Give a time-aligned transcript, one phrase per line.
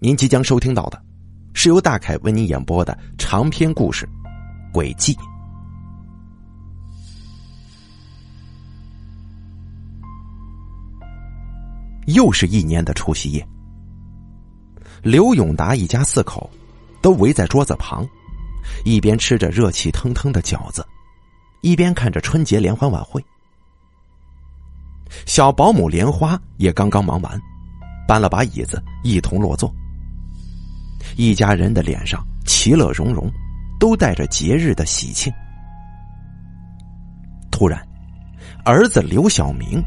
[0.00, 1.02] 您即将收听到的，
[1.54, 4.06] 是由大凯为您演播的长篇故事
[4.72, 5.12] 《轨迹》。
[12.06, 13.44] 又是一年的除夕夜，
[15.02, 16.48] 刘永达一家四口
[17.02, 18.06] 都围在桌子旁，
[18.84, 20.86] 一边吃着热气腾腾的饺子，
[21.60, 23.22] 一边看着春节联欢晚会。
[25.26, 27.38] 小保姆莲花也刚刚忙完，
[28.06, 29.74] 搬了把椅子，一同落座。
[31.18, 33.28] 一家人的脸上其乐融融，
[33.80, 35.32] 都带着节日的喜庆。
[37.50, 37.84] 突然，
[38.64, 39.82] 儿子刘小明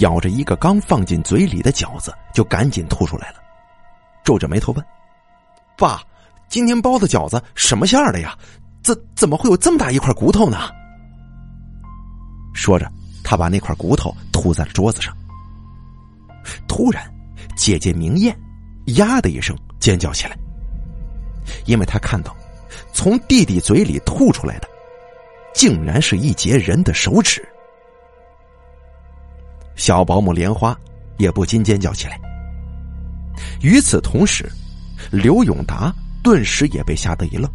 [0.00, 3.34] 咬着一个刚放进嘴里的饺子，就赶紧吐出来了，
[4.24, 4.82] 皱着眉头问
[5.76, 6.00] ：“爸，
[6.48, 8.34] 今天包的饺子什么馅儿的呀？
[8.82, 10.56] 怎怎么会有这么大一块骨头呢？”
[12.56, 12.90] 说着，
[13.22, 15.14] 他把那块骨头吐在了桌子上。
[16.66, 17.04] 突然，
[17.54, 18.34] 姐姐明艳
[18.96, 20.34] 呀的一声尖叫起来。
[21.66, 22.36] 因为他看到，
[22.92, 24.68] 从弟弟嘴里吐出来的，
[25.54, 27.46] 竟然是一截人的手指。
[29.76, 30.78] 小保姆莲花
[31.16, 32.20] 也不禁尖叫起来。
[33.62, 34.50] 与此同时，
[35.10, 37.50] 刘永达顿时也被吓得一愣。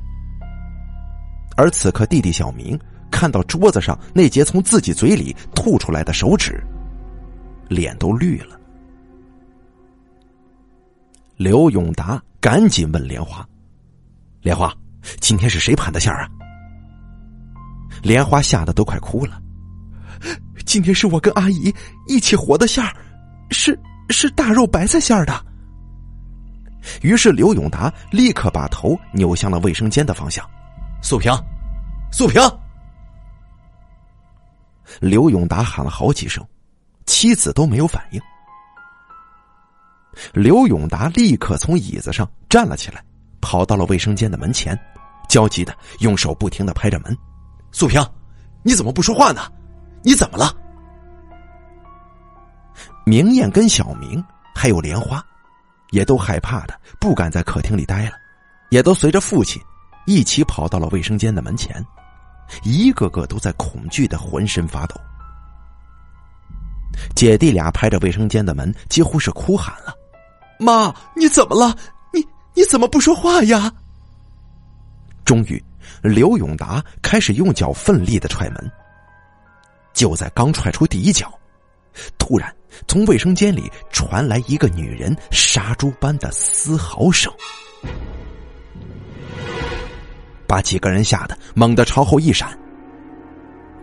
[1.55, 2.77] 而此刻，弟弟小明
[3.11, 6.61] 看到桌子上那截从自己嘴里吐出来的手指，
[7.69, 8.59] 脸都绿了。
[11.37, 13.47] 刘永达赶紧问莲花。
[14.45, 14.71] 莲花，
[15.19, 16.29] 今天是谁盘的馅儿啊？
[18.03, 19.41] 莲花吓得都快哭了。
[20.67, 21.73] 今天是我跟阿姨
[22.05, 22.95] 一起和的馅儿，
[23.49, 23.75] 是
[24.11, 25.33] 是大肉白菜馅儿的。
[27.01, 30.47] 于是刘永达立刻把头扭向了卫生间的方向。
[31.01, 31.33] 素萍，
[32.11, 32.39] 素萍！
[35.01, 36.47] 刘永达喊了好几声，
[37.07, 38.21] 妻子都没有反应。
[40.33, 43.03] 刘永达立刻从椅子上站了起来。
[43.45, 44.75] 跑到了卫生间的门前，
[45.29, 47.15] 焦急的用手不停的拍着门。
[47.71, 48.03] 素萍，
[48.63, 49.43] 你怎么不说话呢？
[50.01, 50.51] 你怎么了？
[53.05, 54.23] 明艳跟小明
[54.55, 55.23] 还有莲花，
[55.91, 58.13] 也都害怕的不敢在客厅里待了，
[58.71, 59.61] 也都随着父亲
[60.07, 61.85] 一起跑到了卫生间的门前，
[62.63, 64.95] 一个个都在恐惧的浑身发抖。
[67.15, 69.93] 姐弟俩拍着卫生间的门，几乎是哭喊了
[70.57, 71.77] ：“妈，你怎么了？”
[72.55, 73.71] 你怎么不说话呀？
[75.25, 75.61] 终于，
[76.01, 78.71] 刘永达开始用脚奋力的踹门。
[79.93, 81.33] 就在刚踹出第一脚，
[82.17, 82.53] 突然
[82.87, 87.31] 从卫生间里传来一个女人杀猪般的嘶嚎声，
[90.45, 92.57] 把几个人吓得猛地朝后一闪。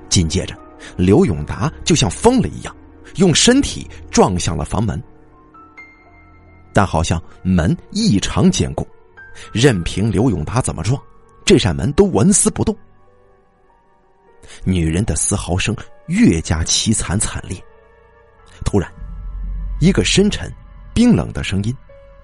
[0.09, 0.55] 紧接着，
[0.97, 2.77] 刘永达就像疯了一样，
[3.17, 5.03] 用身体撞向了房门。
[6.73, 8.87] 但好像门异常坚固，
[9.53, 11.01] 任凭刘永达怎么撞，
[11.45, 12.77] 这扇门都纹丝不动。
[14.65, 15.75] 女人的嘶嚎声
[16.07, 17.57] 越加凄惨惨烈。
[18.65, 18.93] 突然，
[19.81, 20.53] 一个深沉、
[20.95, 21.75] 冰冷的声音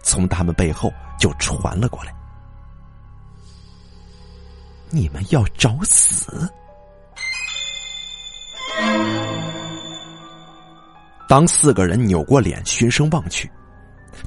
[0.02, 2.14] 从他们背后就传了过来
[4.90, 6.50] ：“你们要找死！”
[11.28, 13.50] 当四个人扭过脸循声望去。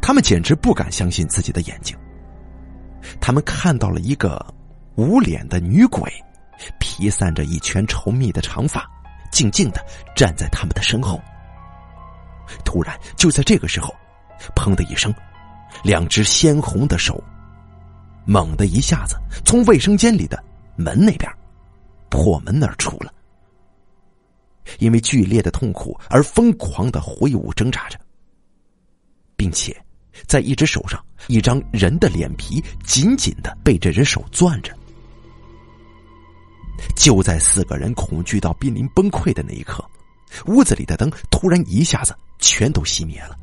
[0.02, 1.96] 他们简直不敢相信自己的眼睛。
[3.20, 4.44] 他们看到了一个
[4.96, 6.12] 无脸的女鬼，
[6.80, 8.86] 披散着一圈稠密的长发，
[9.32, 9.84] 静静的
[10.16, 11.22] 站在他们的身后。
[12.66, 13.94] 突然，就在这个时候，
[14.56, 15.14] 砰的一声，
[15.84, 17.24] 两只鲜红的手，
[18.26, 20.44] 猛的一下子从卫生间里的
[20.76, 21.32] 门那边
[22.10, 23.14] 破门而出了。
[24.80, 27.98] 因为剧烈的痛苦而疯狂的挥舞挣扎着。
[29.36, 29.76] 并且，
[30.28, 34.76] 在一只手上，一张人的脸皮紧紧的被这只手攥着。
[36.96, 39.84] 就在四个人恐惧到濒临崩溃的那一刻，
[40.46, 43.38] 屋子里的灯突然一下子全都熄灭了，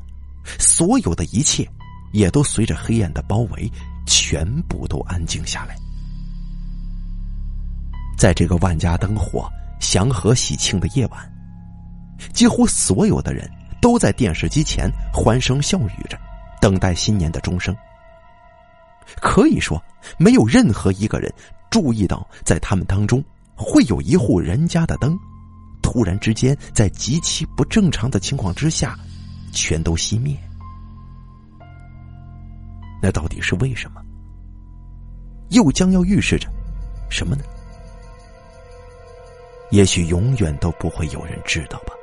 [0.59, 1.67] 所有的一切
[2.11, 3.71] 也都随着黑暗的包围，
[4.05, 5.75] 全部都安静下来。
[8.17, 9.49] 在这个万家灯火、
[9.79, 11.31] 祥和喜庆的夜晚，
[12.33, 13.49] 几乎所有的人。
[13.81, 16.19] 都在电视机前欢声笑语着，
[16.59, 17.75] 等待新年的钟声。
[19.21, 19.81] 可以说，
[20.17, 21.33] 没有任何一个人
[21.69, 23.23] 注意到，在他们当中
[23.55, 25.17] 会有一户人家的灯，
[25.81, 28.97] 突然之间在极其不正常的情况之下，
[29.51, 30.37] 全都熄灭。
[33.01, 34.01] 那到底是为什么？
[35.49, 36.47] 又将要预示着
[37.09, 37.43] 什么呢？
[39.71, 41.93] 也许永远都不会有人知道吧。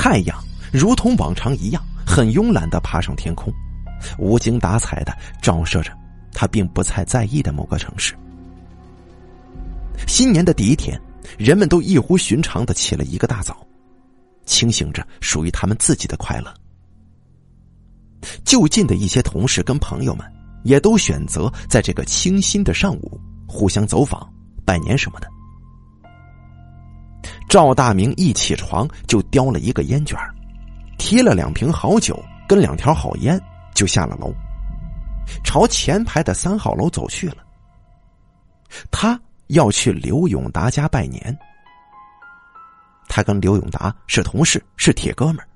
[0.00, 3.52] 太阳如同往常一样，很慵懒的爬上天空，
[4.16, 5.12] 无精打采的
[5.42, 5.92] 照射着
[6.32, 8.14] 他并不太在意的某个城市。
[10.06, 10.98] 新年的第一天，
[11.36, 13.66] 人们都异乎寻常的起了一个大早，
[14.46, 16.54] 清醒着属于他们自己的快乐。
[18.44, 20.24] 就近的一些同事跟朋友们，
[20.62, 24.32] 也都选择在这个清新的上午互相走访、
[24.64, 25.28] 拜年什么的。
[27.48, 30.18] 赵大明一起床就叼了一个烟卷
[30.98, 33.40] 提了两瓶好酒跟两条好烟，
[33.74, 34.32] 就下了楼，
[35.44, 37.36] 朝前排的三号楼走去了。
[38.90, 39.18] 他
[39.48, 41.36] 要去刘永达家拜年。
[43.08, 45.48] 他跟刘永达是同事，是铁哥们儿。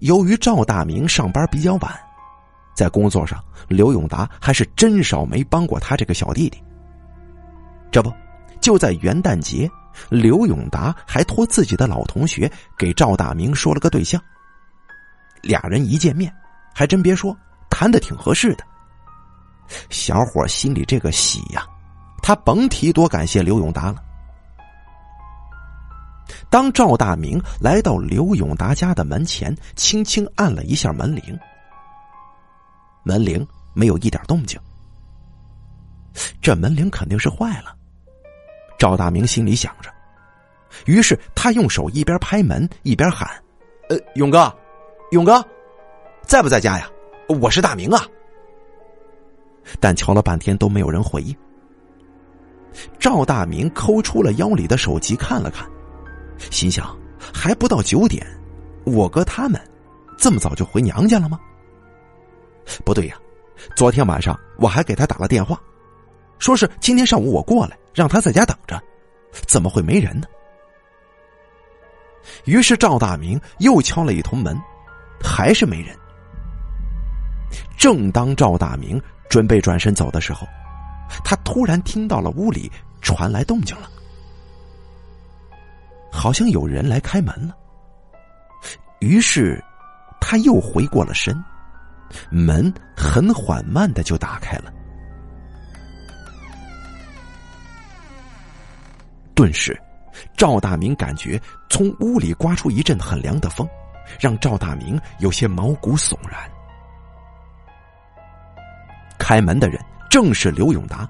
[0.00, 2.00] 由于赵大明上班比较晚，
[2.74, 6.62] 在工作上，刘永达还是真少没帮过他这个小弟弟。
[7.90, 8.12] 这不，
[8.60, 9.70] 就在元旦节，
[10.08, 14.22] 刘永达还托自己的老同学给赵大明说了个对象。
[15.42, 16.32] 俩人一见面，
[16.74, 17.36] 还真别说，
[17.68, 18.64] 谈的挺合适的。
[19.90, 21.66] 小伙心里这个喜呀，
[22.22, 23.96] 他甭提多感谢刘永达了。
[26.48, 31.38] 当赵大明来到刘永达家的门前，轻轻按了一下门铃，
[33.02, 34.60] 门铃没有一点动静。
[36.40, 37.74] 这门铃肯定是坏了，
[38.82, 39.88] 赵大明心里想着。
[40.86, 43.30] 于是他用手一边拍门一边喊
[43.88, 44.52] ：“呃，勇哥，
[45.12, 45.40] 勇哥，
[46.22, 46.90] 在不在家呀？
[47.40, 48.04] 我是大明啊。”
[49.78, 51.32] 但敲了半天都没有人回应。
[52.98, 55.64] 赵大明抠出了腰里的手机看了看。
[56.50, 56.98] 心想，
[57.32, 58.26] 还不到九点，
[58.84, 59.60] 我哥他们
[60.18, 61.38] 这么早就回娘家了吗？
[62.84, 63.16] 不对呀，
[63.76, 65.62] 昨天晚上我还给他打了电话，
[66.42, 68.82] 说是今天上午我过来，让他在家等着，
[69.46, 70.26] 怎么会没人呢？
[72.46, 74.60] 于是赵大明又敲了一通门，
[75.22, 75.96] 还是没人。
[77.78, 79.00] 正当赵大明
[79.30, 80.44] 准备转身走的时候，
[81.24, 82.68] 他突然听到了屋里
[83.00, 83.88] 传来动静了。
[86.10, 87.54] 好像有人来开门了，
[88.98, 89.62] 于是
[90.20, 91.40] 他又回过了身，
[92.32, 94.72] 门很缓慢的就打开了。
[99.34, 99.80] 顿时，
[100.36, 103.68] 赵大明感觉从屋里刮出一阵很凉的风，
[104.20, 106.50] 让赵大明有些毛骨悚然。
[109.18, 109.80] 开门的人
[110.10, 111.08] 正是刘永达，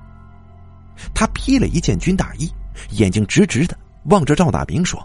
[1.14, 2.50] 他披了一件军大衣，
[2.90, 3.76] 眼睛直直的。
[4.06, 5.00] 望着赵大明说：“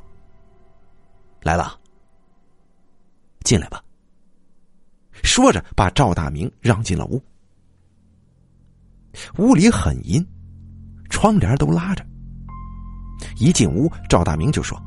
[1.41, 1.79] 来了，
[3.43, 3.81] 进来吧。”
[5.23, 7.23] 说着，把赵大明让进了屋。
[9.37, 10.23] 屋里很阴，
[11.09, 12.05] 窗帘都拉着。
[13.37, 14.81] 一进屋，赵大明就说：“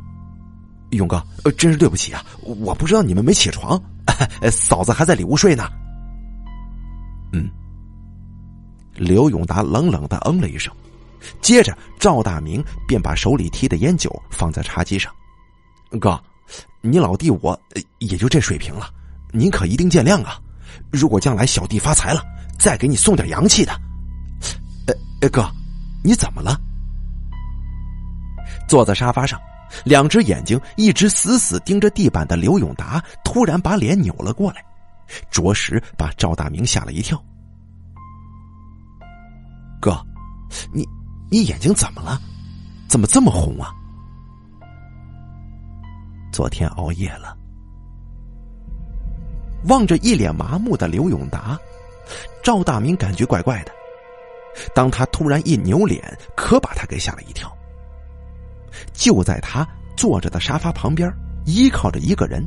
[0.91, 1.25] 勇哥，
[1.57, 3.81] 真是对不起啊，我不知道你们没起床，
[4.51, 5.69] 嫂子还在里屋睡呢。”
[7.33, 7.49] 嗯。
[8.97, 10.73] 刘永达冷冷的嗯了一声。
[11.41, 15.13] 接着，赵大明便把手里提的烟酒放在茶几上。
[16.01, 16.19] 哥，
[16.81, 17.59] 你老弟我
[17.99, 18.91] 也就这水平了，
[19.33, 20.41] 您可一定见谅啊！
[20.91, 22.23] 如果将来小弟发财了，
[22.59, 23.73] 再给你送点洋气的。
[25.21, 25.49] 呃，哥，
[26.03, 26.61] 你怎么了？
[28.71, 29.41] 坐在沙发上，
[29.83, 34.65] 两只眼睛一直死死盯着地板的刘永达，突然把脸扭了过来，
[35.29, 37.21] 着实把赵大明吓了一跳。
[39.81, 40.01] 哥，
[40.73, 40.89] 你。
[41.33, 42.21] 你眼睛怎么了？
[42.89, 43.71] 怎么这么红啊？
[46.33, 47.37] 昨天熬夜了。
[49.69, 51.57] 望着一脸麻木的刘永达，
[52.43, 53.73] 赵大明感觉怪怪的。
[54.75, 57.53] 当他突然一扭脸，可把他给吓了一跳。
[58.93, 61.13] 就在他坐着的沙发旁边，
[61.45, 62.45] 依靠着一个人，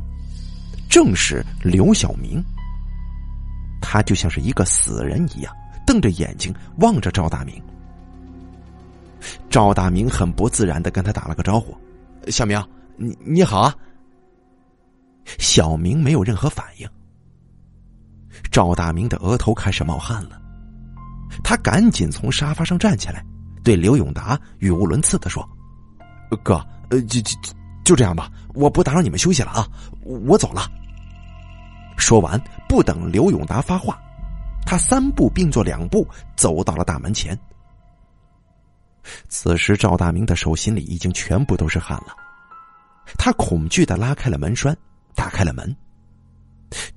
[0.88, 2.42] 正是刘晓明。
[3.80, 5.54] 他就像是一个死人一样，
[5.86, 7.62] 瞪着眼睛望着赵大明。
[9.48, 11.76] 赵大明很不自然的跟他打了个招呼
[12.28, 12.62] ：“小明，
[12.96, 13.74] 你你好啊。”
[15.38, 16.88] 小明没有任何反应。
[18.50, 20.40] 赵大明的额头开始冒汗了，
[21.42, 23.24] 他赶紧从沙发上站起来，
[23.62, 25.48] 对刘永达语无伦次的说
[26.42, 26.54] ：“哥，
[26.90, 27.36] 呃，就就
[27.84, 29.68] 就这样吧，我不打扰你们休息了啊，
[30.02, 30.62] 我走了。”
[31.96, 33.98] 说完，不等刘永达发话，
[34.66, 37.38] 他三步并作两步走到了大门前。
[39.28, 42.16] 此时，赵大明的手心里已经全部都是汗了。
[43.18, 44.76] 他恐惧的拉开了门栓，
[45.14, 45.74] 打开了门。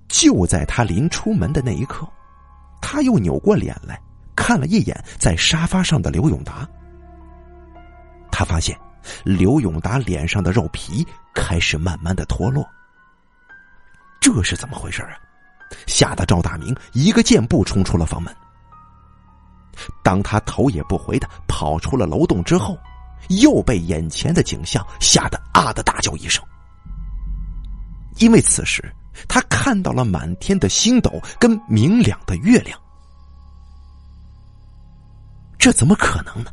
[0.08, 2.08] 就在他临出门的那一刻，
[2.82, 4.02] 他又扭过脸来
[4.36, 6.68] 看了一眼在沙发上的刘永达。
[8.32, 8.76] 他发现
[9.24, 12.68] 刘永达脸上的肉皮开始慢慢的脱落。
[14.20, 15.18] 这是怎么回事啊？
[15.86, 18.34] 吓得赵大明一个箭步冲出了房门。
[20.02, 22.78] 当他头也不回的跑出了楼洞之后，
[23.30, 26.44] 又被眼前的景象吓得啊的大叫一声。
[28.18, 28.84] 因为此时
[29.28, 32.80] 他看到了满天的星斗跟明亮的月亮，
[35.60, 36.52] 这怎么可能呢？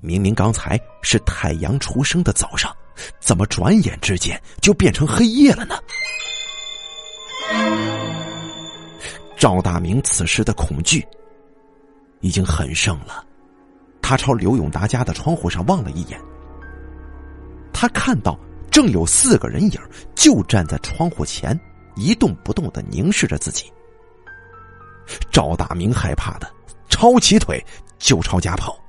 [0.00, 2.74] 明明刚才是太阳出生的早上，
[3.18, 5.78] 怎么转眼之间就变成黑夜了呢？
[9.36, 11.06] 赵大明此时的恐惧
[12.20, 13.24] 已经很盛了，
[14.02, 16.20] 他朝刘永达家的窗户上望了一眼，
[17.72, 18.38] 他看到
[18.70, 19.80] 正有四个人影
[20.14, 21.58] 就站在窗户前，
[21.96, 23.72] 一动不动的凝视着自己。
[25.32, 26.48] 赵大明害怕的
[26.88, 27.64] 抄起腿
[27.98, 28.79] 就朝家跑。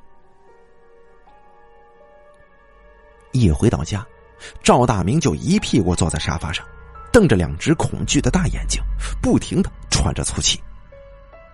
[3.32, 4.06] 一回到家，
[4.64, 6.66] 赵大明就一屁股坐在沙发上。
[7.12, 8.82] 瞪着两只恐惧的大眼睛，
[9.22, 10.58] 不停的喘着粗气，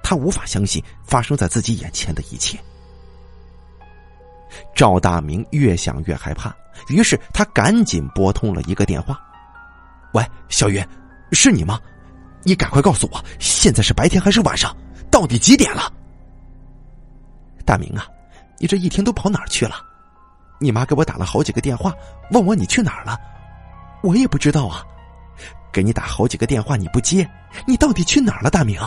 [0.04, 2.60] 他无法相信发生在自己眼前的一切。
[4.76, 6.56] 赵大明越想越害怕，
[6.90, 9.20] 于是他赶紧拨通了一个电话
[10.14, 10.88] ：“喂，小云，
[11.32, 11.82] 是你吗？
[12.44, 14.76] 你赶快告诉我，现在是白天还是晚上？
[15.10, 15.92] 到底几点了？”
[17.66, 18.06] 大明啊，
[18.60, 19.84] 你这一天都跑哪儿去了？
[20.60, 21.94] 你妈给我打了好几个电话，
[22.32, 23.20] 问我你去哪儿了，
[24.02, 24.84] 我也不知道啊。
[25.72, 27.30] 给你打好几个电话你不接，
[27.68, 28.80] 你到底去哪儿了，大明？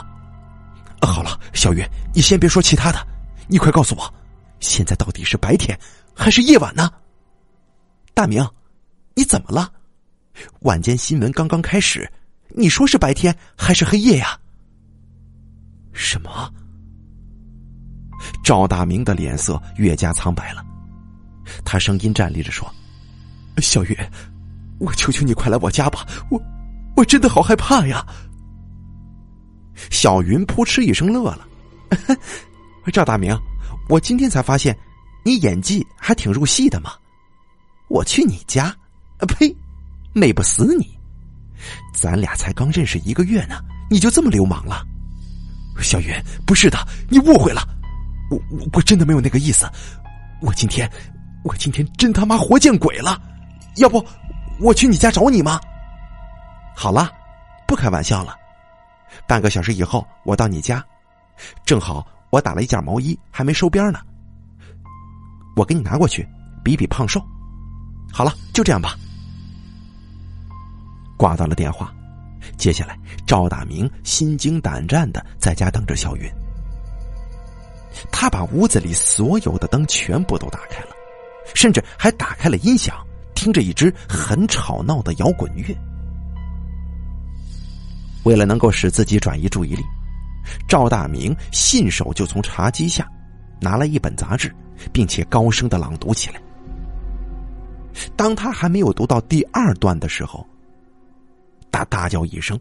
[1.01, 2.99] 好了，小云，你先别说其他的，
[3.47, 4.13] 你快告诉我，
[4.59, 5.79] 现在到底是白天
[6.15, 6.91] 还是夜晚呢？
[8.13, 8.45] 大明，
[9.15, 9.71] 你怎么了？
[10.61, 12.11] 晚间新闻刚刚开始，
[12.49, 14.39] 你说是白天还是黑夜呀？
[15.93, 16.53] 什么？
[18.43, 20.65] 赵大明的脸色越加苍白了，
[21.65, 22.73] 他声音站立着说
[23.59, 23.97] ：“小云，
[24.79, 26.41] 我求求你快来我家吧，我。”
[26.97, 28.05] 我真的好害怕呀！
[29.91, 31.49] 小云扑哧一声乐了。
[32.93, 33.35] 赵大明，
[33.89, 34.77] 我今天才发现，
[35.25, 36.93] 你演技还挺入戏的嘛。
[37.89, 38.65] 我去你家？
[39.19, 39.55] 啊呸！
[40.13, 40.99] 美不死你！
[41.95, 43.55] 咱俩才刚认识一个月呢，
[43.89, 44.85] 你就这么流氓了？
[45.81, 46.13] 小云，
[46.45, 47.67] 不是的，你误会了。
[48.31, 48.39] 我
[48.75, 49.65] 我真的没有那个意思。
[50.43, 50.91] 我今天，
[51.43, 53.21] 我今天真他妈活见鬼了！
[53.77, 54.05] 要不，
[54.61, 55.61] 我去你家找你吗？
[56.75, 57.11] 好了，
[57.67, 58.37] 不开玩笑了。
[59.27, 60.85] 半个小时以后，我到你家，
[61.65, 64.01] 正好我打了一件毛衣，还没收边呢。
[65.57, 66.27] 我给你拿过去，
[66.63, 67.21] 比比胖瘦。
[68.13, 68.95] 好了，就这样吧。
[71.17, 71.93] 挂断了电话，
[72.57, 76.31] 接下来赵大明心惊胆战的在家等着小云。
[78.11, 80.91] 他把屋子里所有的灯全部都打开了，
[81.55, 82.97] 甚至还打开了音响，
[83.35, 85.77] 听着一支很吵闹的摇滚乐。
[88.25, 89.83] 为了能够使自己转移注意力，
[90.69, 93.11] 赵大明信手就从茶几下
[93.61, 94.55] 拿了一本杂志，
[94.93, 96.41] 并且高声的朗读起来。
[98.17, 100.47] 当他还没有读到第二段的时候，
[101.73, 102.59] 他大叫一声，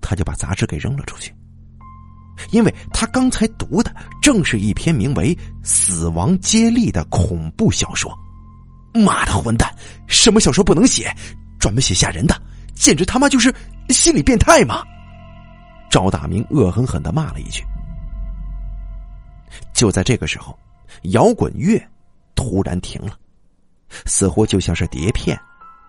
[0.00, 1.34] 他就把杂志给扔了出去，
[2.50, 8.12] 因为他刚才读的正是一篇名为《死亡接力》的恐怖小说。
[8.92, 9.68] 妈的混蛋，
[10.06, 11.12] 什么小说不能写，
[11.58, 12.40] 专门写吓人的，
[12.74, 13.52] 简直他妈就是！
[13.90, 14.82] 心理变态嘛？
[15.90, 17.62] 赵大明恶狠狠的骂了一句。
[19.72, 20.58] 就在这个时候，
[21.02, 21.78] 摇滚乐
[22.34, 23.18] 突然停了，
[24.06, 25.38] 似乎就像是碟片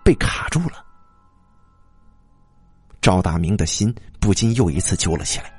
[0.04, 0.84] 被卡住了。
[3.00, 5.55] 赵大明的心不禁又一次揪了起来。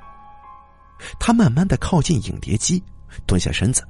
[1.18, 2.82] 他慢慢的靠近影碟机，
[3.26, 3.86] 蹲下身子，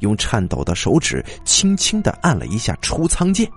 [0.00, 3.50] 用颤抖的手指轻轻的按了一下出仓键，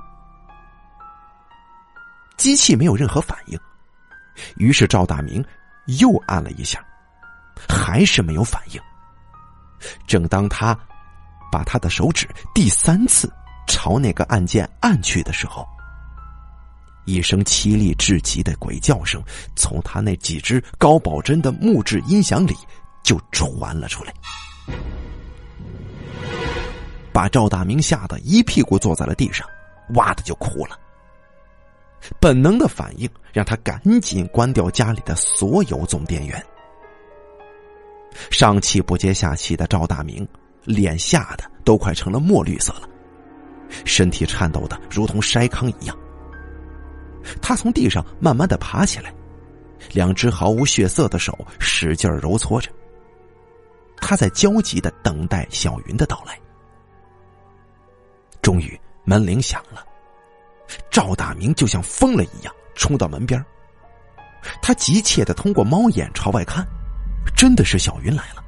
[2.38, 3.60] 机器没有任何反应。
[4.56, 5.44] 于是赵大明
[6.00, 6.84] 又按了一下，
[7.68, 8.82] 还是没有反应。
[10.08, 10.78] 正当他
[11.52, 13.32] 把他的手指第三次
[13.68, 15.68] 朝那个按键按去的时候，
[17.06, 19.22] 一声凄厉至极的鬼叫声
[19.56, 22.56] 从他那几只高保真的木质音响里
[23.04, 24.14] 就传了出来，
[27.12, 29.48] 把赵大明吓得一屁股坐在了地上，
[29.96, 30.78] 哇的就哭了。
[32.20, 36.46] 本能的反应让他赶紧关掉家里的所有总电源。
[38.30, 40.28] 上气不接下气的赵大明，
[40.64, 42.88] 脸吓得都快成了墨绿色了，
[43.86, 45.98] 身体颤抖的如同筛糠一样。
[47.42, 49.14] 他从地上慢慢的爬起来，
[49.92, 52.72] 两只毫无血色的手使劲揉搓着。
[54.10, 56.36] 他在焦急的等待小云的到来。
[58.42, 59.86] 终于门铃响了，
[60.90, 63.40] 赵大明就像疯了一样冲到门边
[64.64, 66.66] 他急切的通过猫眼朝外看，
[67.36, 68.44] 真的是小云来了。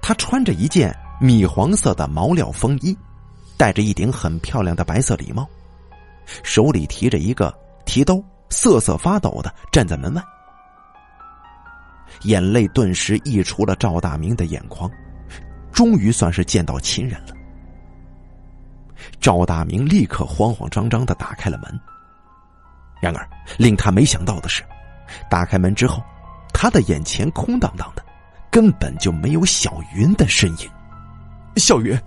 [0.00, 2.96] 他穿着一件米黄色的毛料风衣，
[3.56, 5.44] 戴着一顶很漂亮的白色礼帽，
[6.44, 7.52] 手里提着一个
[7.86, 10.22] 提兜，瑟瑟发抖的站在门外。
[12.24, 14.90] 眼泪顿时溢出了赵大明的眼眶，
[15.72, 17.34] 终于算是见到亲人了。
[19.20, 21.80] 赵大明立刻慌慌张张的打开了门。
[23.00, 24.62] 然而，令他没想到的是，
[25.28, 26.00] 打开门之后，
[26.54, 28.04] 他的眼前空荡荡的，
[28.50, 30.70] 根本就没有小云的身影。
[31.56, 31.98] 小云，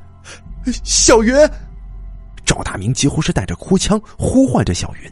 [0.83, 1.35] 小云！
[2.45, 5.11] 赵大明几乎是带着哭腔呼唤着小云，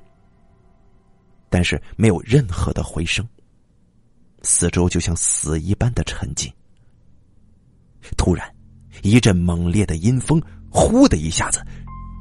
[1.50, 3.27] 但是没有任何的回声。
[4.43, 6.51] 四周就像死一般的沉寂。
[8.17, 8.45] 突然，
[9.01, 11.65] 一阵猛烈的阴风，呼的一下子，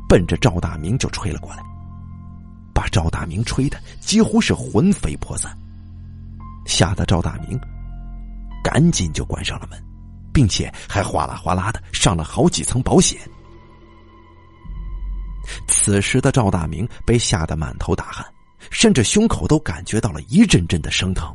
[0.09, 1.63] 奔着赵大明就吹了过来。
[2.73, 5.57] 把赵大明吹的几乎是魂飞魄散，
[6.65, 7.61] 吓得赵大明
[8.63, 9.83] 赶紧就关上了门，
[10.33, 13.21] 并且还哗啦哗啦的上了好几层保险。
[15.67, 18.25] 此时的赵大明被吓得满头大汗，
[18.71, 21.35] 甚至胸口都感觉到了一阵阵的生疼。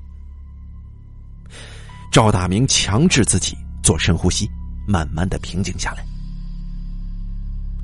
[2.17, 4.49] 赵大明强制自己做深呼吸，
[4.87, 6.03] 慢慢的平静下来。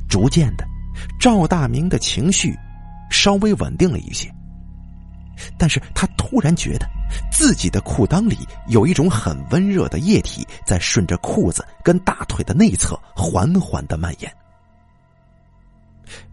[0.10, 0.66] 逐渐的，
[1.20, 2.58] 赵大明的情绪。
[3.12, 4.34] 稍微稳定了一些，
[5.56, 6.90] 但是他突然觉得
[7.32, 8.36] 自己的裤裆里
[8.70, 14.36] 有一种很温热的液体在顺着裤子跟大腿的内侧缓缓的蔓延。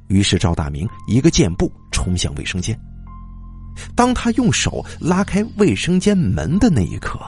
[0.09, 2.75] 于是赵大明一个箭步冲向卫生间。
[3.95, 7.21] 当他用手拉开卫生间门的那一刻，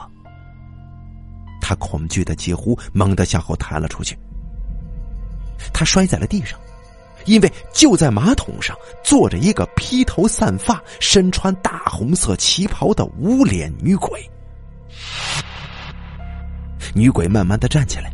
[1.63, 4.15] 他恐惧的几乎猛地向后弹了出去，
[5.73, 6.59] 他摔在了地上。
[7.25, 14.29] 因为就在马桶上坐着一个披头散发、身穿大红色旗袍的无脸女鬼。
[16.93, 18.11] 女鬼慢慢的站起来，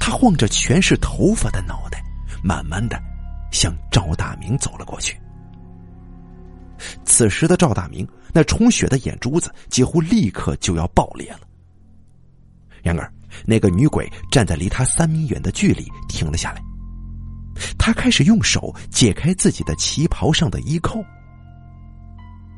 [0.00, 2.02] 她晃着全是头发的脑袋，
[2.42, 3.00] 慢慢的
[3.52, 5.16] 向赵大明走了过去。
[7.04, 11.40] 此时的赵大明那充血的眼珠子几乎立刻就要爆裂了。
[12.82, 13.10] 然而，
[13.46, 16.62] 那个女鬼站在离他三米远的距离停了下来。
[17.78, 21.04] 他开始用手解开自己的旗袍上的衣扣，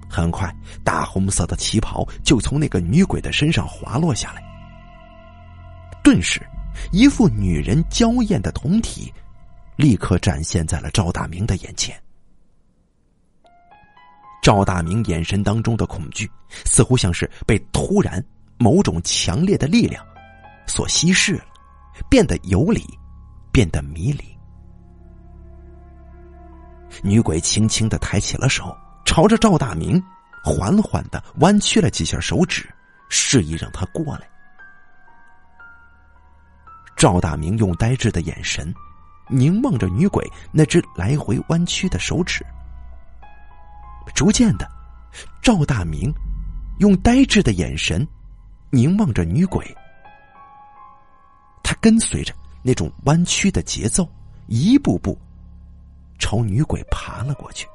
[0.08, 4.42] 很快，大红色的旗袍就从那个女鬼的身上滑落下来。
[6.02, 6.40] 顿时，
[6.92, 9.12] 一副女人娇艳的酮体
[9.76, 12.00] 立刻展现在了赵大明的眼前。
[14.42, 16.30] 赵大明眼神当中的恐惧，
[16.64, 18.24] 似乎像是被突然
[18.58, 20.04] 某种强烈的力量
[20.66, 21.44] 所稀释了，
[22.08, 22.82] 变得有理，
[23.52, 24.24] 变得迷离。
[27.02, 30.02] 女鬼轻轻的抬起了手，朝着赵大明
[30.44, 32.68] 缓缓的弯曲了几下手指，
[33.08, 34.28] 示意让他过来。
[36.96, 38.72] 赵大明用呆滞的眼神
[39.28, 42.44] 凝望着女鬼那只来回弯曲的手指。
[44.14, 44.70] 逐渐的，
[45.42, 46.14] 赵大明
[46.78, 48.06] 用呆滞的眼神
[48.70, 49.66] 凝望着女鬼，
[51.64, 54.08] 他跟随着那种弯曲的节奏，
[54.46, 55.18] 一步步。
[56.16, 57.66] 朝女鬼爬了过去。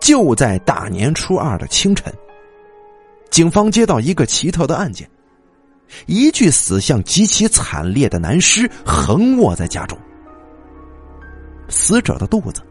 [0.00, 2.12] 就在大年初二的清晨，
[3.30, 5.08] 警方接到一个奇特的案件：
[6.06, 9.98] 一具死相极其惨烈的男尸横卧在家中，
[11.68, 12.62] 死者的肚子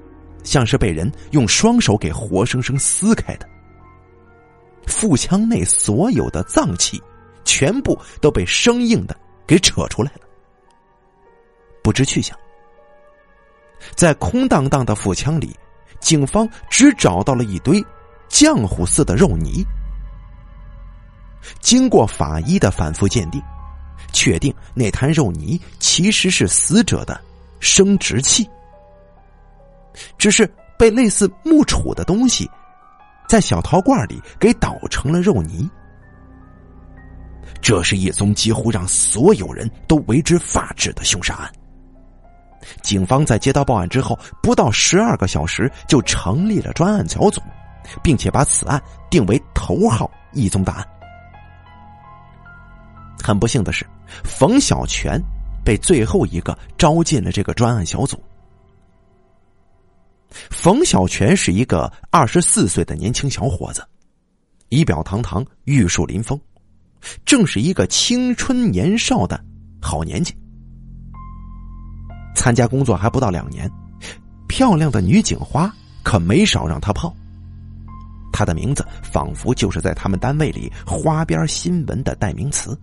[0.44, 3.48] 像是被人用双手给活生生撕开的，
[4.88, 7.02] 腹腔内所有的脏器
[7.44, 9.16] 全部都被生硬的。
[9.48, 10.22] 给扯出来了，
[11.84, 12.36] 不知去向。
[13.94, 15.56] 在空荡荡的腹腔里，
[16.00, 17.80] 警方只找到了一堆
[18.28, 19.64] 浆糊似的肉泥。
[21.60, 23.40] 经过法医的反复鉴定，
[24.12, 27.22] 确定那滩肉泥其实是死者的
[27.60, 28.50] 生殖器，
[30.18, 32.50] 只是被类似木杵的东西
[33.28, 35.70] 在小陶罐里给捣成了肉泥。
[37.62, 41.52] 这是一宗几乎让所有人都为之发指的凶杀案。
[42.82, 47.42] 警方在接到报案之后，不到十二个小时就成立了专案小组，
[48.04, 50.88] 并且把此案定为头号一宗大案。
[53.24, 53.86] 很不幸的是，
[54.24, 55.20] 冯小泉
[55.64, 58.22] 被最后一个招进了这个专案小组。
[60.50, 63.86] 冯小泉是一个二十四岁的年轻小伙子，
[64.70, 66.40] 仪表堂堂，玉树临风。
[67.24, 69.40] 正是一个青春年少的
[69.82, 70.36] 好年纪。
[72.36, 73.70] 参加工作还不到两年，
[74.48, 77.16] 漂亮的女警花可没少让他泡。
[78.34, 82.78] 他的名字仿佛就是在他们单位里花边新闻的代名词。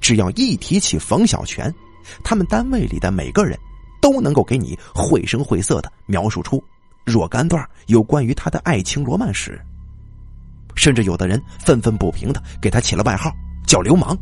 [0.00, 1.72] 只要一提起冯小泉，
[2.24, 3.58] 他们单位里的每个人
[4.06, 6.62] 都能够给你绘声绘色的描述出
[7.04, 9.60] 若干段有关于他的爱情罗曼史。
[10.76, 13.32] 甚至有的人愤愤不平的给他起了外号
[13.66, 14.16] 叫“流氓”，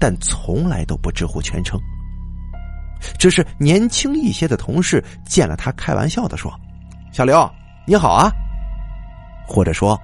[0.00, 1.78] 但从来都不知乎全称。
[3.18, 6.50] 只是年轻一些的同事见了他，开玩笑的说
[7.12, 7.50] ：“小刘，
[7.86, 8.30] 你好啊。”
[9.46, 10.00] 或者说：“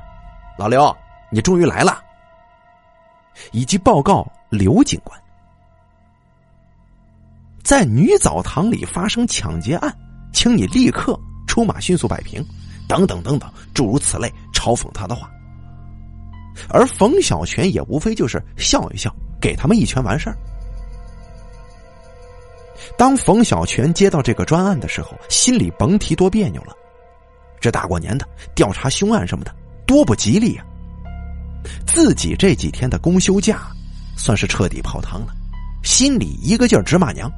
[0.58, 0.94] 老刘，
[1.30, 1.98] 你终于来了。”
[3.52, 5.18] 以及报告刘警官，
[7.64, 9.92] 在女澡堂里发生抢劫案，
[10.34, 12.44] 请你立刻出马，迅速摆平，
[12.86, 15.30] 等等等等，诸如此类嘲讽他的话。
[16.68, 20.36] 而冯小泉也无非就是笑一笑，给他们一拳完事儿。
[22.98, 26.74] 当冯小泉接到这个专案的时候，心里甭提多别扭了。
[27.60, 29.52] 这大过年的调查凶案什么的，
[29.86, 30.64] 多不吉利呀！
[31.86, 33.62] 自己这几天的公休假，
[34.18, 35.28] 算是彻底泡汤了，
[35.82, 37.32] 心里一个劲儿直骂娘。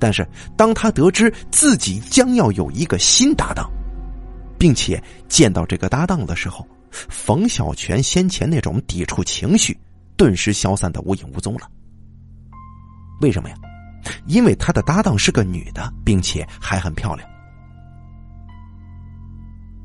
[0.00, 3.70] 但是当他得知自己将要有一个新搭档，
[4.58, 9.78] 并且见到这个搭档的时候，冯小泉先前那种抵触情绪
[10.16, 11.68] 顿时消散的无影无踪了。
[13.20, 13.54] 为什么呀？
[14.26, 17.28] 因为他的搭档是个女的，并且还很漂亮。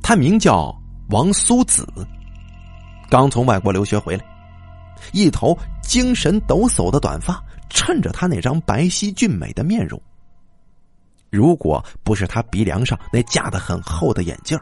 [0.01, 0.73] 她名叫
[1.09, 1.85] 王苏子。
[3.09, 4.23] 刚从外国留学回来，
[5.11, 10.01] 一头精神抖擞的短发衬着他那张白皙俊美的面容。
[11.29, 14.57] 如果不是他鼻梁上那架的很厚的眼镜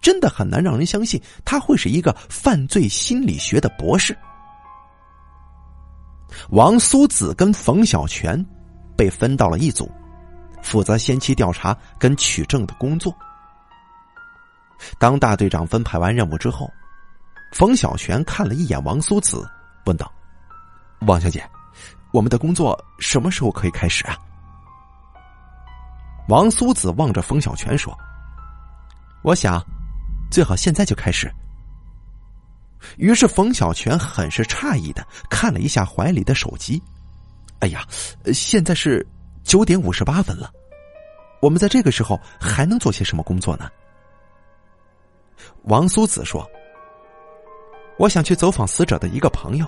[0.00, 4.16] 真的很难让人相信他会是一个犯罪心理学的博士。
[6.50, 8.44] 王苏子跟冯小泉
[8.96, 9.90] 被分到了一组，
[10.62, 13.14] 负责先期调查跟取证的工作。
[14.98, 16.70] 当大队长分派完任务之后。
[17.52, 19.46] 冯小泉看了一眼王苏子，
[19.84, 20.10] 问道
[21.06, 21.46] ：“王小姐，
[22.12, 24.16] 我们的工作什么时候可以开始啊？”
[26.28, 27.96] 王苏子望着冯小泉说
[29.24, 29.60] ：“我想，
[30.30, 31.32] 最好现在就开始。”
[32.96, 36.82] 于是冯小泉很是诧异的看了一下怀里的手机
[37.60, 37.86] ，“哎呀，
[38.32, 39.06] 现在是
[39.42, 40.50] 九点五十八分了，
[41.40, 43.68] 我们在这个时候还能做些什么工作呢？”
[45.64, 46.48] 王苏子说。
[47.98, 49.66] 我想去走访死者的一个朋友，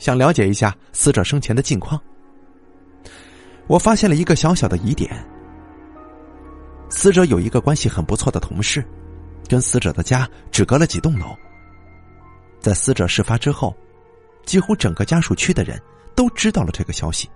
[0.00, 2.00] 想了解一下死者生前的近况。
[3.66, 5.14] 我发现了一个小小的疑点：
[6.88, 8.82] 死者有一个关系很不错的同事，
[9.46, 11.36] 跟死者的家只隔了几栋楼。
[12.60, 13.76] 在死者事发之后，
[14.44, 15.80] 几乎整个家属区的人
[16.16, 17.28] 都知道了这个消息。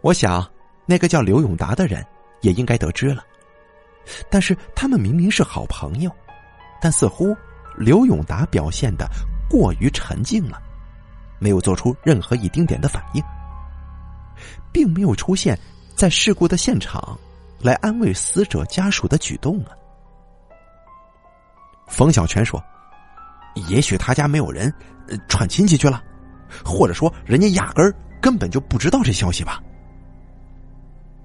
[0.00, 0.50] 我想，
[0.86, 2.04] 那个叫刘永达的人
[2.40, 3.22] 也应该得知了，
[4.30, 6.10] 但是他们明明是好朋友，
[6.80, 7.36] 但似乎……
[7.78, 9.08] 刘永达表现的
[9.48, 10.60] 过于沉静了，
[11.42, 13.24] 没有做出任何一丁点的反应，
[14.70, 15.58] 并没有出现
[15.96, 17.18] 在事故的现场
[17.58, 19.74] 来安慰死者家属的举动啊。
[21.88, 22.62] 冯小泉说
[23.68, 24.72] ：“也许他家没有人，
[25.28, 26.00] 串亲戚去了，
[26.64, 29.60] 或者说人家压根儿根本就不知道这消息吧。”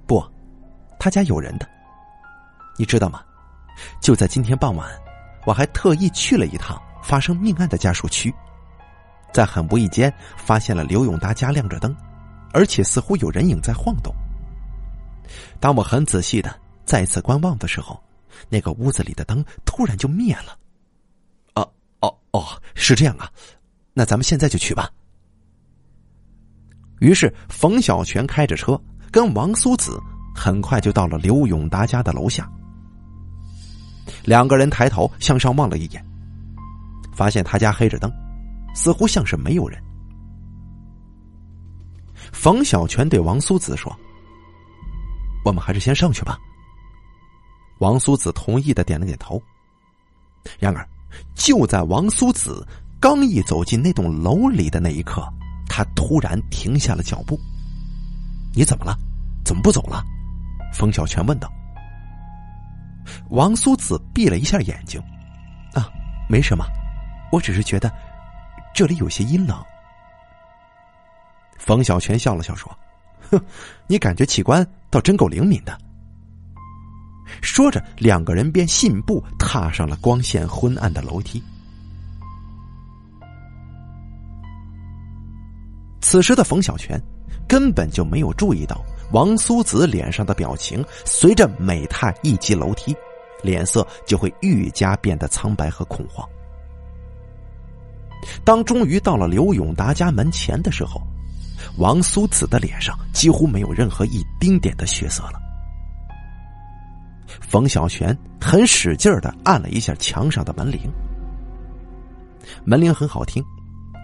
[0.08, 0.26] 不，
[1.00, 1.70] 他家有人的，
[2.76, 3.22] 你知道吗？
[4.02, 4.90] 就在今天傍晚。
[5.46, 8.34] 我还特意去了一趟发生命案的家属区，
[9.38, 11.95] 在很无意间发现了刘永达家亮着灯，
[12.54, 14.12] 而且似乎有人影在晃动。
[15.60, 18.02] 当我很仔细的再次观望的时候，
[18.50, 20.58] 那个屋子里的灯突然就灭了。
[21.54, 23.30] 哦哦哦，是这样啊，
[23.93, 24.89] 那咱们现在就去吧。
[27.00, 30.02] 于是冯小泉开着车跟王苏子
[30.34, 32.50] 很快就到了刘永达家的楼下。
[34.23, 36.04] 两个人抬头向上望了一眼，
[37.13, 38.12] 发现他家黑着灯，
[38.78, 39.82] 似乎像是没有人。
[42.32, 43.92] 冯小泉对王苏子说
[45.44, 46.38] ：“我们还是先上去吧。”
[47.82, 49.42] 王苏子同意的点了点头。
[50.60, 50.88] 然而，
[51.34, 52.66] 就在王苏子
[53.00, 55.28] 刚一走进那栋楼里的那一刻，
[55.68, 57.40] 他突然停下了脚步。
[58.54, 58.96] “你怎么了？
[59.44, 60.04] 怎么不走了？”
[60.72, 61.52] 冯小泉问道。
[63.32, 65.02] 王苏子闭了一下眼睛，
[65.74, 65.90] 啊，
[66.30, 66.63] 没什么，
[67.32, 67.92] 我只是觉得
[68.78, 69.58] 这里有些阴冷。
[71.58, 72.72] 冯小泉笑了笑说
[73.28, 73.42] 哼
[73.88, 75.76] 你感觉器官倒真够灵敏的。
[77.42, 81.42] 说着两个人便信步踏上了光线昏暗的楼梯。
[86.00, 87.02] 此时的冯小泉
[87.48, 92.96] 根本就没有注意到王苏子脸上的表情随着美太一击楼梯
[93.42, 96.24] 脸色就会愈加变得苍白和恐慌。
[98.44, 101.02] 当终于到了刘永达家门前的时候，
[101.78, 105.42] 王苏子的脸上几乎没有任何一丁点的血色了。
[107.42, 110.80] 冯小泉很使劲的按了一下墙上的门铃，
[112.63, 113.44] 门铃很好听，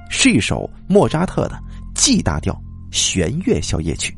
[0.10, 1.58] 是一首莫扎特的
[1.96, 2.60] G 大调
[2.92, 4.18] 弦乐小夜曲。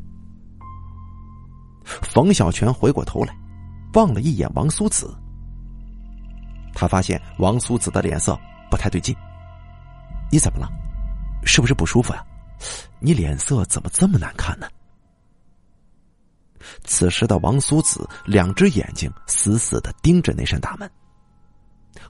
[1.84, 3.34] 冯小泉回过头来，
[3.94, 5.14] 望了一眼王苏子，
[6.74, 8.38] 他发现王苏子的脸色
[8.70, 9.14] 不太对劲。
[10.30, 10.68] 你怎么了？
[11.44, 12.24] 是不是不舒服呀？
[12.98, 14.66] 你脸色怎么这么难看呢？
[16.84, 20.90] 此时的王苏子两只眼睛死死的盯着那扇大门，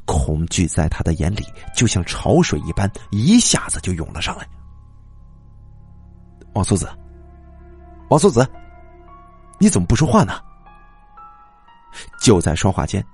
[0.07, 4.49] 恐惧在他的眼里就像潮水一般，一下子就涌了上来。
[6.55, 6.89] 王苏子，
[8.09, 8.49] 王苏子，
[9.59, 10.41] 你怎么不说话呢？
[12.21, 13.05] 就在说话间，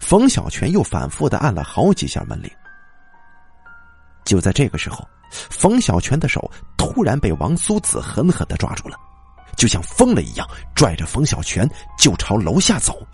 [0.00, 2.50] 冯小泉又反复的按了好几下门铃。
[4.24, 8.96] 就在这个时候，冯小泉的手突然被王苏子狠狠的抓住了，
[9.56, 13.06] 就像疯了一样，拽着冯小泉就朝楼下走。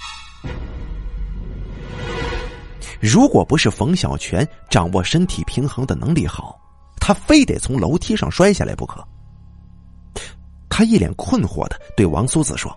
[3.00, 6.58] 如果不是冯小泉掌握身体平衡的能力好，
[7.00, 9.06] 他非得从楼梯上摔下来不可。
[10.68, 12.76] 他一脸困惑的对王苏子说：“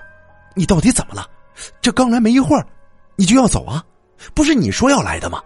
[0.56, 1.28] 你到底怎么了？
[1.82, 2.65] 这刚来没一会儿，
[3.15, 3.84] 你就要走啊？
[4.34, 5.41] 不是你说要来的吗？”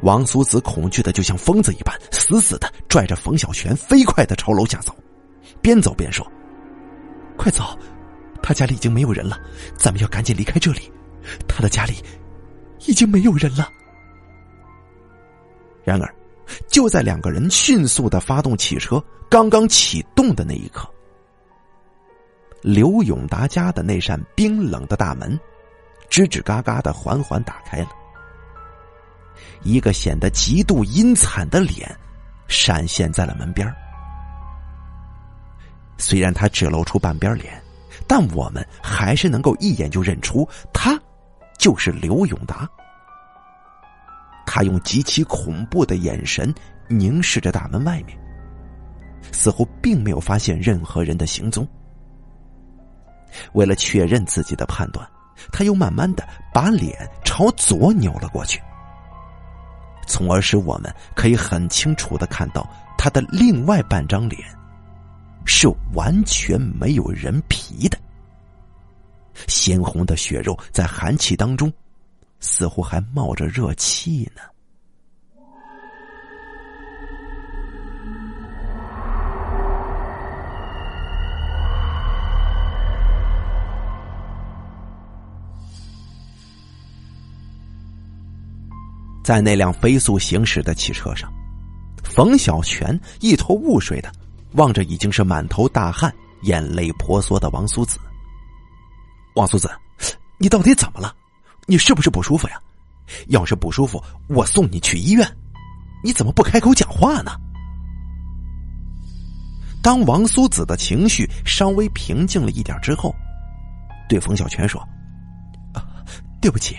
[0.00, 4.94] 王苏子恐惧的就像疯子一般，死死的拽着冯小泉，飞快的朝楼下走，
[5.60, 6.26] 边走边说
[7.36, 7.78] ：“快走，
[8.42, 9.38] 他家里已经没有人了，
[9.76, 10.90] 咱们要赶紧离开这里。
[11.46, 11.94] 他的家里
[12.86, 13.68] 已经没有人了。”
[15.84, 16.14] 然而，
[16.68, 20.88] 就在两个人迅速的发动汽车，刚刚启动的那一刻，
[22.62, 25.38] 刘永达家的那扇冰冷的大门，
[26.10, 27.88] 吱吱嘎嘎的缓缓打开了。
[29.62, 31.94] 一个显得极度阴惨的脸
[32.48, 33.72] 闪现在了门边
[35.98, 37.62] 虽然他只露出半边脸，
[38.06, 40.98] 但我们还是能够一眼就认出他
[41.58, 42.68] 就是刘永达。
[44.46, 46.52] 他用极其恐怖的眼神
[46.88, 48.18] 凝视着大门外面，
[49.30, 51.68] 似乎并没有发现任何人的行踪。
[53.52, 55.06] 为了确认自己的判断，
[55.52, 58.60] 他又慢慢的把脸朝左扭了过去。
[60.10, 62.68] 从而使我们可以很清楚的看到
[62.98, 64.42] 他的另外半张脸，
[65.46, 67.96] 是完全没有人皮的，
[69.46, 71.72] 鲜红的血肉在寒气当中，
[72.40, 74.42] 似乎还冒着热气呢。
[89.30, 91.32] 在那辆飞速行驶的汽车上，
[92.02, 94.10] 冯小泉一头雾水的
[94.54, 96.12] 望着已经是满头大汗、
[96.42, 98.00] 眼泪婆娑的王苏子。
[99.36, 99.70] 王苏子，
[100.36, 101.14] 你到底怎么了？
[101.66, 102.60] 你是不是不舒服呀？
[103.28, 105.24] 要是不舒服，我送你去医院。
[106.02, 107.30] 你怎么不开口讲话呢？
[109.80, 113.14] 当王苏子的情绪稍微平静了一点之后，
[114.08, 114.80] 对冯小泉说
[115.72, 115.86] ：“啊，
[116.42, 116.76] 对不起，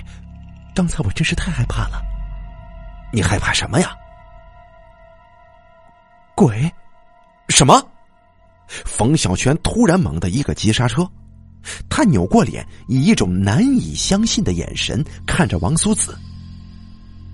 [0.76, 2.02] 刚才我真是太害怕了。”
[3.12, 3.95] 你害怕什么呀？
[6.36, 6.71] 鬼？
[7.50, 7.82] 什么？
[8.67, 11.08] 冯小泉突然猛的一个急刹车，
[11.89, 16.17] 他扭过脸，以一种难以相信的眼神看着王苏子：“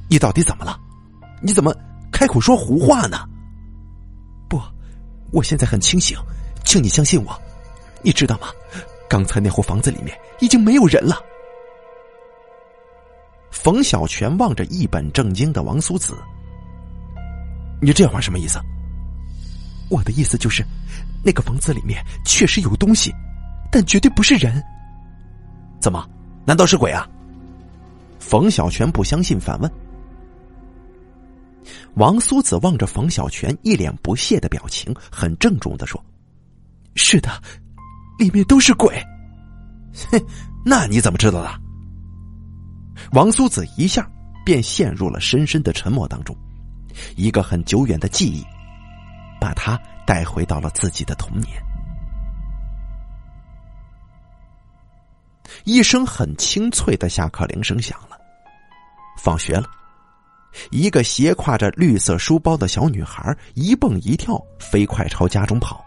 [0.09, 0.79] 你到底怎么了？
[1.41, 1.71] 你怎么
[2.11, 3.19] 开口说胡话呢？”
[4.49, 4.59] 不，
[5.31, 6.17] 我现在很清醒，
[6.65, 7.39] 请你相信我。
[8.01, 8.47] 你知道吗？
[9.07, 11.21] 刚才那户房子里面已经没有人了。
[13.57, 16.15] 冯小泉望着一本正经的王苏子
[17.81, 18.59] ：“你这话什么意思？”
[19.89, 20.63] 我的意思就是，
[21.23, 23.11] 那个房子里面确实有东西，
[23.71, 24.63] 但绝对不是人。
[25.81, 26.07] 怎么？
[26.45, 27.05] 难道是鬼啊？
[28.19, 29.69] 冯小泉不相信，反问。
[31.95, 36.01] 王苏子望着冯小泉一脸不屑的表情，很郑重的说
[36.95, 37.29] ：“是的，
[38.19, 38.95] 里面都是鬼。”
[40.11, 40.21] 哼，
[40.63, 41.66] 那你怎么知道的？
[43.11, 44.09] 王苏子一下
[44.45, 46.35] 便陷入了深深的沉默当中，
[47.15, 48.45] 一个很久远的记忆，
[49.39, 51.61] 把他带回到了自己的童年。
[55.63, 58.17] 一声很清脆的下课铃声响了，
[59.17, 59.65] 放学了。
[60.71, 65.83] 一个斜挎着绿色书包的小女孩一蹦一跳，飞快朝家中跑，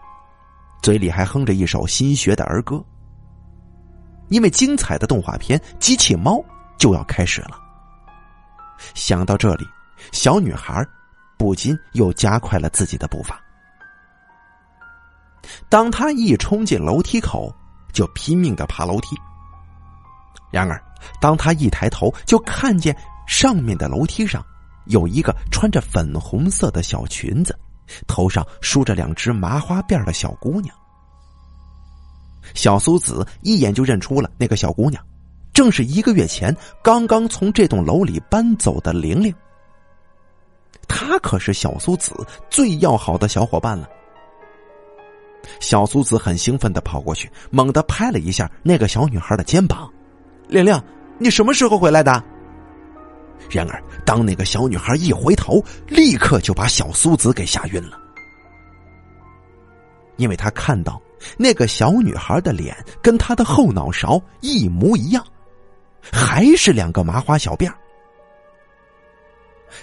[0.81, 2.83] 嘴里还哼着一首新学的儿歌。
[4.29, 6.35] 因为精彩的动画片《机器猫》
[6.81, 7.59] 就要开始了。
[8.95, 9.67] 想到这里，
[10.11, 10.83] 小女孩
[11.37, 13.39] 不禁又加快了自己的步伐。
[15.69, 17.53] 当她一冲进楼梯口，
[17.93, 19.15] 就拼命的爬楼梯。
[20.49, 20.83] 然而，
[21.21, 24.43] 当她一抬头，就看见上面的楼梯上
[24.85, 27.55] 有一个穿着粉红色的小裙子，
[28.07, 30.75] 头上梳着两只麻花辫的小姑娘。
[32.55, 35.05] 小苏子一眼就认出了那个小姑娘，
[35.53, 39.33] 正是一个月前刚刚从这栋楼里搬走的玲玲。
[40.87, 42.13] 她可是小苏子
[42.49, 43.89] 最要好的小伙伴了。
[45.59, 49.91] 小苏子很兴奋的跑过去，猛地拍了一下那个小女孩的肩膀
[50.47, 50.79] ：“玲玲，
[51.17, 52.23] 你什么时候回来的？”
[53.49, 57.97] 然而，当那个小女孩一回头，立刻就把小苏子给吓晕了，
[60.17, 61.01] 因为她看到。
[61.37, 65.23] 那个小女孩的脸跟她的后脑勺一模一样，
[66.11, 67.69] 还是两个麻花小辫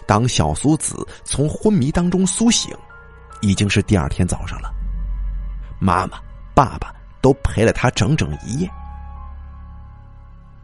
[0.07, 2.74] 当小苏子从昏迷当中苏醒，
[3.42, 4.72] 已经是第二天早上了。
[5.81, 6.18] 妈妈、
[6.54, 8.70] 爸爸都陪了他整整一夜。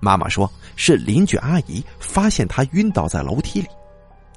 [0.01, 3.69] 妈妈说是邻居阿姨发现他晕倒在楼梯里，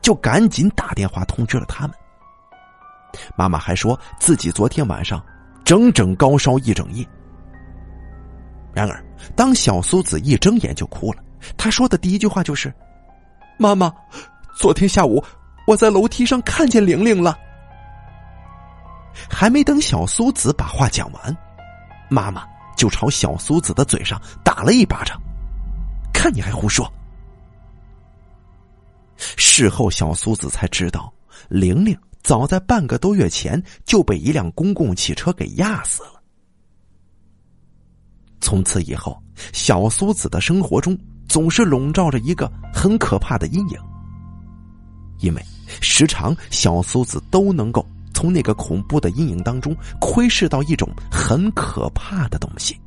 [0.01, 1.95] 就赶紧打电话通知了他们。
[3.36, 5.23] 妈妈还说自己昨天晚上。
[5.65, 7.06] 整整高烧一整夜。
[8.73, 9.03] 然而，
[9.36, 11.23] 当小苏子一睁眼就哭了。
[11.56, 12.73] 他说的第一句话就是
[13.58, 13.93] ：“妈妈，
[14.56, 15.23] 昨天下午
[15.65, 17.38] 我在楼梯上看见玲玲了。”
[19.30, 21.38] 还没等小苏子把话讲完，
[22.10, 25.19] 妈妈就朝小苏子的嘴上打了一巴掌。
[26.13, 26.91] 看你还胡说！
[29.17, 31.12] 事后，小苏子才知道，
[31.49, 31.97] 玲玲。
[32.23, 36.16] 早在半个多月前就被一辆公共汽车给压死了。
[38.39, 39.21] 从此以后，
[39.54, 40.97] 小苏子的生活中
[41.28, 43.80] 总是笼罩着一个很可怕的阴影，
[45.19, 45.41] 因为
[45.82, 52.80] 时常小苏子都能够从那个恐怖的阴影当中窥视到一种很可怕的东西。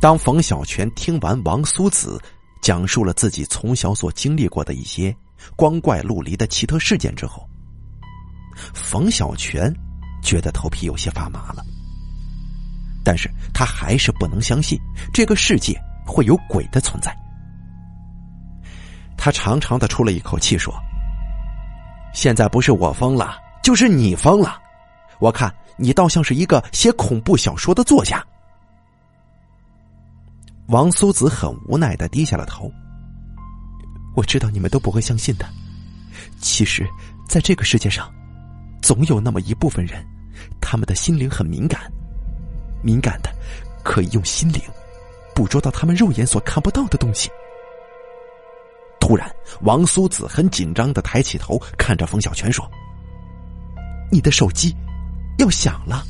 [0.00, 2.20] 当冯小泉听完王苏子。
[2.64, 5.14] 讲述了自己从小所经历过的一些
[5.54, 7.46] 光怪陆离的奇特事件之后，
[8.72, 9.70] 冯小泉
[10.24, 11.64] 觉得头皮有些发麻了。
[13.04, 14.80] 但是他还是不能相信
[15.12, 17.14] 这个世界会有鬼的存在。
[19.16, 20.74] 他长长的出了一口气，说
[22.14, 24.58] ：“现在不是我疯了，就是你疯了。
[25.20, 28.24] 我看你倒像是一个写恐怖小说的作家。”
[30.68, 32.72] 王苏子很无奈的低下了头。
[34.16, 35.46] 我知道你们都不会相信的。
[36.40, 36.88] 其实，
[37.28, 38.10] 在这个世界上，
[38.80, 40.04] 总有那么一部分人，
[40.60, 41.90] 他们的心灵很敏感，
[42.82, 43.30] 敏感的
[43.82, 44.60] 可以用心灵
[45.34, 47.30] 捕捉到他们肉眼所看不到的东西。
[49.00, 49.30] 突然，
[49.62, 52.68] 王苏子很紧张的抬起头，看着冯小泉说
[54.10, 54.74] ：“你的手机
[55.38, 56.04] 要响了。”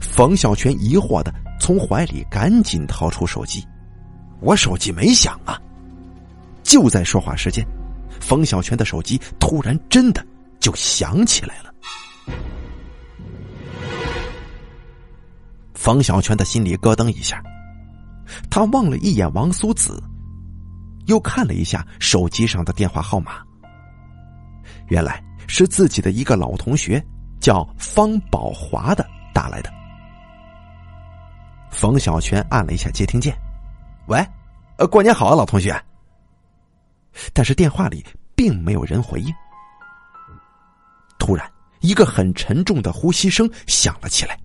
[0.00, 1.32] 冯小泉疑惑的。
[1.62, 3.62] 从怀里赶紧掏出手机，
[4.40, 5.60] 我手机没响啊！
[6.62, 7.62] 就在说话时间，
[8.18, 10.26] 冯小泉的手机突然真的
[10.58, 11.70] 就响起来了。
[15.80, 17.42] 冯小泉的心里咯噔一下，
[18.50, 19.98] 他望了一眼王苏子，
[21.06, 23.42] 又看了一下手机上的电话号码，
[24.88, 27.02] 原来是自己的一个老同学，
[27.40, 29.72] 叫方宝华的打来的。
[31.70, 33.34] 冯小泉按了一下接听键
[34.06, 34.22] ，“喂，
[34.76, 35.74] 呃，过年好啊，老同学。”
[37.32, 39.32] 但是电话里并没有人回应。
[41.18, 44.38] 突然，一个很沉重的呼吸声响了起来。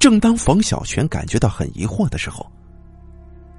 [0.00, 2.50] 正当冯小泉感觉到很疑惑的时候，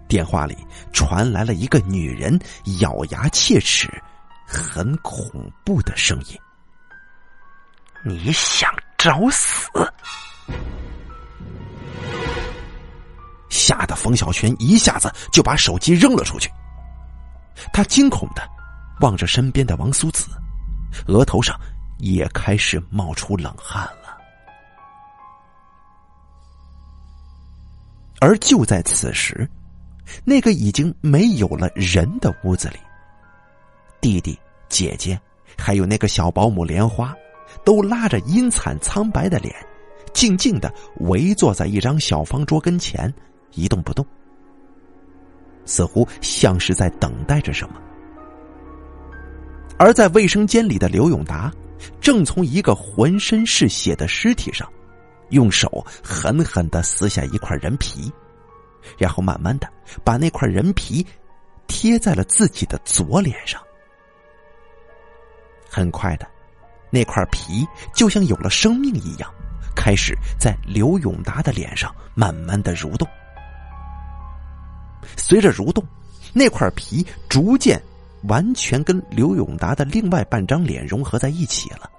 [0.08, 0.58] 电话里
[0.92, 2.38] 传来了一个女人
[2.80, 3.88] 咬牙切齿、
[4.48, 5.24] 很恐
[5.64, 6.36] 怖的声音
[8.04, 9.70] ：“你想找死？”
[13.48, 16.50] 吓得冯小泉一下子就把手机扔了出去。
[17.72, 18.42] 他惊恐的
[19.02, 20.26] 望着身边的王苏子，
[21.06, 21.56] 额头上
[22.00, 24.01] 也开始冒出冷汗了。
[28.22, 29.50] 而就在此时，
[30.24, 32.78] 那个已经没有了人的屋子里，
[34.00, 34.38] 弟弟、
[34.70, 35.20] 姐姐，
[35.58, 37.16] 还有那个小保姆莲花，
[37.66, 39.54] 都拉着阴惨苍白的脸。
[40.14, 43.12] 静静的围坐在一张小方桌跟前，
[43.54, 44.06] 一动不动，
[45.66, 47.82] 似乎像是在等待着什么。
[49.78, 51.52] 而在卫生间里的刘永达，
[52.00, 54.72] 正从一个浑身是血的尸体上，
[55.32, 58.12] 用手狠狠的撕下一块人皮，
[58.98, 59.68] 然后慢慢的
[60.04, 61.06] 把那块人皮
[61.68, 63.62] 贴在了自己的左脸上。
[65.70, 66.28] 很快的，
[66.90, 69.30] 那块皮就像有了生命一样，
[69.76, 73.08] 开始在刘永达的脸上慢慢的蠕动。
[75.18, 75.84] 随着蠕动，
[76.32, 77.82] 那块皮逐渐。
[78.26, 81.90] 完全跟刘永达的另外半张脸融合在一起了，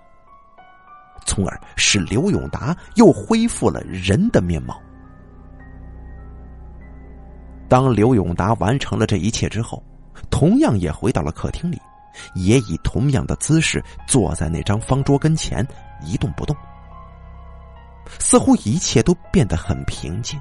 [1.25, 4.81] 从而使刘永达又恢复了人的面貌。
[7.69, 9.83] 当刘永达完成了这一切之后，
[10.31, 11.81] 同样也回到了客厅里，
[12.35, 15.67] 也以同样的姿势坐在那张方桌跟前
[16.03, 16.55] 一动不动，
[18.19, 20.39] 似乎一切都变得很平静。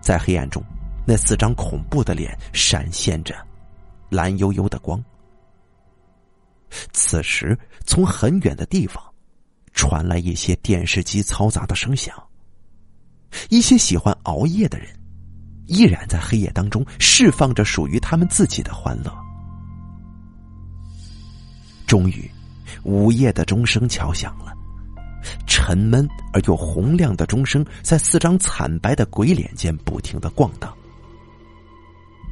[0.00, 0.60] 在黑暗中，
[1.06, 3.34] 那四张恐怖的脸闪现着。
[4.10, 5.02] 蓝幽幽的光。
[6.92, 9.02] 此时，从很远的地方
[9.72, 12.14] 传来一些电视机嘈杂的声响。
[13.48, 14.88] 一些喜欢熬夜的人，
[15.66, 19.10] 依然在黑夜当中释放着属于他们自己的欢乐。
[21.86, 22.30] 终于，
[22.84, 24.54] 午夜的钟声敲响了，
[25.46, 30.74] 沉闷而又洪亮的钟声在四张惨白的鬼脸间不停的晃荡，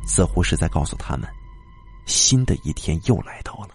[0.06, 1.28] 似乎是在告诉他们。
[2.06, 3.70] 新的一天又来到了，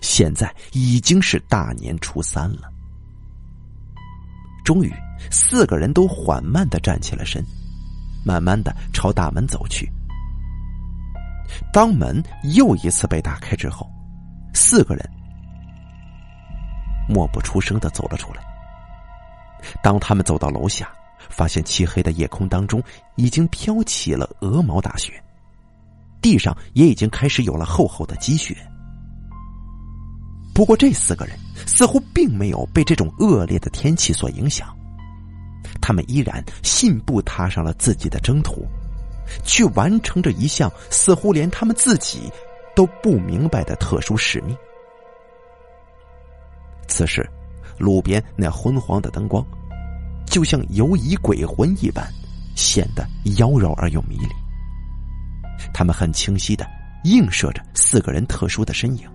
[0.00, 2.72] 现在已经是大年初三了。
[4.64, 4.92] 终于，
[5.30, 7.44] 四个人都缓慢的站起了身，
[8.24, 9.90] 慢慢的朝大门走去。
[11.72, 12.22] 当门
[12.54, 13.88] 又一次被打开之后，
[14.52, 15.08] 四个人
[17.08, 18.42] 默不出声的走了出来。
[19.82, 20.90] 当他们走到楼下，
[21.30, 22.82] 发现漆黑的夜空当中
[23.14, 25.22] 已经飘起了鹅毛大雪。
[26.20, 28.56] 地上也已经开始有了厚厚的积雪。
[30.56, 34.74] 不过，这四个人似乎并没有被这种恶劣的天气所影响，
[35.82, 38.66] 他们依然信步踏上了自己的征途，
[39.44, 42.32] 去完成着一项似乎连他们自己
[42.74, 44.56] 都不明白的特殊使命。
[46.88, 47.28] 此时，
[47.78, 49.44] 路边那昏黄的灯光，
[50.24, 52.10] 就像游移鬼魂一般，
[52.54, 54.28] 显得妖娆而又迷离。
[55.74, 56.66] 他们很清晰的
[57.04, 59.06] 映射着四个人特殊的身影，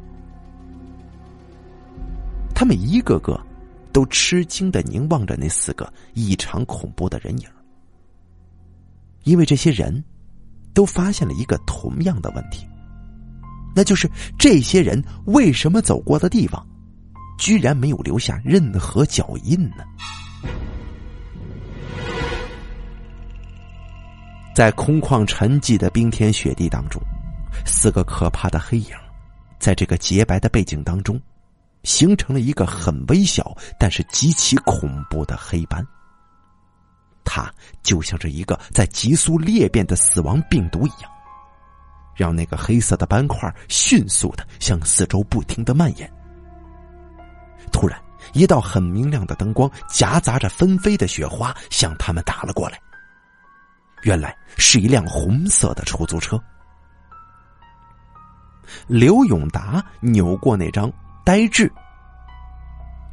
[2.61, 3.43] 他们一个个
[3.91, 7.49] 都吃惊的凝望着那四个异常恐怖的人影，
[9.23, 10.03] 因为这些人
[10.71, 12.67] 都发现了一个同样的问题，
[13.75, 14.07] 那就是
[14.37, 16.63] 这些人为什么走过的地方，
[17.35, 19.83] 居然没有留下任何脚印呢？
[24.53, 27.01] 在空旷沉寂的冰天雪地当中，
[27.65, 28.91] 四个可怕的黑影，
[29.57, 31.19] 在这个洁白的背景当中，
[31.83, 35.85] 形成了一个很微小但是极其恐怖的黑斑。
[37.23, 37.51] 它
[37.83, 41.11] 就像是一个在急速裂变的死亡病毒一样，
[42.15, 46.11] 让那个黑色的斑块迅速的向四周不停的蔓延。
[47.71, 48.01] 突然，
[48.33, 52.79] 一道很明亮的灯光夹杂着纷飞的雪花向他们打了过来。
[54.03, 56.41] 原来是一辆红色的出租车。
[58.87, 60.91] 刘永达扭过那张
[61.23, 61.71] 呆滞、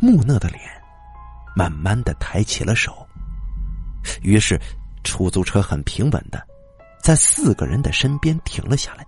[0.00, 0.60] 木讷的脸，
[1.54, 3.06] 慢慢的抬起了手。
[4.22, 4.58] 于是，
[5.04, 6.42] 出租车很平稳的
[7.02, 9.06] 在四个人的身边停了下来。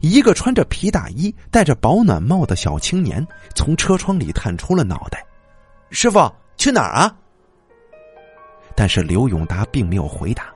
[0.00, 5.24] 一个穿着皮大衣、戴着保暖帽的小青年从车窗里探出了脑袋
[5.90, 7.12] ：“师傅，去哪儿啊？”
[8.76, 10.46] 但是刘永达并没有回答，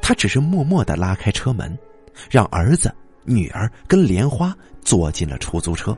[0.00, 1.76] 他只是默默的拉开车门，
[2.30, 2.94] 让儿子、
[3.24, 5.96] 女儿跟莲花坐进了出租车，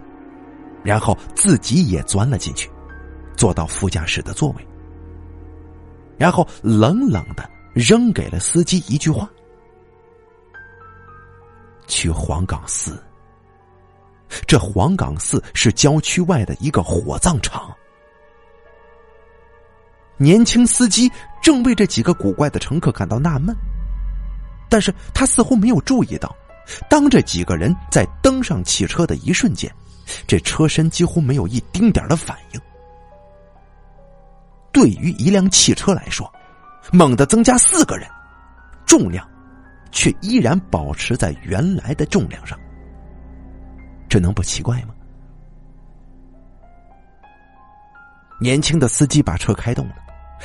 [0.83, 2.71] 然后自己也钻了进去，
[3.37, 4.67] 坐到副驾驶的座位，
[6.17, 9.29] 然后冷冷的扔给了司机一句话
[11.87, 13.03] ：“去黄岗寺。”
[14.47, 17.75] 这黄岗寺是郊区外的一个火葬场。
[20.17, 21.11] 年轻司机
[21.43, 23.55] 正为这几个古怪的乘客感到纳闷，
[24.69, 26.35] 但是他似乎没有注意到，
[26.89, 29.73] 当这几个人在登上汽车的一瞬间，
[30.27, 32.61] 这车身几乎没有一丁点的反应。
[34.73, 36.31] 对于一辆汽车来说，
[36.93, 38.09] 猛地增加四个人，
[38.85, 39.27] 重量
[39.91, 42.59] 却依然保持在原来的重量上，
[44.09, 44.95] 这能不奇怪吗？
[48.39, 49.95] 年轻的司机把车开动了。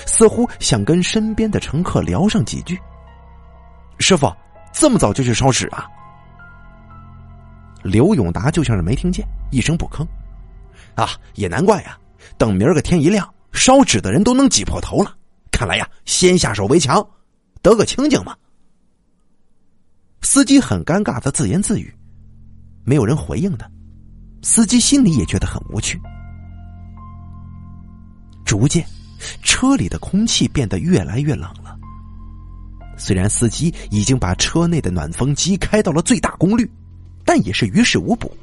[0.05, 2.79] 似乎想跟身边的乘客聊上几句。
[3.99, 4.33] 师傅，
[4.71, 5.85] 这么早就去烧纸啊？
[7.83, 10.05] 刘永达就像是没听见，一声不吭。
[10.95, 11.97] 啊，也难怪呀，
[12.37, 15.15] 等明儿个天一亮，烧纸的人都能挤破头了。
[15.51, 17.05] 看来呀，先下手为强，
[17.61, 18.35] 得个清净嘛。
[20.21, 21.93] 司机很尴尬的自言自语，
[22.83, 23.69] 没有人回应他。
[24.43, 25.99] 司机心里也觉得很无趣。
[28.45, 28.85] 逐渐，
[29.43, 31.77] 车里的空气变得越来越冷了。
[32.97, 36.69] 虽然司机已经把车内的暖风机开到了最大功率，
[37.25, 38.35] 但也是于事无补。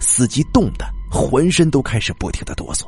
[0.00, 2.86] 司机冻得浑身都开始不停的哆嗦。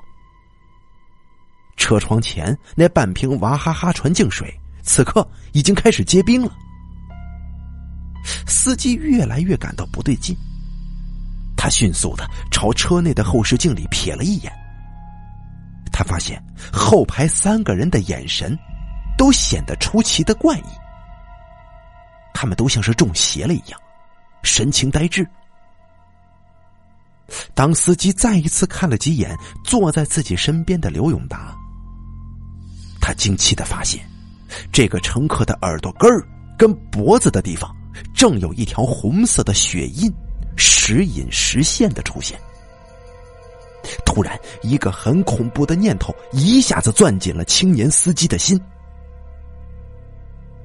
[1.77, 6.53] 车窗前那半瓶娃哈哈纯净水，此刻已经开始结冰了。
[8.47, 10.37] 司机越来越感到不对劲，
[11.57, 14.53] 他迅速的朝车内的后视镜里瞥了一眼。
[15.91, 18.57] 他发现后排三个人的眼神
[19.17, 20.65] 都显得出奇的怪异，
[22.35, 23.81] 他们都像是中邪了一样，
[24.43, 25.27] 神情呆滞。
[27.55, 31.57] 当司机再一次看了几眼坐在自己身边的刘永达，
[33.01, 34.05] 他惊奇的发现，
[34.73, 36.27] 这个乘客的耳朵根儿
[36.59, 37.75] 跟脖子的地方。
[38.15, 40.11] 正有一条红色的血印，
[40.57, 42.41] 时隐时现的出现。
[44.07, 48.59] 突然，一个很恐怖的念头一下子攥紧了青年司机的心。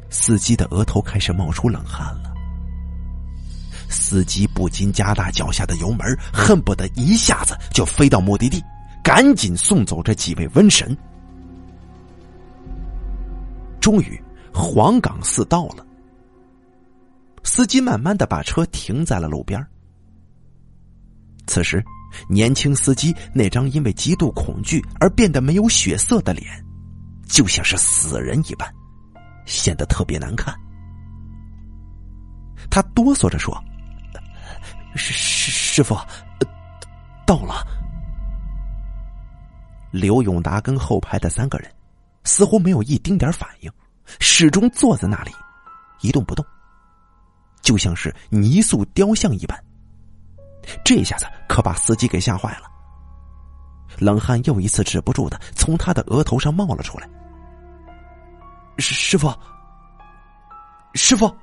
[0.09, 2.34] 司机的额头开始冒出冷汗了。
[4.05, 8.63] 司机不禁加大脚下的油门，恨不得一下子就飞到目的地，
[9.03, 10.95] 赶紧送走这几位瘟神。
[13.81, 14.21] 终于，
[14.53, 15.83] 黄岗寺到了。
[17.43, 19.59] 司机慢慢的把车停在了路边。
[21.47, 21.83] 此时，
[22.29, 26.63] 年轻司机那张因为极度恐惧而变得没有血色的脸，
[27.27, 28.71] 就像是死人一般，
[29.47, 30.53] 显得特别难看。
[32.69, 33.59] 他哆嗦着说
[34.95, 36.47] ：“师师师傅，呃
[37.25, 37.65] 到了。”
[39.91, 41.71] 刘永达跟后排的三个人
[42.23, 43.71] 似乎没有一丁点反应，
[44.19, 45.31] 始终坐在那里，
[46.01, 46.45] 一动不动。
[47.61, 49.57] 就像是泥塑雕像一般，
[50.83, 52.69] 这下子可把司机给吓坏了。
[53.97, 57.09] 冷汗又一次止不住的从他的额头上冒了出来。
[58.77, 59.33] 师傅，
[60.93, 61.33] 师傅，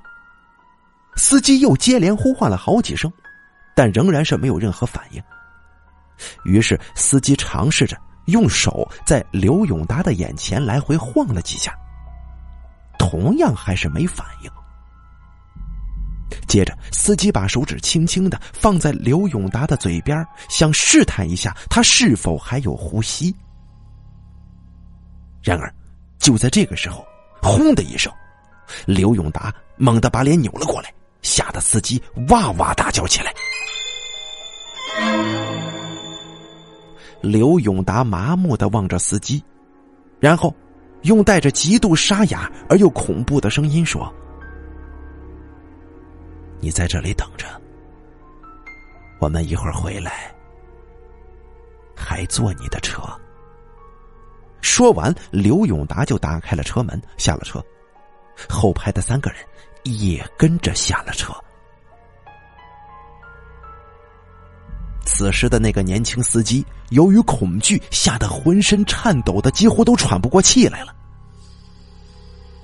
[1.15, 3.11] 司机又接连呼唤了好几声，
[3.75, 5.21] 但仍然是没有任何反应。
[6.45, 11.75] 于是司机尝试着用手在刘永达的眼前来回晃了几下，
[12.97, 14.51] 同样还是没反应。
[16.47, 23.35] 接着，司机把手指轻轻的放在刘永达的嘴边，想试探一下他是否还有呼吸。
[25.41, 25.73] 然而，
[26.19, 27.05] 就在这个时候，
[27.41, 28.11] 轰的一声，
[28.85, 33.33] 刘永达猛地把脸扭了过来，吓得司机哇哇大叫起来。
[37.21, 39.41] 刘永达麻木的望着司机，
[40.19, 40.53] 然后
[41.03, 44.13] 用带着极度沙哑而又恐怖的声音说。
[46.59, 47.45] 你在这里等着，
[49.19, 50.33] 我们一会儿回来，
[51.95, 53.01] 还坐你的车。
[54.61, 57.63] 说完，刘永达就打开了车门，下了车，
[58.49, 59.39] 后排的三个人
[59.83, 61.33] 也跟着下了车。
[65.05, 70.95] 此时的那个年轻司机，由于恐惧，吓得浑身颤抖的几乎都喘不过气来了。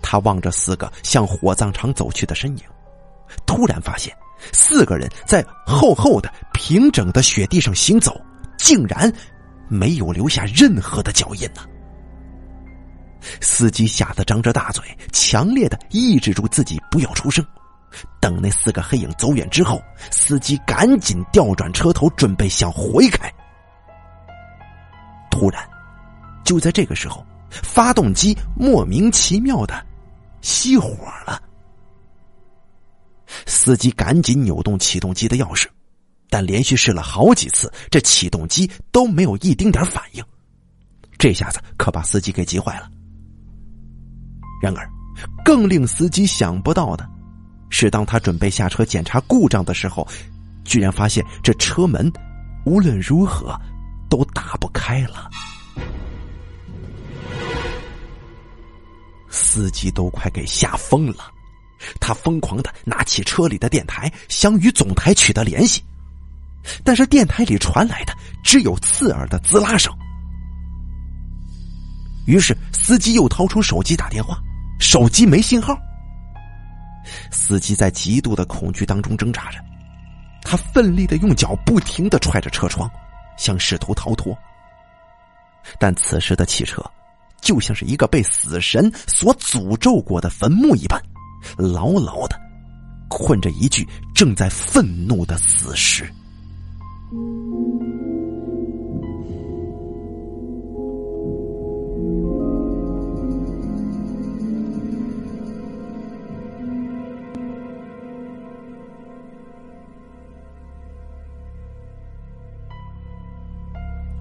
[0.02, 2.64] 他望着四个向火葬场走去的身影。
[3.46, 4.16] 突然发现，
[4.52, 8.20] 四个人在厚厚的、平整的雪地上行走，
[8.58, 9.12] 竟然
[9.68, 11.62] 没有留下任何的脚印呢。
[13.42, 17.46] 司机吓得张着大嘴，强烈的抑制住自己不要出声。
[18.20, 19.82] 等那四个黑影走远之后，
[20.12, 23.32] 司机赶紧调转车头，准备想回开。
[25.32, 25.68] 突然，
[26.44, 29.86] 就在这个时候，发动机莫名其妙的
[30.42, 31.42] 熄火了。
[33.46, 35.68] 司机赶紧扭动启动机的钥匙，
[36.30, 40.24] 但连续试了好几次，这启动机都没有一丁点反应。
[41.18, 42.90] 这下子可把司机给急坏了。
[44.62, 44.90] 然而，
[45.46, 47.08] 更令司机想不到的
[47.70, 50.08] 是，当他准备下车检查故障的时候，
[50.64, 52.12] 居然发现这车门
[52.66, 53.56] 无论如何
[54.10, 55.30] 都打不开了。
[59.30, 61.32] 司机都快给吓疯了。
[62.02, 65.82] 他疯狂的拿起车里的电台，想与总台取得联系，
[66.84, 68.14] 但是电台里传来的
[68.44, 69.94] 只有刺耳的滋啦声。
[72.26, 74.38] 于是司机又掏出手机打电话，
[74.80, 75.78] 手机没信号。
[77.32, 79.58] 司机在极度的恐惧当中挣扎着，
[80.42, 82.90] 他奋力的用脚不停的踹着车窗，
[83.38, 84.38] 想试图逃脱。
[85.80, 86.84] 但此时的汽车，
[87.42, 91.02] 就像是一个被死神所诅咒过的坟墓一般，
[91.58, 92.40] 牢牢的
[93.10, 96.12] 困着一具正在愤怒的死尸。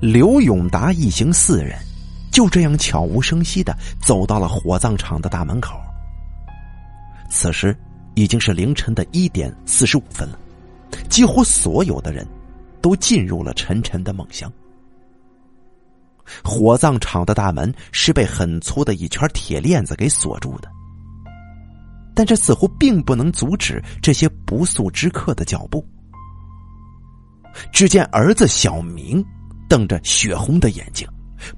[0.00, 1.76] 刘永达一行四人
[2.30, 5.80] 就这样悄无声息的走到了火葬场的大门口。
[7.28, 7.76] 此时
[8.14, 10.38] 已经是凌晨的一点四十五分了，
[11.10, 12.26] 几乎所有的人
[12.80, 14.50] 都进入了沉沉的梦乡。
[16.44, 20.70] 火葬场的大门是被很粗的一圈铁链子给锁住的，
[22.14, 25.84] 但这似乎并不能阻止这些不速之客的脚步。
[27.72, 29.24] 只见儿子小明。
[29.68, 31.06] 瞪着血红的眼睛，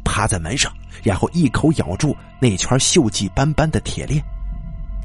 [0.05, 4.23] 趴在门上，然后一口咬住那圈锈迹斑斑的铁链，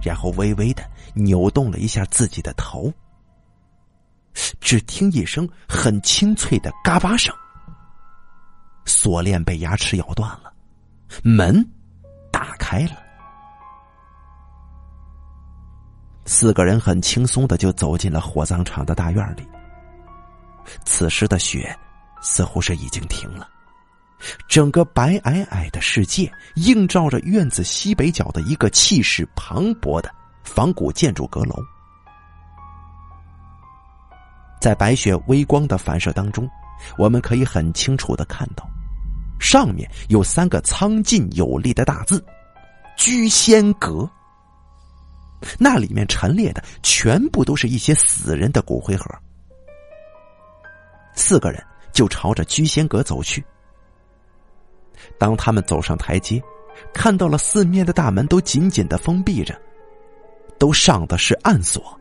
[0.04, 0.84] 然后微微的
[1.14, 2.92] 扭动了一下自己的头。
[4.60, 7.34] 只听一声很清脆的嘎巴声，
[8.86, 10.52] 锁链被牙齿咬断了，
[11.24, 11.66] 门
[12.32, 12.98] 打开了，
[16.26, 19.48] 四个人很轻松的就走进了火葬场的大院里。
[20.84, 21.74] 此时的雪。
[22.28, 23.48] 似乎是已经停了，
[24.50, 30.12] 整个白皑皑的世界映照着院子西北角的一个气势磅礴的
[30.44, 31.56] 仿古建筑阁楼，
[34.60, 36.50] 在白雪微光的反射当中，
[36.98, 38.68] 我们可以很清楚的看到，
[39.40, 42.26] 上面有三个苍劲有力的大字
[42.98, 44.10] “居仙阁”，
[45.60, 49.06] 那里面陈列的全部都是一些死人的骨灰盒，
[51.14, 51.64] 四个人。
[51.96, 53.44] 就朝着居仙阁走去。
[55.18, 56.44] 当他们走上台阶，
[56.94, 59.60] 看到了四面的大门都紧紧的封闭着，
[60.60, 61.98] 都上的是暗锁。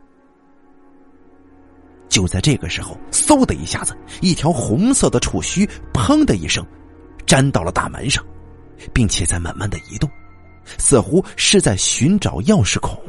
[2.09, 6.65] 就在这个时候，嗖的一下子，一条红色的触须“砰”的一声，
[7.25, 8.23] 粘到了大门上，
[8.93, 10.09] 并且在慢慢的移动，
[10.77, 13.01] 似乎是在寻找钥匙孔。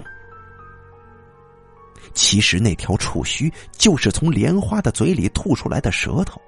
[2.15, 6.41] 其实那条触须就是从莲花的嘴里吐出来的舌头。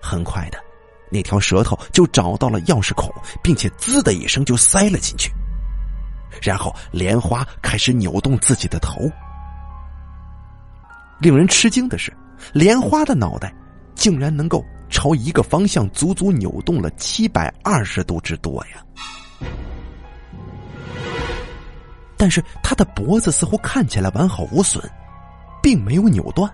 [0.00, 0.58] 很快的，
[1.10, 5.32] 那条舌头就找到了钥匙孔，并且“滋”的一声就塞了进去。
[6.42, 9.10] 然后莲花开始扭动自己的头。
[11.20, 12.12] 令人吃惊的是，
[12.52, 13.52] 莲花的脑袋
[13.94, 18.84] 竟然能够朝一个方向足足扭动了七百二十度之多呀！
[22.16, 24.82] 但是他的脖子似乎看起来完好无损，
[25.62, 26.48] 并没有扭断。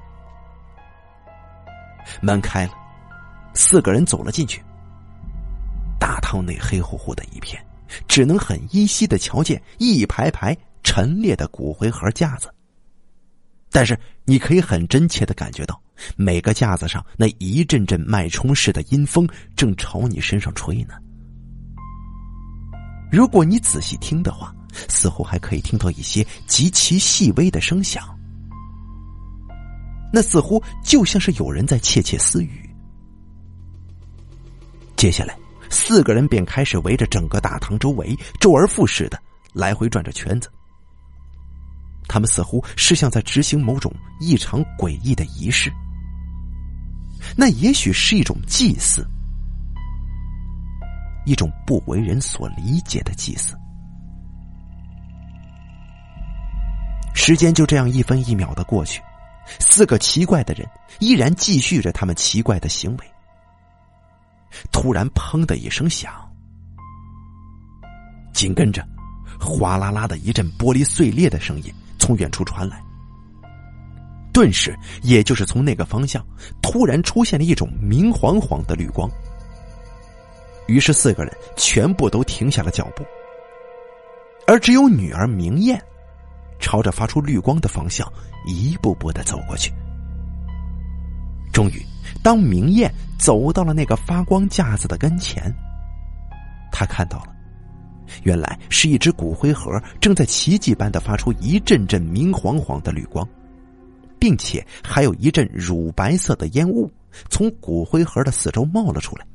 [2.20, 2.72] 门开了。
[3.54, 4.62] 四个人走了进去，
[5.98, 7.64] 大堂内黑乎乎的一片，
[8.08, 12.52] 只能很依稀的瞧见一排排陈列的骨灰盒架子。
[13.70, 15.80] 但是你可以很真切的感觉到，
[16.16, 20.94] 每个架子上那一阵阵脉冲式的阴风正朝你身上吹呢。
[23.10, 24.54] 如果你仔细听的话，
[24.88, 28.04] 似乎还可以听到一些极其细微的声响，
[30.12, 32.68] 那似乎就像是有人在窃窃私语。
[35.04, 35.36] 接下来，
[35.68, 39.20] 四个人便开始围着整个大堂周围周而复始的
[39.52, 40.50] 来回转着圈子。
[42.08, 45.70] 他们似乎是像在执行某种异常诡异的仪式，
[47.36, 49.06] 那也许是一种祭祀，
[51.26, 53.54] 一种不为人所理解的祭祀。
[57.14, 59.02] 时间就这样一分一秒的过去，
[59.58, 60.66] 四个奇怪的人
[60.98, 63.13] 依然继续着他们奇怪的行为。
[64.72, 66.12] 突然，砰的一声响，
[68.32, 68.86] 紧跟着，
[69.40, 72.82] 哗啦啦的一阵玻璃碎裂的声音从远处传来。
[74.32, 76.24] 顿时，也就是从那个方向，
[76.60, 79.08] 突然出现了一种明晃晃的绿光。
[80.66, 83.04] 于是，四个人全部都停下了脚步，
[84.46, 85.80] 而只有女儿明艳，
[86.58, 88.10] 朝着发出绿光的方向
[88.46, 89.72] 一步步的走过去。
[91.52, 91.80] 终于。
[92.24, 95.54] 当明艳走到了那个发光架子的跟前，
[96.72, 97.36] 他看到了，
[98.22, 99.70] 原来是一只骨灰盒
[100.00, 103.28] 正在奇迹般的发出一阵阵明晃晃的绿光，
[104.18, 106.90] 并且还有一阵乳白色的烟雾
[107.28, 109.26] 从骨灰盒的四周冒了出来。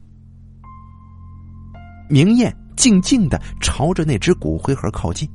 [2.10, 5.30] 明艳静静的朝着那只骨灰盒靠近。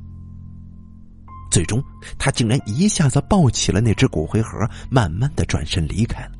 [1.49, 1.81] 最终，
[2.17, 6.31] 他竟然一下子抱起了那只骨灰盒，慢慢的转身离开了。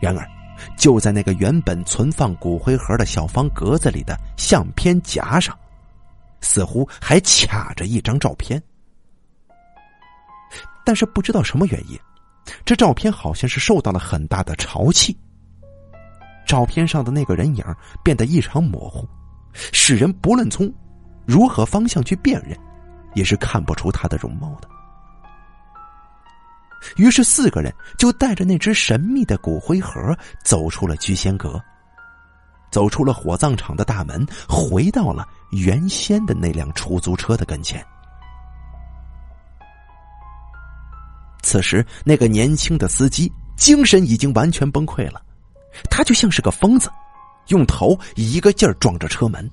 [0.00, 0.28] 然而，
[0.76, 5.56] 就在那个原本存放骨灰盒的小方格子里的相片夹上，
[6.40, 8.62] 似乎还卡着一张照片。
[10.84, 11.98] 但是不知道什么原因，
[12.64, 15.16] 这照片好像是受到了很大的潮气。
[16.46, 17.64] 照片上的那个人影
[18.04, 19.04] 变得异常模糊，
[19.52, 20.72] 使人不论从
[21.26, 22.56] 如何方向去辨认，
[23.14, 24.68] 也是看不出他的容貌的。
[26.96, 31.60] 于是四个人就带着那只神秘的骨灰盒走出了居仙阁，
[32.70, 37.84] 走出了火葬场的大门，回到了原先的那辆出租车的跟前。
[41.42, 45.22] 此时，那个年轻的司机精神已经完全崩溃了。
[45.90, 46.90] 他就像是个疯子，
[47.48, 49.48] 用头一个劲儿撞着车门，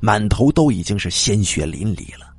[0.00, 2.31] 满头都已经是鲜血淋漓了。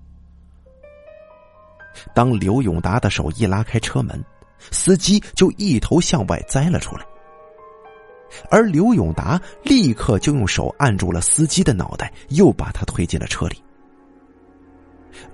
[2.14, 4.24] 当刘永达的手一拉开车门，
[4.72, 7.06] 司机就一头向外栽了出来，
[8.50, 13.64] 而刘永达立刻就用手按住了司机的脑袋，又把他推进了车里。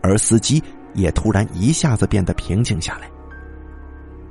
[0.02, 0.62] 而司机
[0.94, 3.10] 也突然一下子变得平静下来，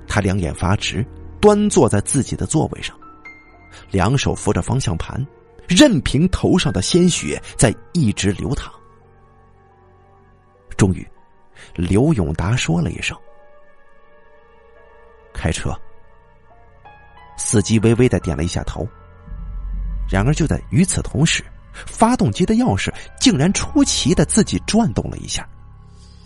[0.07, 1.05] 他两眼发直，
[1.41, 2.95] 端坐在自己的座位上。
[3.91, 5.25] 两手扶着方向盘，
[5.69, 8.73] 任凭头上的鲜血在一直流淌。
[10.77, 11.07] 终于，
[11.79, 13.17] 刘永达说了一声
[15.33, 15.71] ：“开车。”
[17.39, 18.85] 司机微微的点了一下头。
[20.11, 25.49] 然而，就在与此同时，发动机的钥匙竟然出奇的自己转动了一下，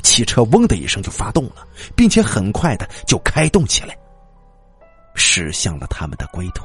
[0.02, 3.94] 汽车“嗡”的一声就发动了，并且很快的就开动起来，
[5.14, 6.64] 驶向了他们的归途。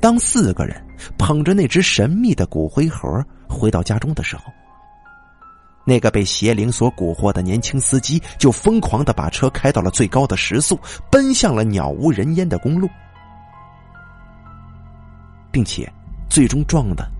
[0.00, 0.80] 当四个人
[1.16, 4.44] 捧着那只神秘的骨灰盒回到家中的时候，
[5.84, 10.78] 那个被邪灵所蛊惑的年轻司机就疯狂的把车开到了最高的时速，
[11.10, 12.88] 奔向了鸟无人烟的公路，
[15.50, 15.90] 并且
[16.28, 17.10] 最终撞的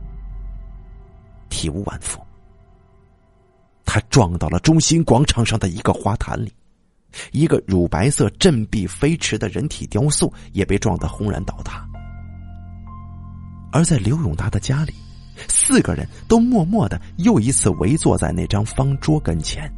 [1.48, 2.20] 体无完肤。
[3.86, 6.52] 他撞到了中心广场上的一个花坛里，
[7.32, 11.88] 一个乳白色振臂飞驰的人体雕塑也被撞得轰然倒塌。
[13.78, 14.92] 而在刘永达的家里，
[15.46, 19.72] 四个人都默默的又一次围坐在那张方桌跟前，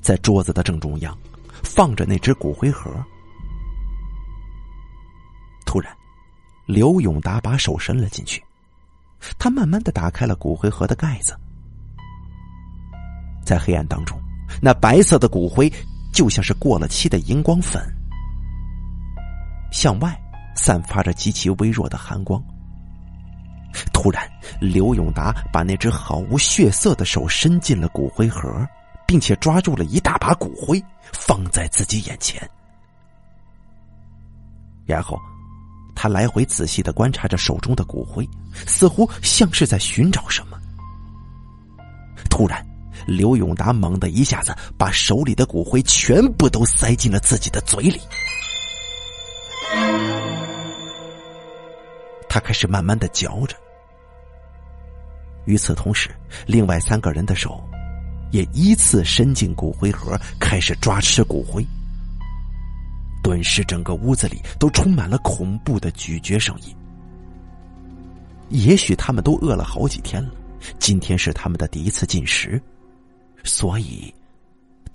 [0.00, 1.14] 在桌子的正中央
[1.62, 2.90] 放着那只骨灰盒。
[5.66, 5.94] 突然，
[6.64, 8.42] 刘永达把手伸了进去，
[9.38, 11.38] 他慢慢的打开了骨灰盒的盖子，
[13.44, 14.18] 在黑暗当中，
[14.62, 15.70] 那白色的骨灰
[16.14, 17.78] 就像是过了期的荧光粉，
[19.70, 20.18] 向外。
[20.62, 22.42] 散发着极其微弱的寒光。
[23.94, 24.30] 突然，
[24.60, 28.66] 刘永达把那只毫无血色的手伸进了骨灰盒，
[29.06, 30.82] 并且抓住了一大把骨灰，
[31.14, 32.46] 放在自己眼前。
[34.84, 35.18] 然后，
[35.94, 38.28] 他来回仔细的观察着手中的骨灰，
[38.66, 40.58] 似乎像是在寻找什么。
[42.28, 42.62] 突然，
[43.06, 47.98] 刘永达猛地一下子把手里的骨灰全部都塞进了自己的嘴里。
[52.32, 53.56] 他开始慢慢的嚼着，
[55.46, 56.10] 与此同时，
[56.46, 57.60] 另外三个人的手
[58.30, 61.66] 也依次伸进骨灰盒，开始抓吃骨灰。
[63.20, 66.72] 顿时，整个屋子里都充满了恐怖的咀嚼声音。
[68.48, 70.30] 也许他们都饿了好几天了，
[70.78, 72.62] 今天是他们的第一次进食，
[73.42, 74.14] 所以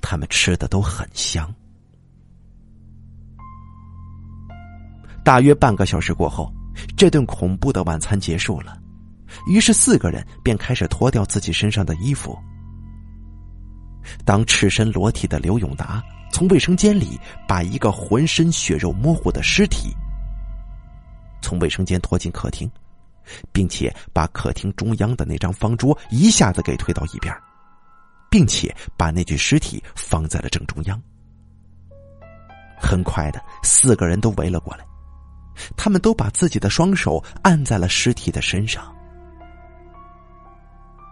[0.02, 1.54] 他们吃的都很香。
[5.22, 6.50] 大约半个小时过后。
[6.96, 8.78] 这顿恐怖的晚餐结束了，
[9.48, 12.38] 于是四个人便开始脱掉自己身上的衣服。
[14.24, 19.96] 当赤身裸体的刘永达从卫生间里把一个浑身血肉模糊的尸体
[21.42, 22.70] 从卫生间拖进客厅，
[23.52, 27.34] 并且把客厅中央的那张方桌一下子给推到一边，
[28.30, 31.02] 并且把那具尸体放在了正中央。
[32.78, 34.86] 很快的，四个人都围了过来。
[35.76, 38.94] 他们都把自己的双手按在了尸体的身上。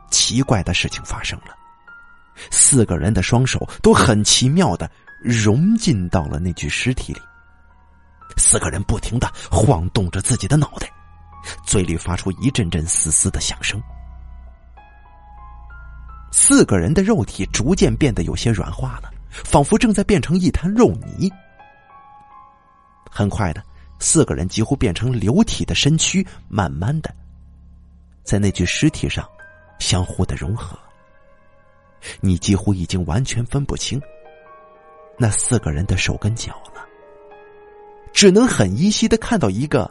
[0.10, 1.56] 奇怪的事情发生了，
[2.52, 4.90] 四个人的双手都很奇妙的
[5.22, 7.22] 融进到了那具尸体里。
[8.38, 10.90] 四个人不停的晃动着自己的脑袋，
[11.66, 13.82] 嘴里发出一阵阵嘶嘶的响声。
[16.32, 21.32] 四个人的肉体逐渐变得有些软化了，仿佛正在变成一滩肉泥。
[23.10, 23.64] 很快的，
[24.00, 27.14] 四个人几乎变成流体的身躯，慢慢的
[28.24, 29.28] 在那具尸体上
[29.80, 30.78] 相互的融合。
[32.20, 34.02] 你几乎已经完全分不清
[35.18, 36.86] 那四个人的手跟脚了，
[38.12, 39.90] 只能很依稀的看到一个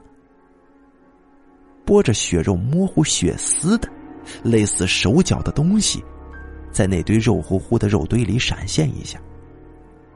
[1.87, 3.89] 剥着血肉、模糊血丝的
[4.43, 6.05] 类似手脚的东西，
[6.71, 9.19] 在那堆肉乎乎的肉堆里闪现一下，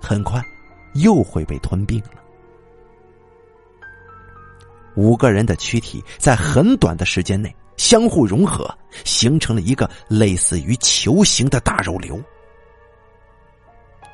[0.01, 0.43] 很快
[0.95, 2.26] 又会被吞并了。
[4.97, 7.55] 五个人的躯体在很短的时间内。
[7.77, 8.67] 相互融合，
[9.05, 12.19] 形成了一个类似于球形的大肉瘤。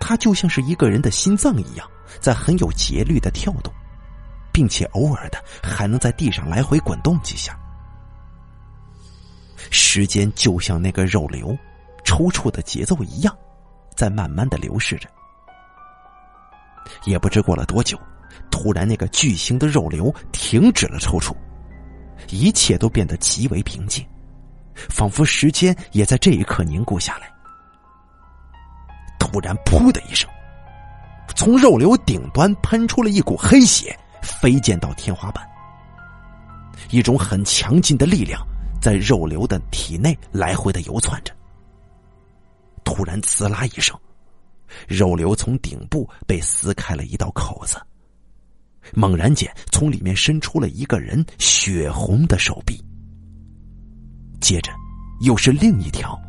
[0.00, 1.88] 它就像是一个人的心脏一样，
[2.20, 3.72] 在很有节律的跳动，
[4.52, 7.56] 并且偶尔的还能在地上来回滚动几下。
[9.70, 11.56] 时间就像那个肉瘤
[12.02, 13.32] 抽搐的节奏一样，
[13.94, 15.08] 在慢慢的流逝着。
[17.04, 17.96] 也不知过了多久，
[18.50, 21.34] 突然那个巨型的肉瘤停止了抽搐。
[22.28, 24.06] 一切都变得极为平静，
[24.74, 27.30] 仿佛时间也在这一刻凝固下来。
[29.18, 30.30] 突然，噗的一声，
[31.34, 35.46] 从肉瘤顶端喷出了一股黑血，飞溅到天花板。
[36.90, 38.40] 一种很强劲的力量
[38.80, 41.34] 在肉瘤的体内来回的游窜着。
[42.84, 43.98] 突然，滋啦一声，
[44.88, 47.78] 肉瘤从顶部被撕开了一道口子。
[48.92, 52.82] 猛然间，从里面伸出了一个人血红的手臂，
[54.40, 54.72] 接着
[55.20, 56.20] 又是另一条，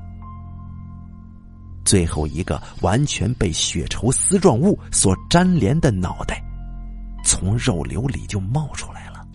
[1.84, 6.42] 最后一个完全被血稠丝状物所粘连的脑袋，
[7.26, 9.28] 从肉瘤里就冒出来了。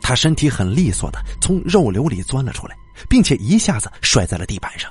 [0.00, 2.76] 他身体很利索的从肉瘤里钻了出来，
[3.08, 4.88] 并且一下子摔在了地板上。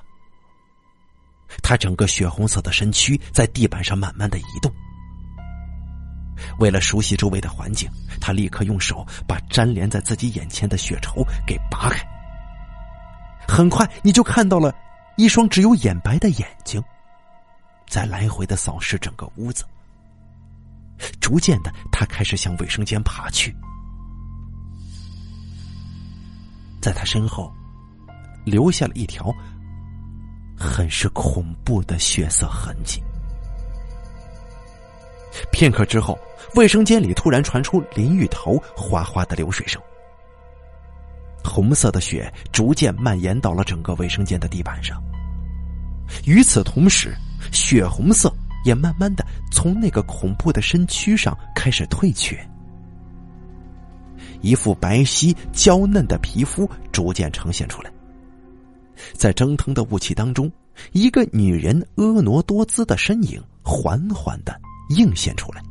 [1.64, 4.70] 他整个血红色的身躯在地板上慢慢的移动。
[6.60, 12.06] 为了熟悉周围的环境，他立刻用手把粘连在自己眼前的血绸给拔开。
[13.48, 14.74] 很快，你就看到了
[15.18, 16.84] 一双只有眼白的眼睛，
[17.88, 19.64] 在来回的扫视整个屋子。
[21.20, 23.56] 逐渐的，他开始向卫生间爬去，
[26.82, 27.54] 在他身后
[28.46, 29.34] 留下了一条
[30.58, 33.04] 很是恐怖的血色痕迹。
[35.52, 36.18] 片刻之后，
[36.56, 39.82] 卫生间里突然传出淋浴头哗哗的流水声。
[41.44, 45.02] 红色的血逐渐蔓延到了整个卫生间的地板上。
[46.26, 47.16] 与此同时，
[47.52, 48.34] 血红色
[48.64, 52.36] 也慢慢的从那个恐怖的身躯上开始退却，
[54.42, 57.92] 一副白皙娇嫩的皮肤逐渐呈现出来。
[59.14, 60.52] 在蒸腾的雾气当中，
[60.94, 64.60] 一个女人婀娜多姿的身影缓缓的。
[64.90, 65.62] 映现出来，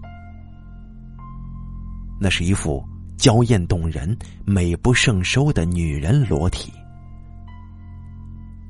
[2.20, 2.84] 那是一副
[3.16, 6.72] 娇艳动人、美不胜收的女人裸体。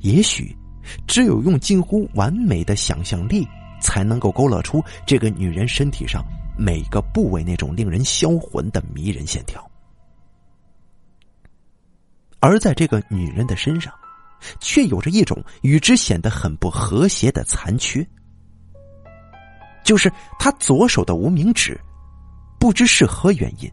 [0.01, 0.55] 也许，
[1.07, 3.47] 只有用近乎完美的想象力，
[3.81, 6.23] 才能够勾勒出这个女人身体上
[6.59, 9.67] 每个部位那种令人销魂的迷人线条。
[12.39, 13.91] 而在这个女人的身上，
[14.61, 18.07] 却有着一种与之显得很不和谐的残缺。
[19.85, 21.78] 就是他左手的无名指，
[22.59, 23.70] 不知是何原因，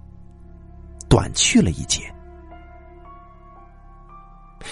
[1.10, 2.14] 短去了一截。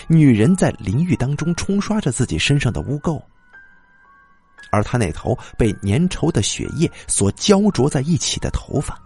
[0.07, 3.19] 女人在淋浴当中冲刷着自己身上的污垢，
[4.71, 8.99] 而她那头被粘稠的血液所焦灼在一起的头发，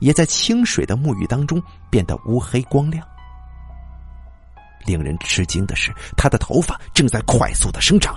[0.00, 3.06] 也在清水的沐浴当中变得乌黑光亮。
[4.86, 8.16] 令人吃惊的是，她的头发正在快速的生长，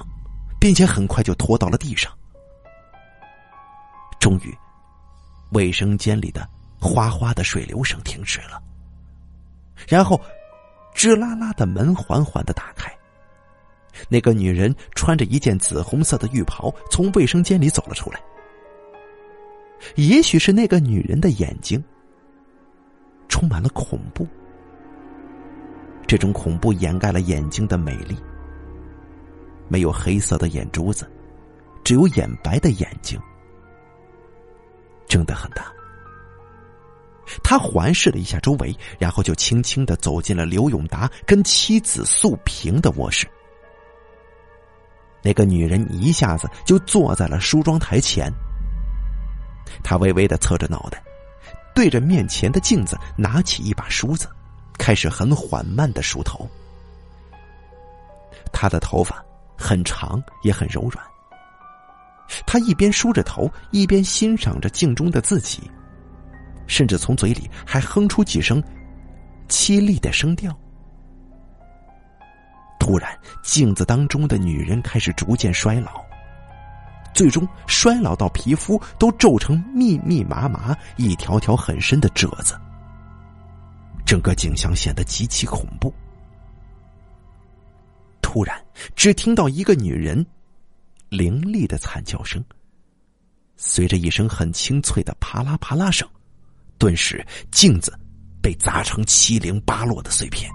[0.60, 2.12] 并且很快就拖到了地上。
[4.22, 4.56] 终于，
[5.52, 6.48] 卫生间里的
[6.80, 8.62] 哗哗的水流声停止了。
[9.88, 10.22] 然后，
[10.96, 12.90] 吱啦啦的门缓缓的打开。
[14.08, 18.22] 那个女人穿着一件紫红色的浴袍从卫生间里走了出来。
[19.96, 21.84] 也许是那个女人的眼睛
[23.28, 24.28] 充满了恐怖，
[26.06, 28.16] 这种恐怖掩盖了眼睛的美丽。
[29.68, 31.10] 没有黑色的眼珠子，
[31.84, 33.20] 只有眼白的眼睛。
[35.22, 35.72] 睁得很大，
[37.44, 43.28] 他环视了一下周围，然后就轻轻的走进了刘永达跟妻子素萍的卧室。
[45.22, 48.32] 那个女人一下子就坐在了梳妆台前，
[49.84, 51.04] 她微微的侧着脑袋，
[51.76, 54.28] 对着面前的镜子，拿起一把梳子，
[54.80, 56.50] 开始很缓慢的梳头。
[58.52, 59.24] 她的头发
[59.56, 61.11] 很长，也很柔软。
[62.46, 65.70] 他一边梳着头，一边欣赏着镜中的自己，
[66.68, 68.62] 甚至从嘴里还哼出几声
[69.48, 70.58] 凄厉的声调。
[72.80, 76.04] 突然，镜子当中的女人开始逐渐衰老，
[77.14, 82.60] 最终衰老到皮肤都皱成密密麻麻、一条条很深的褶子，
[84.06, 85.94] 整个景象显得极其恐怖。
[88.22, 88.60] 突然，
[88.96, 90.26] 只听到一个女人。
[91.12, 92.42] 凌厉的惨叫声，
[93.58, 96.08] 随着一声很清脆的啪啦啪啦声，
[96.78, 97.94] 顿时镜子
[98.42, 100.50] 被砸成七零八落的碎片。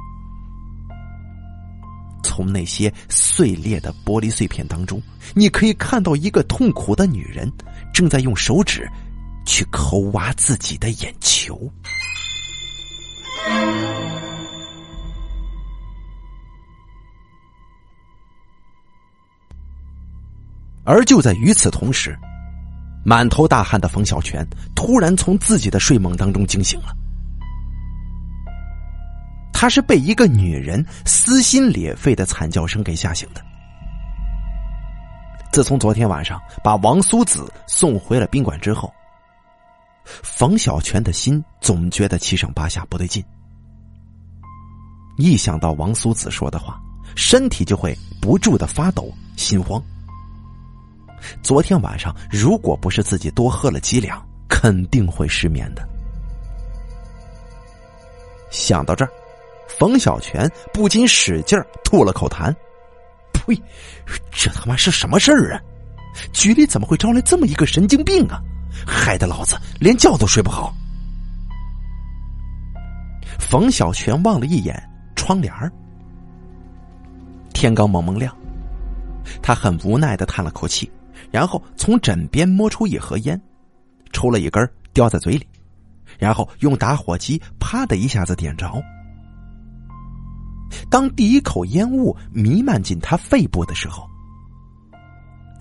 [2.25, 4.99] 从那些碎裂的玻璃碎片当中，
[5.35, 7.53] 你可以看到一个痛苦的女人
[7.93, 8.89] 正在用手指
[9.45, 11.71] 去抠挖自己的眼球。
[20.87, 22.17] 而就在与此同时，
[23.05, 26.95] 满头大汗的冯小泉突然从自己的睡梦当中惊醒了。
[29.53, 33.45] 他是被一个女人撕心裂肺的惨叫声给吓醒的。
[35.51, 38.93] 自从昨天晚上把王苏子送回了宾馆之后，
[40.05, 43.25] 冯小泉的心总觉得七上八下不对劲。
[45.17, 46.79] 一想到王苏子说的话，
[47.17, 49.83] 身体就会不住的发抖、心慌。
[51.43, 55.87] 昨天晚上，如果不是自己多喝了几两，肯定会失眠的。
[58.51, 59.11] 想到这儿，
[59.69, 62.55] 冯小泉不禁使劲吐了口痰
[63.33, 63.55] ：“呸！
[64.31, 65.61] 这他妈是什么事儿啊？
[66.33, 68.41] 局里怎么会招来这么一个神经病啊？
[68.87, 70.75] 害得老子连觉都睡不好。”
[73.39, 74.83] 冯小泉望了一眼
[75.15, 75.53] 窗帘
[77.53, 78.35] 天刚蒙蒙亮，
[79.43, 80.91] 他很无奈的叹了口气。
[81.37, 83.39] 然后从枕边摸出一盒烟，
[84.11, 85.47] 抽了一根，叼在嘴里，
[86.19, 88.83] 然后用打火机啪的一下子点着。
[90.89, 94.09] 当第一口烟雾弥漫进他肺部的时候，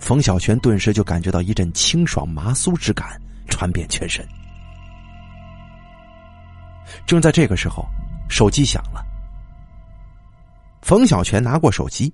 [0.00, 4.26] 冯小泉顿时就感觉到一阵清爽麻酥之感传遍全身。
[7.04, 7.84] 正在这个时候，
[8.30, 9.04] 手机响了。
[10.80, 12.10] 冯小泉拿过手机，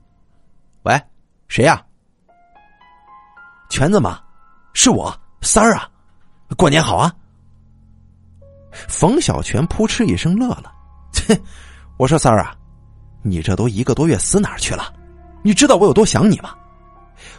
[0.83, 1.01] 喂，
[1.47, 1.81] 谁呀？
[3.73, 4.21] 全子吗？
[4.75, 5.11] 是我
[5.41, 5.89] 三儿啊！
[6.59, 7.11] 过年好啊！
[8.71, 10.71] 冯小泉扑哧一声乐了，
[11.11, 11.35] 切！
[11.97, 12.55] 我说三儿啊，
[13.23, 14.93] 你这都一个多月死哪儿去了？
[15.43, 16.55] 你知道我有多想你吗？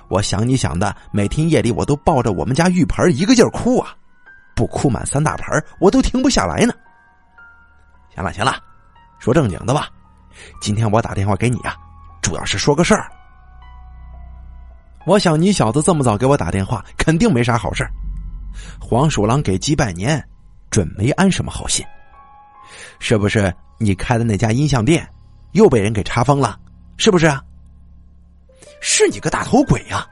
[0.08, 3.94] 我想你想的，每天夜里我都抱着我们家浴盆一个劲儿哭啊，
[4.56, 6.74] 不哭满三大盆我都停不下来呢。
[8.16, 8.56] 行了行了，
[9.20, 9.88] 说正经的吧，
[10.60, 11.78] 今天我打电话给你啊，
[12.24, 13.12] 主要是说个事儿。
[15.06, 17.86] 我想你小子这么早给我打电话，肯定没啥好事
[18.80, 20.24] 黄鼠狼给鸡拜年，
[20.70, 21.86] 准没安什么好心。
[23.00, 25.08] 是不是你开的那家音像店
[25.52, 26.58] 又被人给查封了？
[26.98, 27.32] 是不是？
[28.80, 30.08] 是你个大头鬼呀！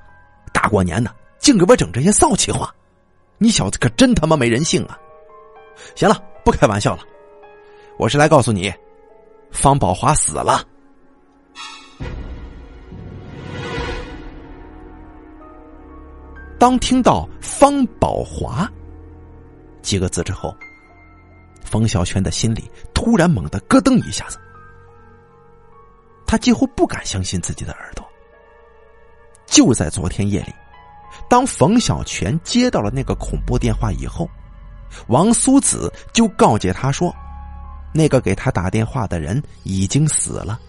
[0.54, 2.74] 大过年的，净给我整这些骚气话，
[3.38, 4.98] 你小子可真他妈没人性啊！
[5.96, 7.04] 行了，不开玩笑了，
[7.98, 8.74] 我是来告诉你，
[9.52, 10.64] 方宝华死了。
[16.62, 18.72] 当听到“方宝华”
[19.82, 20.55] 几个字之后，
[21.64, 24.38] 冯小泉的心里突然猛地咯噔一下子，
[26.28, 28.07] 他几乎不敢相信自己的耳朵。
[29.47, 30.53] 就在昨天夜里，
[31.28, 34.30] 当冯小泉接到了那个恐怖电话以后，
[35.07, 37.12] 王苏子就告诫他说，
[37.91, 40.59] 那个给他打电话的人已经死了。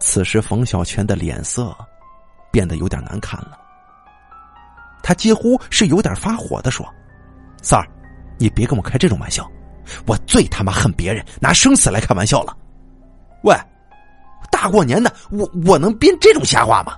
[0.00, 1.72] 此时，冯小泉的脸色。
[2.52, 3.58] 变得有点难看了，
[5.02, 6.86] 他几乎是有点发火的说
[7.62, 7.88] ：“三儿，
[8.38, 9.50] 你别跟我开这种玩笑，
[10.06, 12.56] 我最他妈恨别人拿生死来开玩笑了。
[13.42, 13.56] 喂，
[14.50, 16.94] 大过年的，我我能编这种瞎话吗？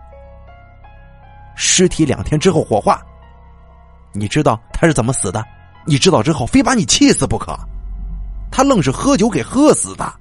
[1.57, 3.01] 尸体两天之后火化，
[4.13, 5.43] 你知道他是怎么死的？
[5.87, 7.57] 你知道之后非把你气死不可。
[8.51, 10.13] 他愣是喝酒给喝死的。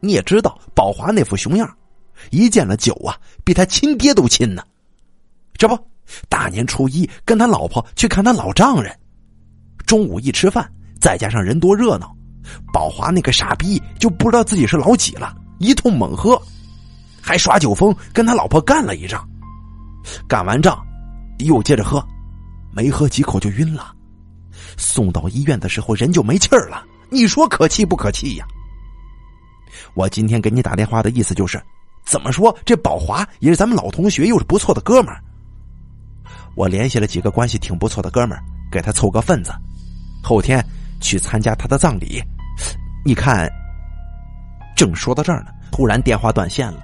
[0.00, 1.72] 你也知道宝华那副熊样。”
[2.30, 4.62] 一见了酒啊，比他亲爹都亲呢。
[5.54, 5.78] 这不，
[6.28, 8.96] 大年初一跟他老婆去看他老丈人，
[9.86, 12.14] 中午一吃饭，再加上人多热闹，
[12.72, 16.40] 宝华那个傻逼就不知道自己是老几了，一通猛喝，
[17.20, 19.28] 还耍酒疯跟他老婆干了一仗。
[20.28, 20.80] 干完仗，
[21.38, 22.06] 又接着喝，
[22.72, 23.94] 没喝几口就晕了。
[24.76, 26.84] 送到医院的时候，人就没气儿了。
[27.10, 28.46] 你说可气不可气呀？
[29.94, 31.60] 我今天给你打电话的意思就是。
[32.08, 35.22] 怎么说这宝华也是咱们老同学，又是不错的哥们儿。
[36.56, 38.42] 我联系了几个关系挺不错的哥们儿，
[38.72, 39.52] 给他凑个份子，
[40.22, 40.64] 后天
[41.00, 42.22] 去参加他的葬礼。
[43.04, 43.48] 你看，
[44.74, 46.82] 正说到这儿呢，突然电话断线了。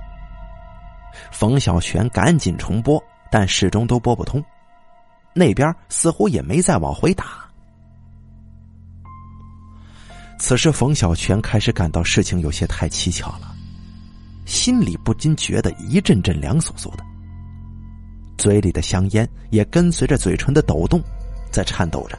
[1.32, 4.44] 冯小泉赶紧重拨，但始终都拨不通，
[5.32, 7.48] 那边似乎也没再往回打。
[10.38, 13.53] 此时，冯小泉开始感到事情有些太蹊跷了，
[14.44, 17.04] 心里不禁觉得一阵阵凉飕飕的，
[18.36, 21.02] 嘴里的香烟也跟随着嘴唇的抖动，
[21.50, 22.18] 在颤抖着。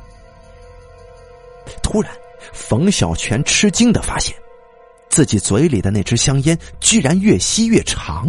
[1.82, 2.12] 突然，
[2.54, 4.36] 冯小泉吃惊的发现，
[5.10, 8.28] 自己嘴里的那支香烟居然越吸越长。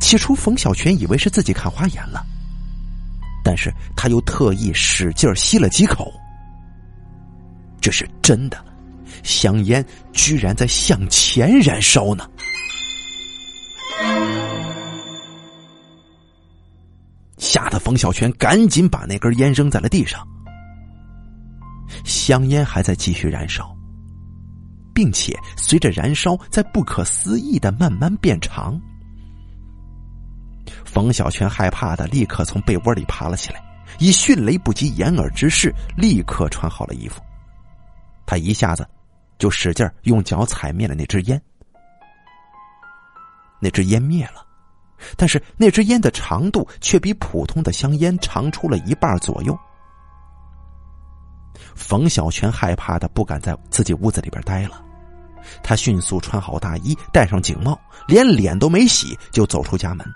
[0.00, 2.24] 起初，冯小泉以为是自己看花眼了，
[3.44, 6.12] 但是他又特意使劲吸了几口。
[7.80, 8.64] 这是真的，
[9.24, 12.28] 香烟居然在向前燃烧呢！
[17.38, 20.24] 吓得冯小泉赶紧把那根烟扔在了地上。
[22.04, 23.74] 香烟还在继续燃烧，
[24.94, 28.80] 并且随着燃烧在不可思议的慢慢变长。
[30.84, 33.62] 冯小泉害怕的立刻从被窝里爬了起来，
[33.98, 37.20] 以迅雷不及掩耳之势立刻穿好了衣服。
[38.26, 38.88] 他一下子
[39.38, 41.40] 就使劲用脚踩灭了那支烟，
[43.60, 44.46] 那支烟灭了，
[45.16, 49.58] 但是那支烟的长度却比普通的香烟长出了一半左右。
[51.74, 54.82] 冯小泉害怕的不敢在自己屋子里边待了，
[55.62, 60.06] 他迅速穿好大衣，戴上警帽，连脸都没洗就走出家门，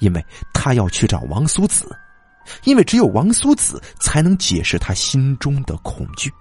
[0.00, 1.96] 因为他要去找王苏子，
[2.64, 6.32] 因为只有王苏子才能解释他心中的恐惧。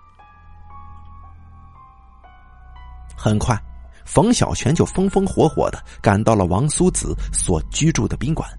[3.24, 3.58] 很快，
[4.04, 8.50] 冯小泉就风风火火的赶到了王苏子所居住的宾馆。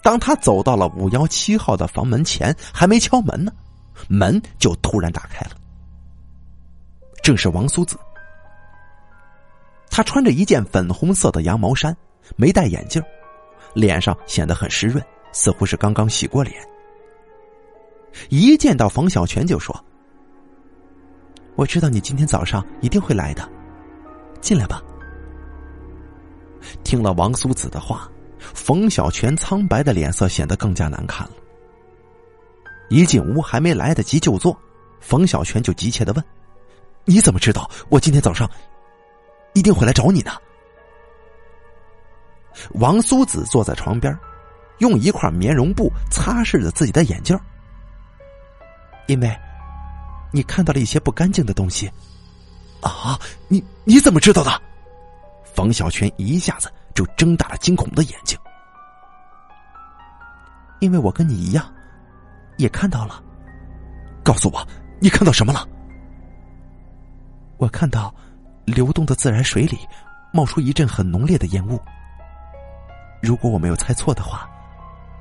[0.00, 3.50] 当他走到了五幺七号的房门前，还没敲门呢，
[4.08, 5.56] 门就突然打开了。
[7.20, 7.98] 正是王苏子，
[9.90, 11.96] 他穿着一件粉红色的羊毛衫，
[12.36, 13.02] 没戴眼镜，
[13.74, 16.54] 脸上显得很湿润，似乎是刚刚洗过脸。
[18.28, 19.84] 一见到冯小泉就说。
[21.54, 23.46] 我知道你今天早上一定会来的，
[24.40, 24.82] 进来吧。
[26.82, 31.32] 听了王苏子的话，冯小泉苍白的脸色显得更加难看了。
[32.88, 34.56] 一进屋，还没来得及就坐，
[35.00, 36.24] 冯小泉就急切的问
[37.04, 38.48] ：“你怎么知道我今天早上
[39.52, 40.32] 一定会来找你呢？”
[42.74, 44.16] 王苏子坐在床边，
[44.78, 47.38] 用一块棉绒布擦拭着自己的眼镜，
[49.06, 49.38] 因为。
[50.32, 51.90] 你看到了一些不干净的东西，
[52.80, 53.18] 啊！
[53.48, 54.50] 你你怎么知道的？
[55.54, 58.38] 冯小泉一下子就睁大了惊恐的眼睛，
[60.80, 61.70] 因为我跟你一样，
[62.56, 63.22] 也看到了。
[64.24, 64.66] 告诉我，
[65.00, 65.68] 你看到什么了？
[67.58, 68.12] 我看到
[68.64, 69.78] 流动的自来水里
[70.32, 71.78] 冒出一阵很浓烈的烟雾。
[73.20, 74.48] 如果我没有猜错的话，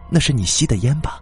[0.10, 1.20] 那是你吸的烟吧？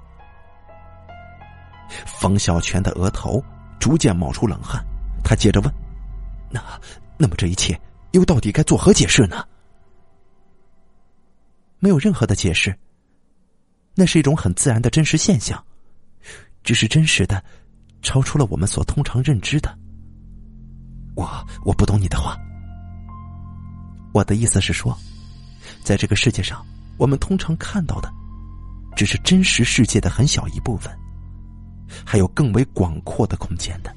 [2.06, 3.44] 冯小泉的额头。
[3.80, 4.86] 逐渐冒出冷汗，
[5.24, 5.74] 他接着问
[6.52, 6.62] ：“那，
[7.18, 7.80] 那么这一切
[8.12, 9.44] 又到底该作何解释呢？”
[11.80, 12.78] 没有任何的解释。
[13.96, 15.62] 那是一种很自然的真实现象，
[16.64, 17.44] 只是真实的，
[18.02, 19.78] 超出了我们所通常认知的。
[21.16, 21.28] 我
[21.66, 22.38] 我不懂你的话。
[24.14, 24.98] 我的意思是说，
[25.84, 26.66] 在这个世界上，
[26.98, 28.10] 我们通常看到的，
[28.96, 30.98] 只是真实世界的很小一部分。
[32.06, 33.96] 还有更为广阔的空间的，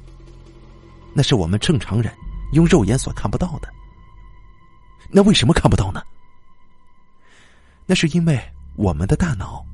[1.15, 2.13] 那是我们正常人
[2.53, 3.69] 用肉眼所看不到的。
[5.11, 6.03] 那为什么看不到呢？
[7.85, 8.41] 那是因为
[8.77, 9.65] 我们的大脑。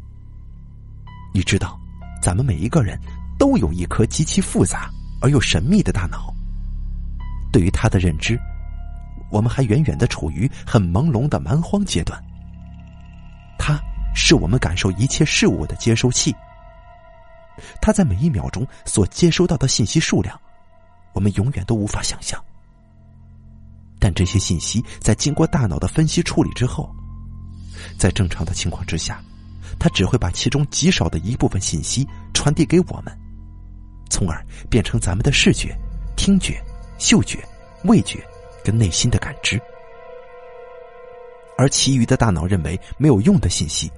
[1.32, 1.78] 你知道，
[2.22, 2.98] 咱们每一个人
[3.38, 4.90] 都有一颗极其复杂
[5.20, 6.34] 而又神秘的大脑。
[7.52, 8.38] 对于它的认知，
[9.30, 12.20] 我们还远远的处于很朦胧的蛮荒阶段。
[13.58, 13.78] 它
[14.14, 16.34] 是我们感受一切事物的接收器。
[17.80, 20.38] 他在每一秒钟所接收到的信息数量，
[21.12, 22.42] 我们永远都无法想象。
[23.98, 26.88] 但这些信息在经过大脑的分析处理之后，
[27.98, 29.20] 在正常的情况之下，
[29.78, 33.12] 它只会把其中极少的一部分信息传递给我们，
[34.08, 34.40] 从而
[34.70, 35.76] 变成咱们的视觉、
[36.16, 36.62] 听觉、
[36.96, 37.44] 嗅觉、
[37.84, 38.24] 味觉
[38.62, 39.60] 跟内心的感知。
[41.56, 43.90] 而其余的大脑认为没有用的信息，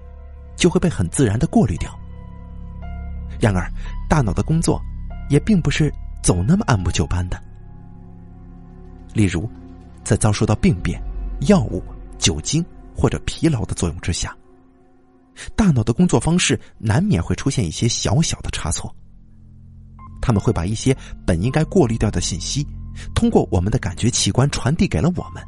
[0.57, 2.00] 就会被很自然的过滤掉。
[3.41, 3.71] 然而，
[4.09, 4.81] 大脑的工作
[5.31, 5.93] 也并不是
[6.23, 7.43] 总那么按部就班的。
[9.15, 9.49] 例如，
[10.05, 11.01] 在遭受到病变、
[11.49, 11.83] 药物、
[12.19, 12.65] 酒精
[12.95, 14.37] 或者疲劳的作用之下，
[15.57, 18.95] 大脑的工作方式难免会出现一些小小的差错。
[20.21, 20.95] 他们会把一些
[21.27, 22.67] 本应该过滤掉的信息，
[23.15, 25.43] 通过我们的感觉器官传递给了我们，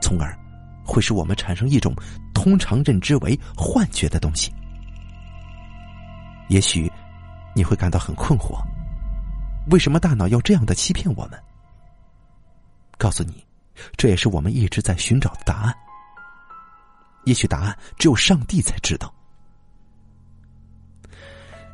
[0.00, 0.36] 从而
[0.84, 1.94] 会使我们产生一种
[2.34, 4.52] 通常认知为幻觉的东西。
[6.50, 6.90] 也许
[7.54, 8.60] 你会感到很困惑，
[9.70, 11.40] 为什么大脑要这样的欺骗我们？
[12.98, 13.46] 告诉你，
[13.96, 15.74] 这也是我们一直在寻找的答案。
[17.24, 19.14] 也许答案只有上帝才知道。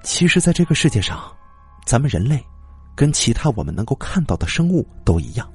[0.03, 1.35] 其实，在这个世界上，
[1.87, 2.45] 咱们人类
[2.95, 5.51] 跟其他我们能够看到的生物都一样，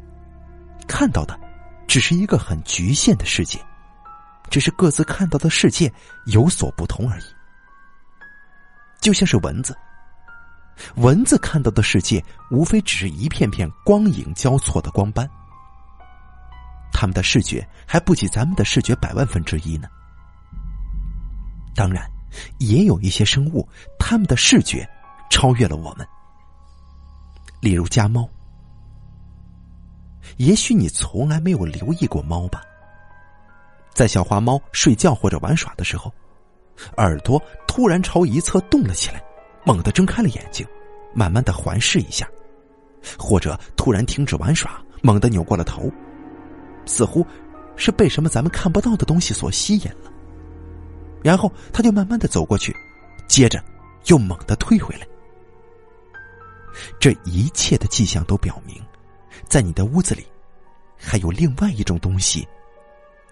[0.87, 1.39] 看到的
[1.87, 3.59] 只是一个很局限的世界，
[4.49, 5.93] 只是各自看到的世界
[6.25, 7.23] 有所不同而已。
[9.01, 9.75] 就像是蚊子，
[10.95, 15.27] 蚊子看到的世界无非只是一片片光影交错的光斑，
[16.93, 19.87] 他们的视觉还不及咱们的视觉百万分之一呢。
[21.73, 22.07] 当然，
[22.59, 23.67] 也有一些生物，
[23.97, 24.87] 他们的视觉
[25.31, 26.07] 超越了我们，
[27.59, 28.29] 例如家猫。
[30.37, 32.61] 也许你从来没有留意过猫吧，
[33.95, 36.13] 在小花猫睡觉或者玩耍的时候。
[36.97, 39.23] 耳朵突然朝一侧动了起来，
[39.65, 40.65] 猛地睁开了眼睛，
[41.13, 42.27] 慢慢的环视一下，
[43.17, 45.91] 或者突然停止玩耍，猛地扭过了头，
[46.85, 47.25] 似乎
[47.75, 50.11] 是被什么咱们看不到的东西所吸引了。
[51.23, 52.75] 然后他就慢慢的走过去，
[53.27, 53.63] 接着
[54.07, 55.07] 又猛地退回来。
[56.99, 58.75] 这一切的迹象都表明，
[59.47, 60.25] 在你的屋子里，
[60.97, 62.47] 还有另外一种东西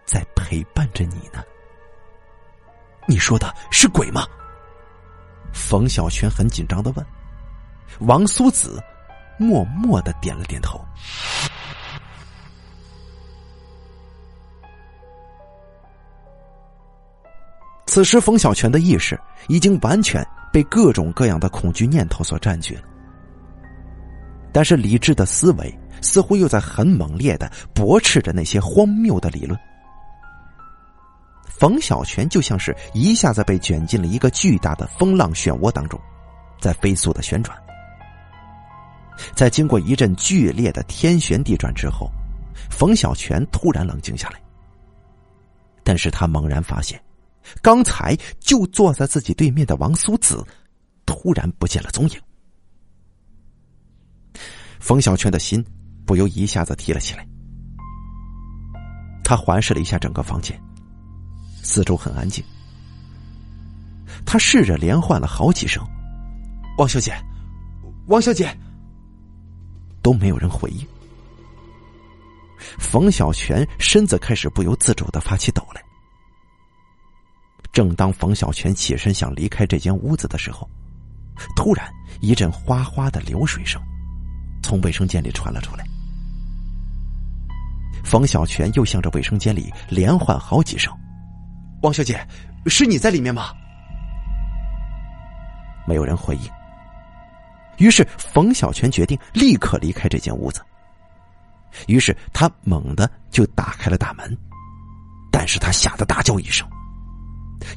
[0.05, 1.43] 在陪伴着你呢。
[3.09, 4.23] 你说的是鬼吗？
[5.51, 7.03] 冯小泉很紧张的问。
[8.01, 8.79] 王苏子
[9.39, 10.79] 默默的点了点头。
[17.87, 20.23] 此时，冯小泉的意识已经完全
[20.53, 22.83] 被各种各样的恐惧念头所占据了，
[24.53, 29.59] 但是理智的思维似乎又在很猛烈的驳斥着那些荒谬的理论。
[31.59, 35.99] 冯小泉就像是一下子被卷进了一个巨大的风浪漩涡当中，
[36.57, 37.57] 在飞速的旋转。
[39.35, 42.09] 在经过一阵剧烈的天旋地转之后，
[42.69, 44.41] 冯小泉突然冷静下来。
[45.83, 46.97] 但是他猛然发现，
[47.61, 50.41] 刚才就坐在自己对面的王苏子，
[51.05, 52.21] 突然不见了踪影。
[54.79, 55.61] 冯小泉的心
[56.05, 57.27] 不由一下子提了起来。
[59.25, 60.57] 他环视了一下整个房间。
[61.63, 62.43] 四周很安静，
[64.25, 65.83] 他试着连唤了好几声
[66.77, 67.13] ：“王小姐，
[68.07, 68.49] 王小姐。”
[70.01, 70.87] 都没有人回应。
[72.79, 75.83] 冯小泉身子开始不由自主的发起抖来。
[77.71, 80.67] 正当冯小泉起身想离开这间屋子的时候，
[81.55, 81.87] 突然
[82.21, 83.79] 一阵哗哗的流水声
[84.63, 85.85] 从卫生间里传了出来。
[88.03, 90.91] 冯小泉又向着卫生间里连唤好几声。
[91.81, 92.19] 王小姐，
[92.65, 93.53] 是你在里面吗？
[95.87, 96.41] 没有人回应。
[97.77, 100.61] 于是冯小泉决定立刻离开这间屋子。
[101.87, 104.37] 于是他猛地就打开了大门，
[105.31, 106.67] 但是他吓得大叫一声，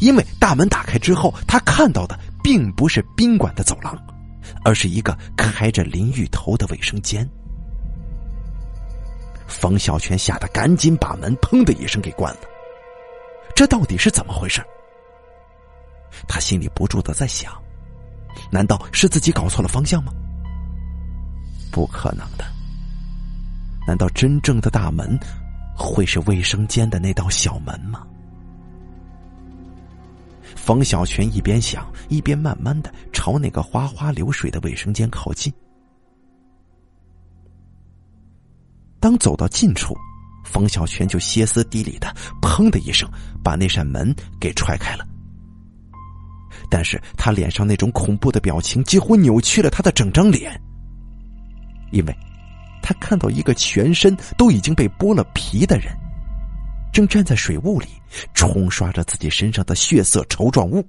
[0.00, 3.96] 因为大门打开之后，他看到的并不是宾馆的走廊，
[4.64, 7.28] 而是一个开着淋浴头的卫生间。
[9.46, 12.40] 冯小泉吓得赶紧把门砰的一声给关了。
[13.54, 14.62] 这到底是怎么回事？
[16.28, 17.52] 他心里不住的在想：
[18.50, 20.12] 难道是自己搞错了方向吗？
[21.70, 22.44] 不可能的。
[23.86, 25.18] 难道真正的大门
[25.76, 28.06] 会是卫生间的那道小门吗？
[30.54, 35.52] 冯小泉一边想，一边慢慢的朝那个哗哗流水的卫生间靠近。
[39.00, 39.96] 当走到近处。
[40.52, 43.10] 冯小泉就歇斯底里的“砰”的一声
[43.42, 45.06] 把那扇门给踹开了，
[46.68, 50.60] 但是他脸上那种恐怖的表情几乎扭曲了他的整张脸，
[51.90, 52.14] 因为，
[52.82, 55.86] 他看到一个全身都已经被剥了皮的人，
[56.92, 57.86] 正站在水雾里
[58.34, 60.86] 冲刷着自己身上的血色稠状物，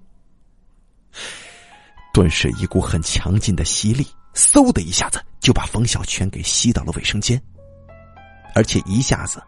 [2.14, 7.42] 顿时一股很强劲的吸力，嗖的一下子就把冯小泉给吸到了卫生间。
[8.56, 9.42] 而且一下子，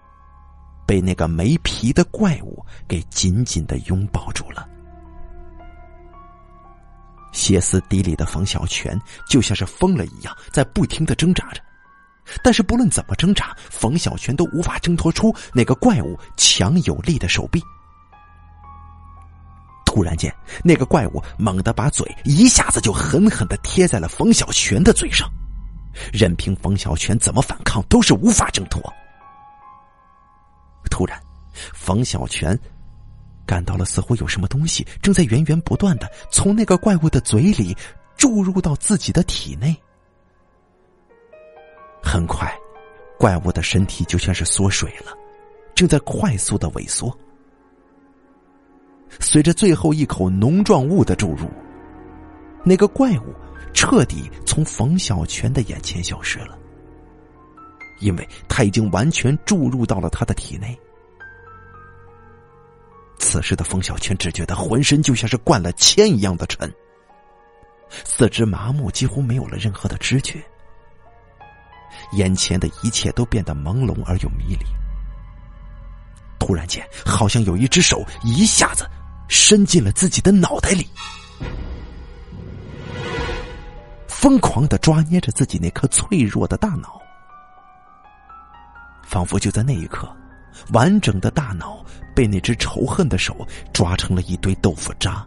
[0.86, 4.68] 被那个没皮的怪物给紧紧的拥抱住了。
[7.32, 8.98] 歇斯底里的冯小泉
[9.30, 11.62] 就像是疯了一样，在不停的挣扎着，
[12.42, 17.62] 但是不论怎么挣扎，冯小泉都无法挣脱出那个怪物强有力的手臂。
[19.86, 20.34] 突然间，
[20.64, 25.30] 那个怪物猛地把嘴一下子就狠狠的贴在了冯小泉的嘴上，
[26.14, 28.82] 任凭冯小泉怎么反抗，都是无法挣脱。
[30.90, 31.20] 突然，
[31.74, 32.58] 冯小泉
[33.46, 37.76] 感到了似乎有什么东西正在源源不断的从那个怪物的嘴里
[38.18, 39.76] 注入到自己的体内。
[42.02, 42.54] 很快，
[43.18, 45.12] 怪物的身体就像是缩水了，
[45.74, 47.16] 正在快速的萎缩。
[49.20, 51.50] 随着最后一口浓状物的注入，
[52.64, 53.34] 那个怪物
[53.74, 56.58] 彻底从冯小泉的眼前消失了，
[58.00, 60.78] 因为他已经完全注入到了他的体内。
[63.18, 66.72] 此时的冯小泉只觉得浑身就像是灌了铅一样的沉，
[67.90, 70.44] 四肢麻木，几乎没有了任何的知觉，
[72.14, 74.66] 眼前的一切都变得朦胧而又迷离。
[76.40, 78.86] 突然间，好像有一只手一下子。
[79.28, 80.88] 伸进了自己的脑袋里，
[84.08, 87.02] 疯狂的抓捏着自己那颗脆弱的大脑，
[89.06, 90.10] 仿佛就在那一刻，
[90.74, 95.26] 完整的大脑被那只仇恨的手抓成了一堆豆腐渣。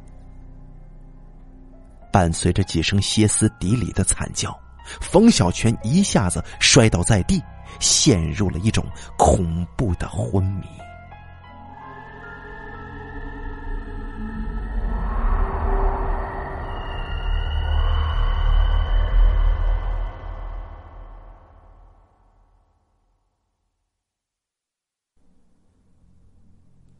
[2.12, 4.58] 伴随着几声歇斯底里的惨叫，
[5.00, 7.40] 冯小泉一下子摔倒在地，
[7.78, 8.84] 陷入了一种
[9.16, 10.66] 恐怖的昏迷。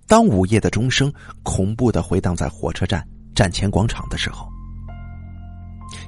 [0.08, 1.12] 当午夜的钟声
[1.42, 4.50] 恐怖的回荡在火车站站前广场的时候，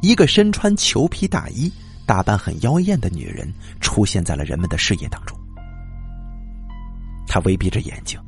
[0.00, 1.70] 一个身穿裘皮大衣、
[2.06, 5.38] 打扮很妖艳的女人出现在了人们的视野当中。
[7.28, 8.18] 她微闭着眼睛，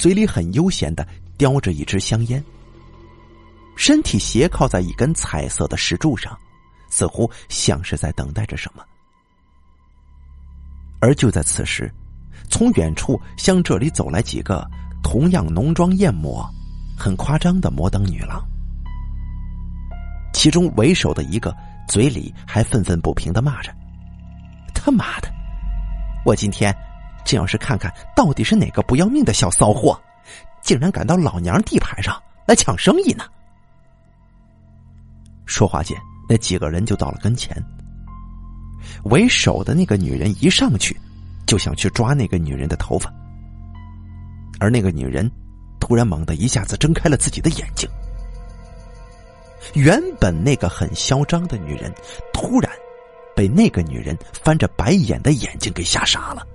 [0.00, 1.06] 嘴里很悠闲的
[1.38, 2.44] 叼着一支香烟，
[3.76, 6.36] 身体斜靠在一根彩色的石柱上，
[6.90, 8.82] 似乎像是在等待着什么。
[11.00, 11.88] 而就在此时，
[12.50, 14.68] 从远处向这里走来几个。
[15.02, 16.48] 同样浓妆艳抹、
[16.96, 18.42] 很夸张的摩登女郎，
[20.32, 21.54] 其中为首的一个
[21.88, 23.74] 嘴里还愤愤不平的骂着
[24.74, 25.28] ：“他妈的！
[26.24, 26.74] 我今天
[27.24, 30.00] 真要是看看到底是哪个不要命的小骚货，
[30.62, 33.24] 竟然敢到老娘地盘上来抢生意呢！”
[35.46, 35.98] 说话间，
[36.28, 37.56] 那几个人就到了跟前。
[39.04, 40.98] 为首的那个女人一上去，
[41.46, 43.12] 就想去抓那个女人的头发。
[44.60, 45.28] 而那个女人，
[45.80, 47.88] 突然猛地一下子睁开了自己的眼睛。
[49.74, 51.92] 原本那个很嚣张的女人，
[52.32, 52.70] 突然
[53.34, 56.46] 被那个女人翻着白眼的眼睛给吓傻了。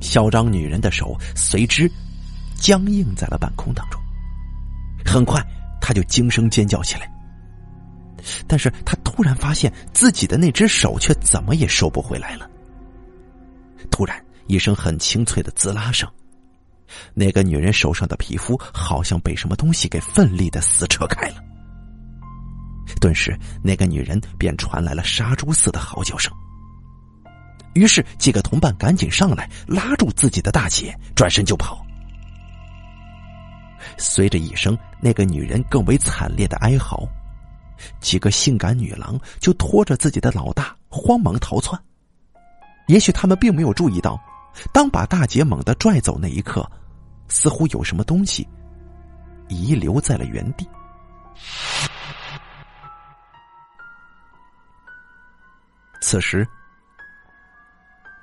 [0.00, 1.90] 嚣张女人的手随之
[2.54, 4.00] 僵硬在了半空当中。
[5.04, 5.42] 很快，
[5.80, 7.10] 她就惊声尖叫起来。
[8.46, 12.48] 但是她突然发现自己的那只手却怎么也收不回来了。
[13.90, 14.22] 突然。
[14.48, 16.10] 一声很清脆的滋啦声，
[17.14, 21.36] 那个女人手上的皮肤好像被什么东西给奋力的撕扯开了。
[22.98, 26.32] 顿时，那个女人便传来了杀猪似的嚎叫声。
[27.74, 31.84] 于是，几个同伴赶紧上来拉住自己的大姐，转身就跑。
[33.98, 37.06] 随着一声那个女人更为惨烈的哀嚎，
[38.00, 41.78] 几个性感女郎就拖着自己的老大慌忙逃窜。
[42.86, 44.18] 也许他们并没有注意到。
[44.72, 46.68] 当把大姐猛地拽走那一刻，
[47.28, 48.46] 似乎有什么东西
[49.48, 50.68] 遗留在了原地。
[56.00, 56.46] 此时，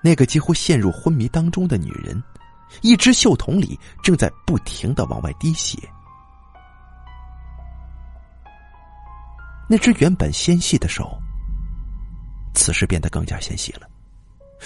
[0.02, 2.22] 那个几乎陷入昏迷当中的女人，
[2.82, 5.78] 一只袖筒里正在不停的往外滴血。
[9.68, 11.20] 那只原本纤细的手，
[12.54, 13.88] 此时变得更加纤细了。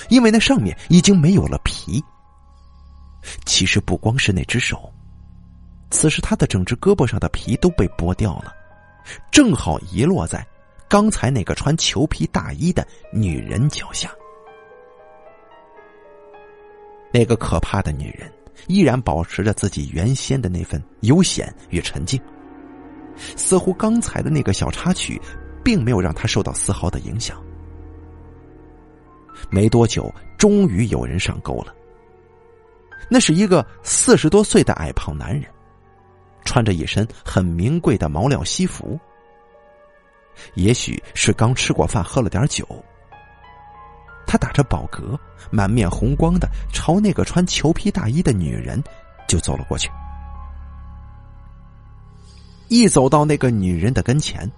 [0.10, 2.04] 因为那上面已经没有了皮。
[3.46, 4.92] 其实不光是那只手，
[5.92, 8.54] 此时他的整只胳膊上的皮都被剥掉了，
[9.30, 10.46] 正好遗落在
[10.88, 14.10] 刚才那个穿裘皮大衣的女人脚下。
[17.12, 18.32] 那个可怕的女人
[18.68, 22.22] 依然保持着自己原先的那份悠闲与沉静，
[23.36, 25.20] 似乎刚才的那个小插曲，
[25.64, 27.44] 并没有让她受到丝毫的影响。
[29.50, 31.74] 没多久，终于有人上钩了。
[33.10, 35.50] 那是一个四十多岁的矮胖男人，
[36.46, 39.00] 穿着一身很名贵的毛料西服。
[40.54, 42.68] 也许是刚吃过饭，喝了点酒，
[44.26, 45.18] 他打着饱嗝，
[45.52, 48.82] 满面红光的朝那个穿裘皮大衣的女人
[49.28, 49.90] 就走了过去。
[52.68, 54.50] 一走到那个女人的跟前，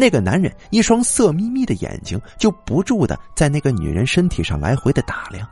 [0.00, 5.46] 那个男人一双色眯眯的眼睛就不住的在那个女人身体上来回的打量，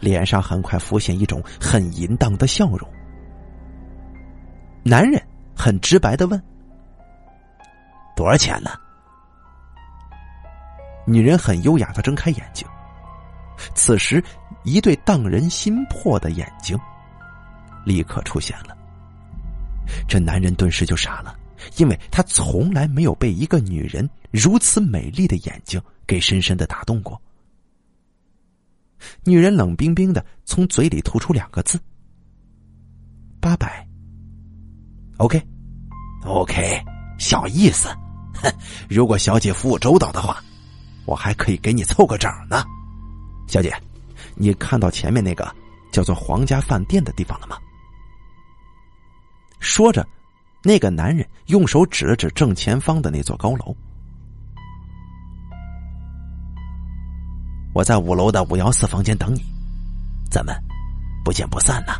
[0.00, 2.88] 脸上很快浮现一种很淫荡的笑容。
[4.82, 5.22] 男人
[5.54, 6.42] 很直白的问
[8.16, 8.70] ：“多少钱呢？”
[11.06, 12.66] 女人很优雅的睁开眼睛，
[13.74, 14.24] 此时
[14.64, 16.78] 一对荡人心魄的眼睛
[17.84, 18.74] 立刻出现了。
[20.06, 21.34] 这男人顿时就傻了，
[21.76, 27.20] 因为他从来没有被一个女人如此美丽的眼睛给深深的打动过。
[29.24, 31.78] 女人冷冰冰的从嘴里吐出两个字
[33.40, 33.86] ：“八百。
[35.18, 36.84] ”“OK，OK，
[37.18, 37.88] 小意思。
[38.34, 38.52] 哼，
[38.88, 40.42] 如果小姐服务周到的话，
[41.06, 42.64] 我还可以给你凑个整呢。
[43.46, 43.72] 小姐，
[44.34, 45.52] 你看到前面那个
[45.92, 47.56] 叫做皇家饭店的地方了吗？”
[49.60, 50.06] 说着，
[50.62, 53.76] 那个男人用手指了指正前方的那座高楼。
[57.74, 59.40] 我在五楼的五幺四房间等你，
[60.30, 60.54] 咱们
[61.24, 61.94] 不见不散呐。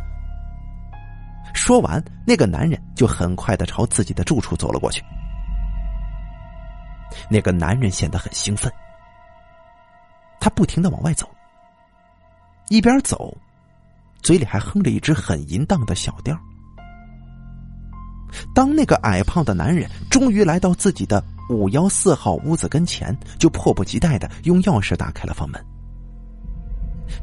[1.53, 5.01] 说完，那个男人就很快的朝自己的住处走了过去。
[7.29, 8.71] 那个男人显得很兴奋，
[10.39, 11.29] 他不停的往外走，
[12.67, 13.35] 一边走，
[14.21, 16.37] 嘴里还哼着一支很淫荡的小调。
[18.53, 25.63] 当那个矮胖的男人终于来到自己的五幺四号屋子跟前，就迫不及待的用钥匙打开了房门。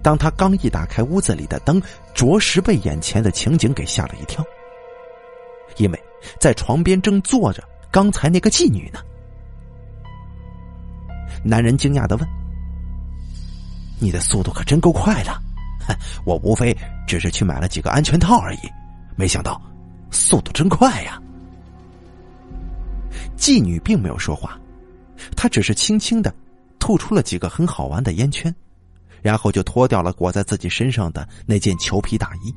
[0.02, 1.80] 当他刚一打开屋子里的灯，
[2.14, 4.44] 着实被眼前的情景给吓了一跳。
[5.76, 6.04] 因为
[6.40, 9.00] 在床边正坐着刚才那个妓女呢。
[11.44, 12.28] 男人惊讶的问
[14.00, 15.30] ：“你的速度可真够快的，
[16.24, 16.76] 我无非
[17.06, 18.58] 只是去买了几个安全套而已，
[19.16, 19.60] 没想到。”
[20.16, 21.20] 速度真快呀！
[23.36, 24.58] 妓女并没有说话，
[25.36, 26.34] 她只是轻轻的
[26.78, 28.52] 吐出了几个很好玩的烟圈，
[29.20, 32.52] 然后就脱掉了裹在自己身上的那件裘皮大衣。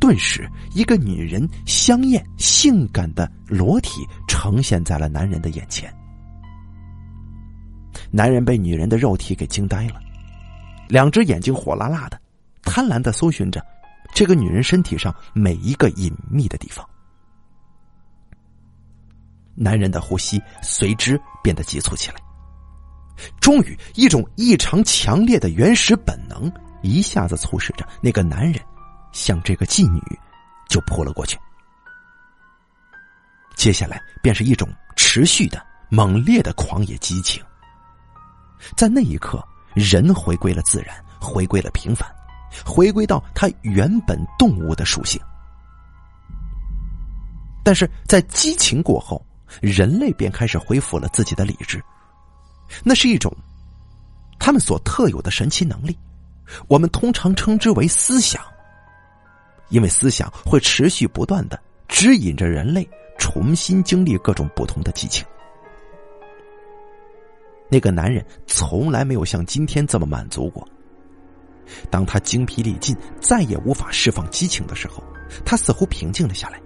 [0.00, 5.92] 顿时，一个女人香艳、性感的裸体呈现在了男人的眼前。
[8.10, 10.00] 男人被女人的肉体给惊呆了，
[10.88, 12.20] 两只眼睛火辣辣的，
[12.62, 13.64] 贪婪的搜寻着。
[14.14, 16.88] 这个女人身体上每一个隐秘的地方，
[19.56, 22.16] 男人的呼吸随之变得急促起来。
[23.40, 26.50] 终于，一种异常强烈的原始本能
[26.82, 28.60] 一下子促使着那个男人
[29.12, 30.00] 向这个妓女
[30.68, 31.36] 就扑了过去。
[33.56, 37.42] 接下来便是一种持续的、猛烈的狂野激情。
[38.76, 42.08] 在那一刻，人回归了自然，回归了平凡。
[42.64, 45.20] 回归到它原本动物的属性，
[47.64, 49.24] 但是在激情过后，
[49.62, 51.82] 人类便开始恢复了自己的理智。
[52.82, 53.34] 那是一种
[54.38, 55.96] 他们所特有的神奇能力，
[56.68, 58.42] 我们通常称之为思想，
[59.70, 61.58] 因为思想会持续不断的
[61.88, 65.24] 指引着人类重新经历各种不同的激情。
[67.70, 70.66] 那个男人从来没有像今天这么满足过。
[71.90, 75.02] 当他精疲力尽，再也无法释放激情的时候，
[75.44, 76.60] 他似乎平静了下来，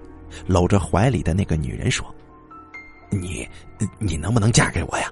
[0.46, 2.06] 搂着怀里的那个女人说
[3.10, 3.48] ：“你，
[3.98, 5.10] 你能不能嫁给我呀？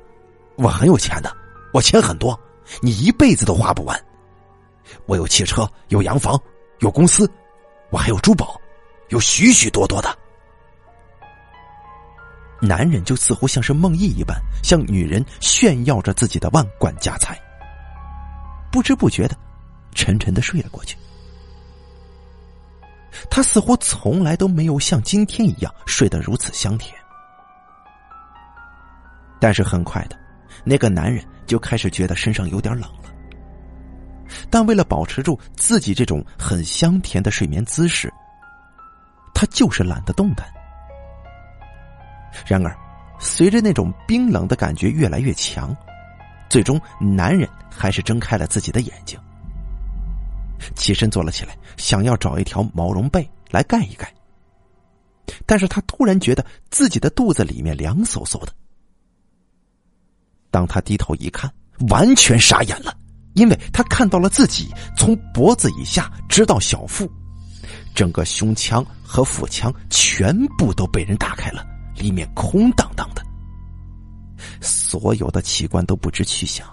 [0.56, 1.34] 我很有钱的，
[1.72, 2.38] 我钱很多，
[2.80, 3.98] 你一辈子都花不完。
[5.06, 6.40] 我有汽车，有洋房，
[6.80, 7.30] 有公司，
[7.90, 8.60] 我还有珠宝，
[9.08, 10.16] 有许许多多的。”
[12.58, 17.38] 男人就似乎像是梦呓一般，向女人炫耀着自己的万贯家财，
[18.72, 19.36] 不知不觉的。
[19.97, 20.97] 沉沉的睡了过去。
[23.31, 26.94] 他似乎从来都没有像今天一样睡得如此香甜。
[29.40, 30.16] 但是很快的，
[30.64, 33.10] 那个男人就开始觉得身上有点冷了。
[34.51, 38.12] 但为了保持住自己这种很香甜的睡眠姿势，
[39.35, 40.47] 他就是懒得动弹。
[42.47, 42.77] 然而，
[43.18, 45.74] 随着那种冰冷的感觉越来越强，
[46.51, 49.18] 最终男人还是睁开了自己的眼睛。
[50.74, 54.12] 起身坐了起来，想要找一条毛绒被来盖一盖。
[55.44, 58.52] 但是他突然觉得自己的肚子里面凉飕飕的。
[60.50, 61.52] 当他低头一看，
[61.90, 62.96] 完全傻眼了，
[63.34, 67.10] 因为他看到了自己从脖子以下直到小腹，
[67.94, 71.66] 整个胸腔和腹腔全部都被人打开了，
[71.96, 73.22] 里面空荡荡的，
[74.60, 76.66] 所有的器官都不知去向，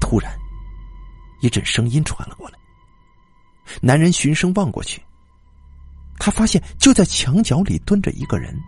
[0.00, 0.32] 突然，
[1.44, 2.58] 一阵声音传了过来。
[3.82, 5.02] 男人循声望过去，
[6.18, 8.58] 他发现就在墙角里蹲着一个人。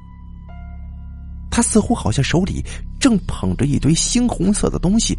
[1.50, 2.62] 他似乎好像手里
[3.00, 5.16] 正捧着一堆猩红色的东西，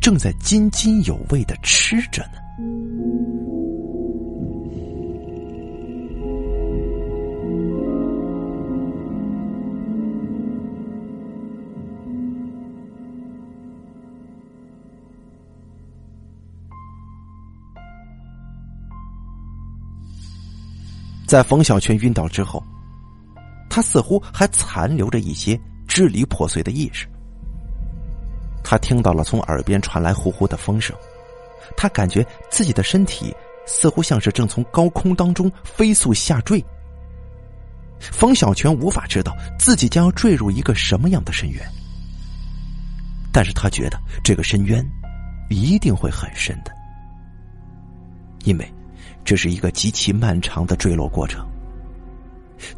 [0.00, 3.57] 正在津津有味的吃着呢。
[21.28, 22.64] 在冯小泉晕倒之后，
[23.68, 27.06] 他似乎还残留着一些支离破碎的意识。
[28.64, 30.96] 他听到了从耳边传来呼呼的风声，
[31.76, 33.36] 他感觉自己的身体
[33.66, 36.64] 似乎像是正从高空当中飞速下坠。
[38.00, 41.62] 冯小泉无法知道自己将要坠入一个什么样的深渊，
[43.30, 44.82] 但是他觉得这个深渊
[45.50, 46.72] 一定会很深的，
[48.44, 48.66] 因为。
[49.28, 51.46] 这是一个极其漫长的坠落过程，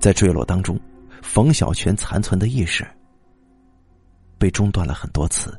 [0.00, 0.76] 在坠落当中，
[1.22, 2.84] 冯小泉残存的意识
[4.36, 5.56] 被中断了很多次，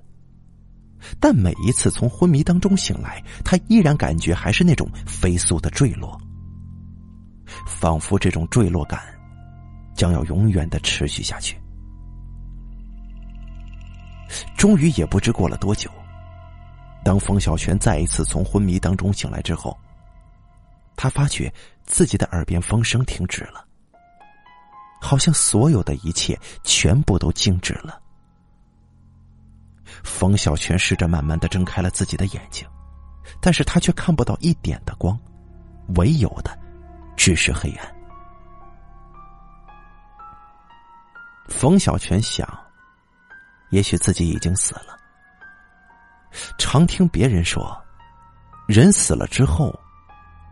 [1.18, 6.20] 但每一次从昏迷当中醒来，他依然感觉还是那种飞速的坠落，
[7.66, 9.00] 仿佛这种坠落感
[9.96, 11.58] 将要永远的持续下去。
[14.58, 15.90] 终于也不知过了多久，
[17.02, 19.74] 当冯小泉再一次从昏迷当中醒来之后。
[20.96, 21.52] 他发觉
[21.84, 23.66] 自己的耳边风声停止了，
[25.02, 28.00] 好像所有的一切全部都静止了。
[30.04, 32.68] 冯小泉试着慢慢的睁开了自己的眼睛，
[33.42, 35.20] 但是他却看不到一点的光，
[35.96, 36.58] 唯有的
[37.18, 37.96] 只是黑暗。
[41.48, 42.48] 冯小泉想，
[43.72, 44.98] 也许自己已经死了。
[46.58, 47.76] 常听别人说，
[48.68, 49.78] 人死了之后。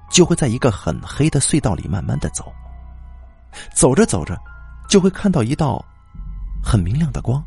[0.09, 2.51] 就会在一个很黑的隧道里慢慢的走，
[3.73, 4.37] 走着走着，
[4.89, 5.83] 就会看到一道
[6.63, 7.43] 很明亮的光。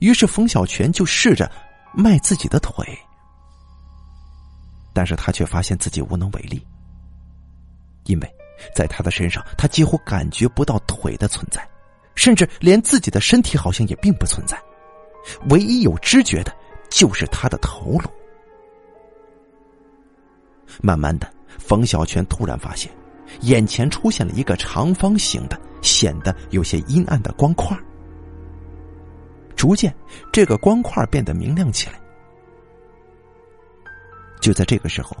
[0.00, 1.50] 于是冯小泉就试着
[1.94, 2.84] 迈自己的腿，
[4.92, 6.66] 但是他却发现自己无能为力，
[8.04, 8.34] 因为
[8.74, 11.66] 在他的身上，他几乎感觉不到腿的存在，
[12.14, 14.60] 甚至连自己的身体好像也并不存在，
[15.48, 16.54] 唯一有知觉的
[16.90, 18.10] 就是他的头颅。
[20.82, 22.90] 慢慢的，冯小泉突然发现，
[23.42, 27.76] 眼前出现了一个长方形的、显得有些阴暗的光块。
[29.56, 29.94] 逐渐，
[30.32, 32.00] 这个光块变得明亮起来。
[34.40, 35.14] 就在这个时候，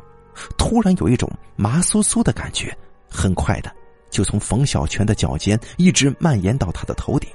[0.56, 2.74] 突然有一种麻酥酥的感觉，
[3.10, 3.70] 很快的
[4.08, 7.30] 就从冯小泉的脚尖一直蔓延到他的头顶。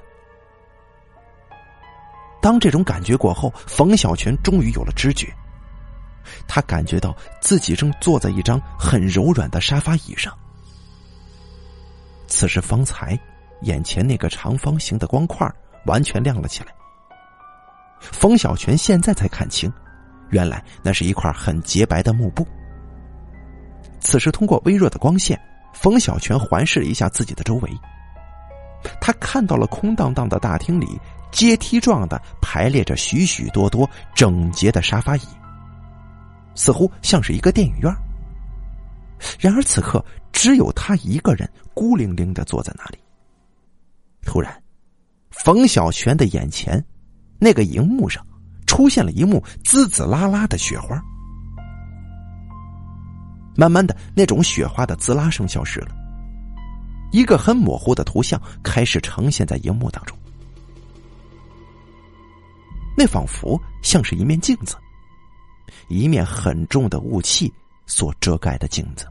[2.42, 5.32] 当这种感觉过后，冯小泉终于有了知觉。
[6.48, 10.34] 他感觉到自己正坐在一张很柔软的沙发椅上。
[12.28, 13.18] 此时，方才
[13.62, 15.50] 眼前那个长方形的光块
[15.86, 16.74] 完全亮了起来。
[18.00, 19.72] 冯小泉现在才看清，
[20.30, 22.46] 原来那是一块很洁白的幕布。
[24.00, 25.40] 此时，通过微弱的光线，
[25.74, 27.70] 冯小泉环视了一下自己的周围。
[29.02, 31.00] 他看到了空荡荡的大厅里，
[31.32, 35.22] 阶梯状的排列着许许多多整洁的沙发椅。
[36.56, 37.94] 似乎像是一个电影院。
[39.40, 42.98] 然而此刻只有他一个人孤零零的坐在那里。
[44.24, 44.62] 突然，
[45.30, 46.84] 冯小泉的眼前
[47.40, 48.26] 那个荧幕上
[48.66, 51.02] 出现了一幕滋滋啦啦的雪花。
[53.56, 55.96] 慢慢的，那种雪花的滋啦声消失了，
[57.12, 60.18] 一个很模糊的图像开始呈现在荧幕当中。
[62.98, 64.76] 那仿佛像是一面镜子。
[65.88, 67.52] 一面很重的雾气
[67.86, 69.08] 所遮盖的镜子，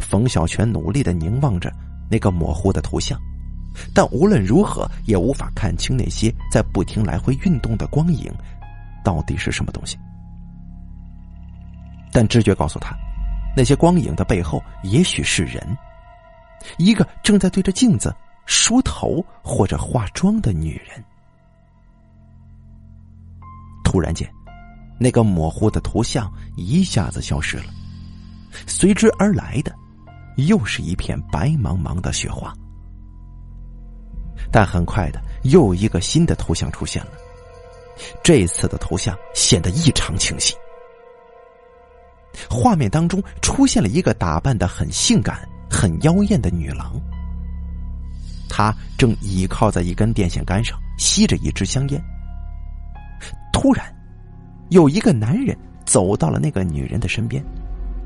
[0.00, 1.72] 冯小泉努力的凝望着
[2.10, 3.18] 那个模糊的图像，
[3.94, 8.32] 但无论如何也无法看清那些在不停来回运动的光影
[9.04, 9.98] 到底是什么东西。
[12.12, 12.96] 但直觉告诉他，
[13.56, 15.76] 那些光影的背后也许是人，
[16.78, 18.14] 一个正在对着镜子
[18.44, 21.02] 梳头或者化妆的女人。
[23.84, 24.28] 突然间。
[25.02, 27.64] 那个模糊的图像一下子消失了，
[28.68, 29.74] 随之而来的
[30.36, 32.54] 又是一片白茫茫的雪花。
[34.52, 37.10] 但很快的，又一个新的图像出现了。
[38.22, 40.54] 这次的图像显得异常清晰，
[42.48, 46.92] 画面当中出现了一个打扮的很性感、很妖艳的女郎。
[48.48, 52.00] 她正倚靠在一根电线杆上，吸着一支香烟。
[53.52, 53.92] 突然。
[54.72, 55.54] 有一个男人
[55.84, 57.44] 走到了那个女人的身边，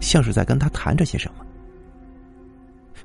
[0.00, 1.46] 像是在跟她谈着些什么。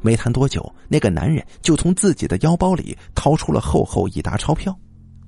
[0.01, 4.75] 没谈多久，那个男人就从自己的腰包里掏出了厚厚一沓钞票，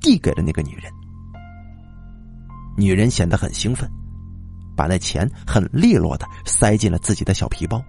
[0.02, 0.92] 递给了那个女人。
[2.76, 3.88] 女人显得很兴奋，
[4.76, 7.80] 把那钱很利落的塞进了自己的小皮包。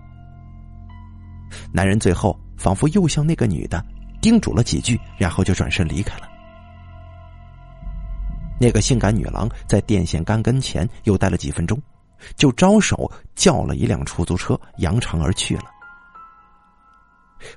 [1.72, 3.82] 男人最后仿佛又向那个女的
[4.20, 6.28] 叮嘱了几句，然后就转身离开了。
[8.64, 11.78] 那个性感女郎在电线杆跟前又待了几分钟，
[12.34, 15.64] 就招手叫了一辆出租车，扬长而去了。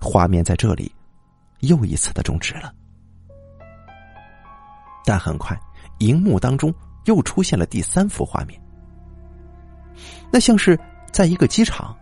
[0.02, 0.94] 画面在这里
[1.62, 2.74] 又一次的终止了，
[5.06, 5.58] 但很快，
[6.00, 6.76] 荧幕当中
[7.06, 8.62] 又出现了第三幅画面。
[10.30, 10.78] 那像是
[11.10, 11.96] 在一个机场，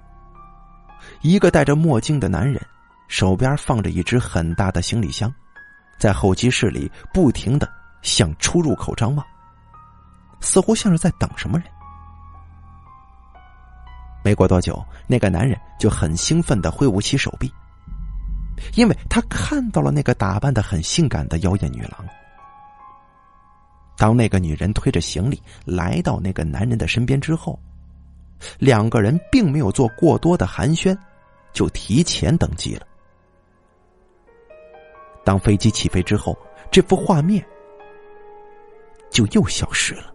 [1.22, 2.60] 一个戴着墨镜的男人
[3.08, 5.32] 手边放着一只很大的行李箱，
[6.00, 7.72] 在候机室里不停的。
[8.06, 9.26] 向出入口张望，
[10.40, 11.68] 似乎像是在等什么人。
[14.24, 17.52] 没过多久，那个男人就很兴奋的挥舞起手臂，
[18.76, 22.06] 因为他看到了那个打扮的很性感的妖艳女郎。
[23.98, 27.60] 当那个女人推着行李来到那个男人的身边之后，
[28.60, 30.96] 两个人并没有做过多的寒暄，
[31.54, 32.86] 就提前登机了。
[35.24, 36.38] 当飞机起飞之后，
[36.70, 37.44] 这幅画面。
[39.10, 40.14] 就又消失了。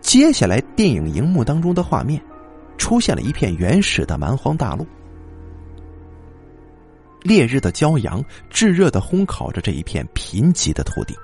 [0.00, 2.22] 接下来，电影荧幕当中的画面
[2.78, 4.86] 出现了一片原始的蛮荒大陆，
[7.20, 11.14] 烈日的骄阳炙热的烘烤着这一片贫瘠的土地。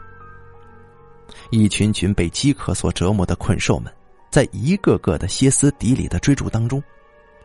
[1.51, 3.93] 一群群被饥渴所折磨的困兽们，
[4.31, 6.83] 在一个个的歇斯底里的追逐当中，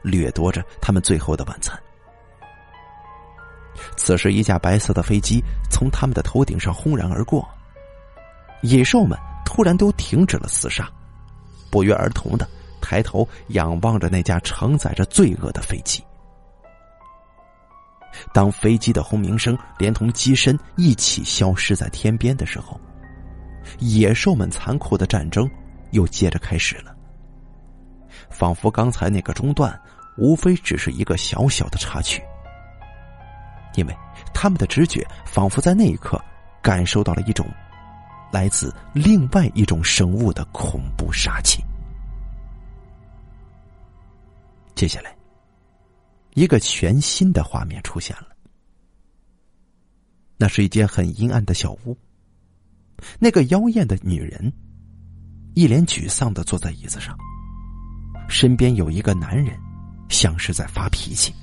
[0.01, 1.79] 掠夺着他们最后的晚餐。
[3.97, 7.47] 此时，一架白色的飞机从他们的头顶上轰然而过。
[8.61, 10.89] 野兽们突然都停止了厮杀，
[11.69, 12.47] 不约而同的
[12.81, 16.03] 抬头仰望着那架承载着罪恶的飞机。
[18.33, 22.79] 当飞机的轰鸣声连同机身一起消失在天边的时候，
[23.79, 25.49] 野兽们残酷的战争
[25.91, 26.95] 又接着开始了。
[28.29, 29.79] 仿佛刚才那个中断，
[30.17, 32.21] 无非只是一个小小的插曲。
[33.75, 33.95] 因为
[34.33, 36.21] 他们的直觉仿佛在那一刻
[36.61, 37.45] 感受到了一种
[38.31, 41.63] 来自另外一种生物的恐怖杀气。
[44.75, 45.15] 接下来，
[46.35, 48.27] 一个全新的画面出现了。
[50.37, 51.97] 那是一间很阴暗的小屋。
[53.19, 54.51] 那个妖艳的女人
[55.53, 57.17] 一脸沮丧的坐在椅子上，
[58.29, 59.57] 身边有一个男人，
[60.09, 61.33] 像是在发脾气。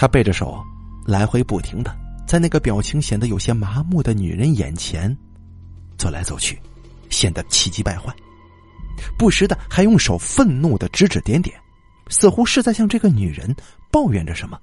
[0.00, 0.64] 他背着手，
[1.04, 1.94] 来回不停的
[2.26, 5.14] 在那个表情显得有些麻木的女人眼前
[5.98, 6.58] 走来走去，
[7.10, 8.10] 显得气急败坏，
[9.18, 11.54] 不时的还用手愤怒的指指点点，
[12.08, 13.54] 似乎是在向这个女人
[13.92, 14.58] 抱怨着什么。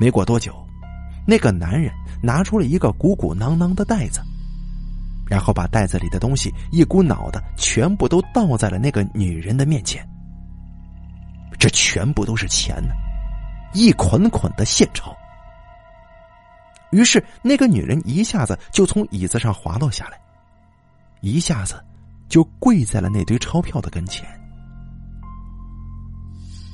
[0.00, 0.52] 没过多久，
[1.28, 4.20] 那个男人拿出了一个鼓鼓囊囊的袋子，
[5.24, 10.04] 然后把袋子里的东西一股脑的全部都倒在了那个女人的面前。
[11.58, 12.94] 这全部都是钱呢，
[13.74, 15.16] 一捆捆的现钞。
[16.90, 20.20] 于是那个女人一下子就从椅子上滑落下来，
[21.20, 21.82] 一下子
[22.28, 24.26] 就跪在了那堆钞票的跟前。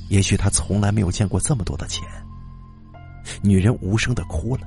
[0.08, 2.06] 也许她从来没有见过这么多的钱。
[3.42, 4.62] 女人无声的哭了，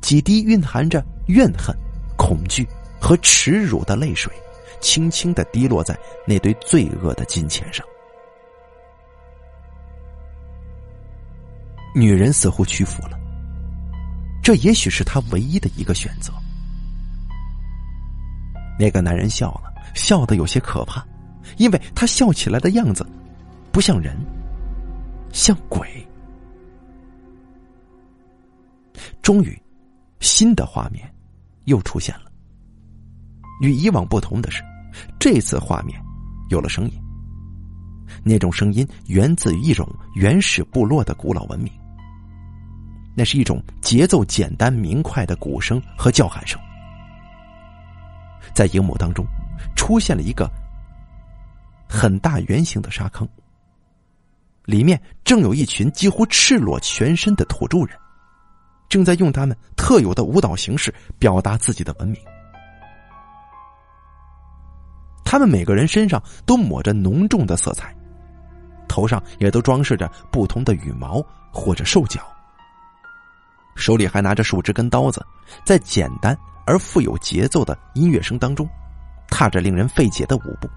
[0.00, 1.76] 几滴蕴含着怨恨、
[2.16, 2.66] 恐惧
[2.98, 4.32] 和耻辱的泪水，
[4.80, 7.86] 轻轻的滴落在那堆罪恶的金钱上。
[11.94, 13.18] 女人似乎屈服了，
[14.42, 16.32] 这也许是她唯一的一个选择。
[18.78, 21.06] 那个男人笑了笑得有些可怕，
[21.58, 23.06] 因为他笑起来的样子
[23.70, 24.16] 不像人，
[25.32, 25.86] 像鬼。
[29.20, 29.60] 终于，
[30.20, 31.12] 新的画面
[31.64, 32.30] 又出现了。
[33.60, 34.62] 与以往不同的是，
[35.18, 36.00] 这次画面
[36.48, 36.92] 有了声音。
[38.24, 41.70] 那种声音源自于一种原始部落的古老文明。
[43.20, 46.58] 那是一种节奏简单明快的鼓声和叫喊声，
[48.54, 49.26] 在荧幕当中
[49.76, 50.50] 出现了一个
[51.86, 53.28] 很大圆形的沙坑，
[54.64, 57.90] 里面正有一群几乎赤裸全身的土著人，
[58.88, 62.18] 正在用他们特有的舞蹈形式表达自己的文明。
[65.26, 67.94] 他们每个人身上都抹着浓重的色彩，
[68.88, 71.22] 头上也都装饰着不同的羽毛
[71.52, 72.26] 或者兽角。
[73.74, 75.24] 手里还拿着树枝跟刀子，
[75.64, 76.36] 在简单
[76.66, 78.68] 而富有节奏的音乐声当中，
[79.28, 80.68] 踏着令人费解的舞步。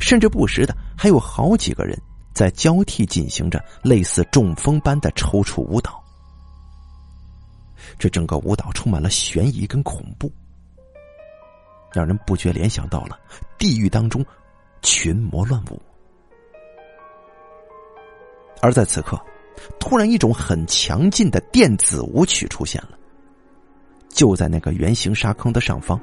[0.00, 2.00] 甚至不时的还有好几个人
[2.32, 6.02] 在交替进行着类似中风般的抽搐舞蹈。
[7.98, 10.32] 这整个舞蹈充满了悬疑跟恐怖，
[11.92, 13.18] 让人不觉联想到了
[13.58, 14.24] 地狱当中
[14.82, 15.80] 群魔乱舞。
[18.60, 19.20] 而在此刻，
[19.78, 22.98] 突然一种很强劲的电子舞曲出现了。
[24.08, 25.98] 就在那个圆形沙坑的上方，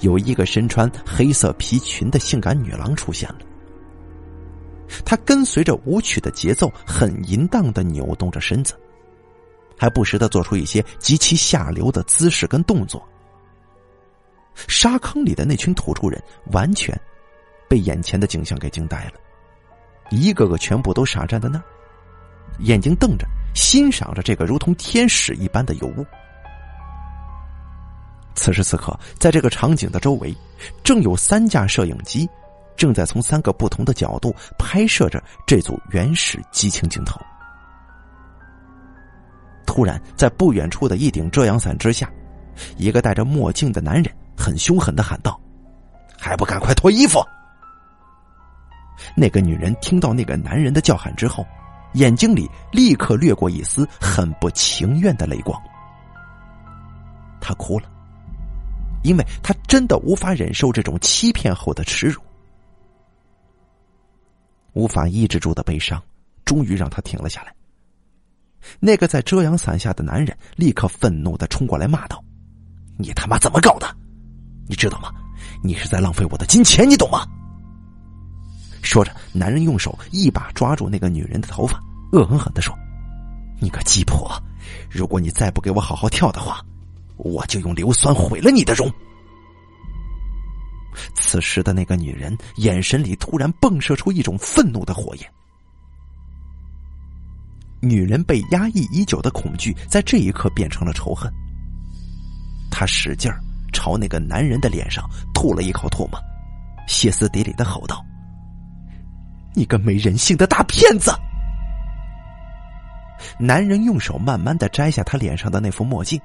[0.00, 3.38] 有一个身穿黑色皮裙的性感女郎出现了。
[5.04, 8.74] 她跟随着舞曲的节奏，很淫荡的扭动着身子。
[9.78, 13.06] 还不时的做出一些极其下流的姿势跟动作。
[14.68, 16.98] 沙坑里的那群土著人完全
[17.68, 19.12] 被眼前的景象给惊呆了，
[20.10, 21.64] 一个个全部都傻站在那儿，
[22.60, 26.04] 眼睛瞪着，欣赏着这个如同天使一般的尤物。
[28.34, 30.34] 此时此刻，在这个场景的周围，
[30.84, 32.28] 正有三架摄影机，
[32.76, 37.20] 正在从三个不同的角度拍摄着这组原始激情镜头。
[39.64, 42.10] 突然，在不远处的一顶遮阳伞之下，
[42.76, 45.38] 一个戴着墨镜的男人很凶狠的喊道
[46.18, 47.20] ：“还不赶快脱衣服！”
[49.14, 51.46] 那个女人听到那个男人的叫喊之后，
[51.96, 55.60] 眼睛里立刻掠过一丝很不情愿的泪光。
[57.40, 57.88] 他哭了，
[59.02, 62.20] 因为他真的无法忍受这种欺骗后的耻辱，
[64.72, 66.02] 无法抑制住的悲伤，
[66.44, 67.54] 终于让他停了下来。
[68.80, 72.22] 那个在遮阳伞下的男人立刻愤怒的冲过来骂道
[72.98, 73.86] ：“你他妈怎么搞的？
[74.66, 75.10] 你知道吗？
[75.62, 77.24] 你是在浪费我的金钱，你懂吗？”
[78.86, 81.82] 说着，男人用手一把抓住那个女人的头发，
[82.12, 82.74] 恶狠狠的说
[83.60, 84.40] ：“你个鸡婆！
[84.88, 86.64] 如果你再不给我好好跳的话，
[87.16, 88.90] 我就用硫酸毁了你的容。”
[91.14, 95.30] 此时的那个女人眼神里突然迸射出一种愤怒的火焰。
[97.80, 101.30] 女人被压抑已久的恐惧，在这一刻变成了仇恨。
[102.70, 103.38] 她使劲儿
[103.72, 105.04] 朝那个男人的脸上
[105.34, 106.18] 吐了一口唾沫，
[106.88, 108.02] 歇斯底里的吼道
[109.56, 111.10] ：“你个没人性的大骗子！”
[113.40, 116.20] 男人用手慢慢的摘下他脸上的那副墨镜，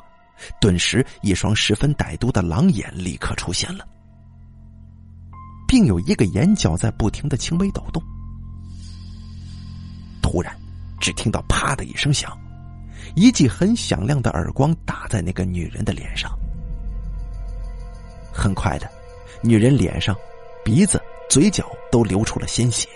[0.59, 3.87] 顿时一双十分歹毒的狼眼立刻出现了，
[5.67, 8.03] 并有一个眼角在不停的轻微抖动。
[10.21, 10.55] 突然。
[11.01, 12.31] 只听到“啪”的一声响，
[13.15, 16.31] 一记很响亮的耳光打在那个女人的脸上。
[18.31, 18.87] 很快的，
[19.41, 20.15] 女人脸上、
[20.63, 22.87] 鼻子、嘴角都流出了鲜血。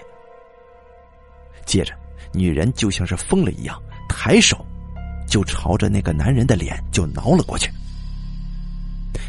[1.65, 1.93] 接着，
[2.33, 4.65] 女人就像是疯了一样，抬手
[5.27, 7.71] 就朝着那个男人的脸就挠了过去。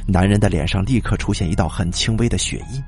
[0.06, 2.82] 男人的脸上立刻出现一道很轻微的血印。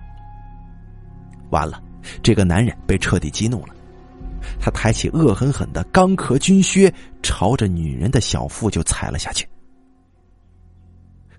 [1.51, 1.83] 完了，
[2.23, 3.75] 这个男人被彻底激怒了。
[4.61, 6.93] 他抬起恶狠狠的钢壳军靴，
[7.23, 9.49] 朝着女人的小腹就踩了下去。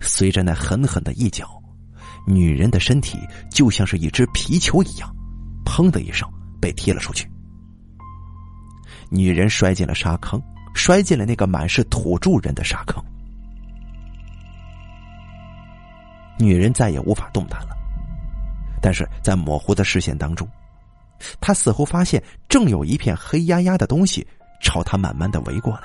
[0.01, 1.61] 随着那狠狠的一脚，
[2.25, 3.19] 女人的身体
[3.49, 5.13] 就像是一只皮球一样，
[5.65, 6.29] 砰的一声
[6.59, 7.29] 被踢了出去。
[9.09, 10.41] 女人摔进了沙坑，
[10.73, 13.03] 摔进了那个满是土著人的沙坑。
[16.37, 17.75] 女人再也无法动弹了，
[18.81, 20.47] 但是在模糊的视线当中。
[21.41, 24.25] 他似乎发现，正有一片黑压压的东西
[24.61, 25.81] 朝他慢慢的围过来。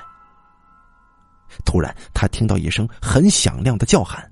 [1.65, 4.25] 突然，他听到一声很响亮的叫喊，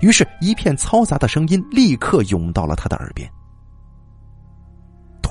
[0.00, 3.30] 于是，一片嘈杂的声音立刻涌到了他的耳边。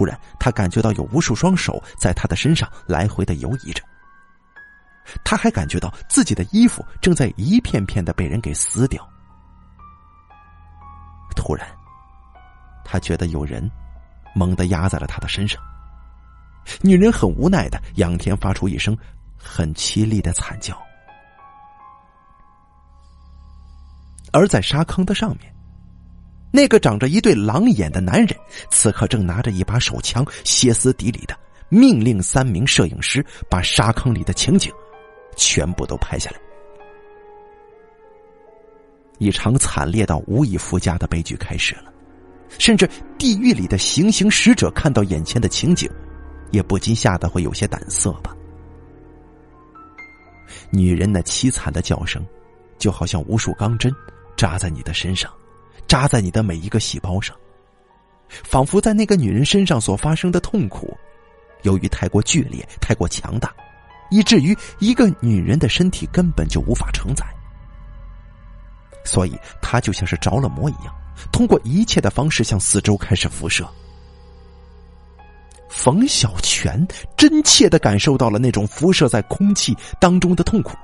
[0.02, 3.84] 突然，他感觉到有无数双手在他的身上来回的游移着。
[5.24, 9.08] 他还感觉到自己的衣服正在一片片的被人给撕掉。
[11.36, 11.68] 突然，
[12.84, 13.70] 他觉得有人。
[14.34, 15.62] 猛地压在了他的身上，
[16.80, 18.98] 女人很无奈的仰天发出一声
[19.38, 20.82] 很凄厉的惨叫，
[24.32, 25.54] 而在沙坑的上面，
[26.52, 28.38] 那个长着一对狼眼的男人，
[28.70, 31.36] 此刻正拿着一把手枪，歇斯底里的
[31.70, 34.72] 命令三名摄影师把沙坑里的情景
[35.36, 36.38] 全部都拍下来。
[39.18, 41.84] 一场惨烈到无以复加的悲剧开始了。
[42.60, 42.86] 甚至
[43.18, 45.90] 地狱里的行刑使者看到眼前的情景，
[46.52, 48.36] 也不禁吓得会有些胆色吧。
[50.70, 52.22] 女人那凄惨的叫声，
[52.78, 53.90] 就好像无数钢针
[54.36, 55.32] 扎在你的身上，
[55.92, 57.36] 扎在你的每一个细胞上，
[58.30, 60.98] 仿佛在那个女人身上所发生的痛苦，
[61.64, 63.54] 由于太过剧烈、太过强大，
[64.10, 67.26] 以至于一个女人的身体根本就无法承载。
[69.04, 70.96] 所以，他就像是着了魔一样，
[71.30, 73.68] 通过一切的方式向四周开始辐射。
[75.68, 76.88] 冯小泉
[77.18, 80.78] 真切的感受到了那种辐射在空气当中的痛苦，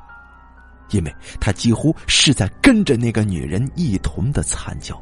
[0.92, 5.02] 因为他几乎是在跟着那个女人一同的惨叫，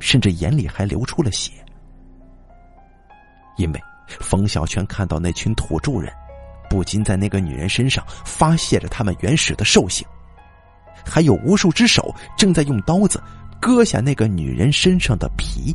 [0.00, 1.52] 甚至眼里还流出了血。
[3.56, 6.12] 因为冯小泉看到那群土著人，
[6.68, 10.06] 不仅在那个女人身上发泄着他们原始的兽性。
[11.06, 13.22] 还有无数只手正在用刀子
[13.60, 15.74] 割下那个女人身上的皮，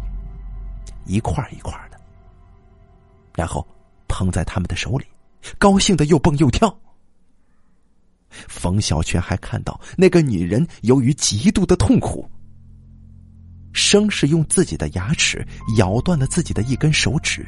[1.05, 1.97] 一块一块的，
[3.35, 3.65] 然后
[4.07, 5.05] 捧在他们的手里，
[5.57, 6.75] 高兴的又蹦又跳。
[8.29, 12.29] 冯小泉还看到那个女人由于极度的痛苦，
[13.73, 15.45] 生是用自己的牙齿
[15.77, 17.45] 咬断了自己的一根手指，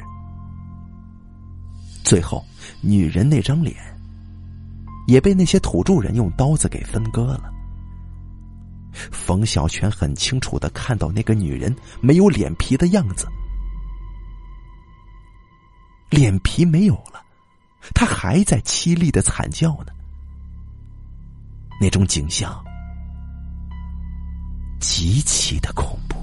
[2.02, 2.44] 最后
[2.80, 3.76] 女人那张脸
[5.06, 7.50] 也被那些土著人用刀子给分割了。
[8.92, 13.26] 冯小泉很清楚的看到那个女人没有脸皮的样子，
[16.10, 17.24] 脸皮没有了，
[17.94, 19.92] 她还在凄厉的惨叫呢。
[21.80, 22.52] 那种景象
[24.80, 26.18] 极其的恐怖。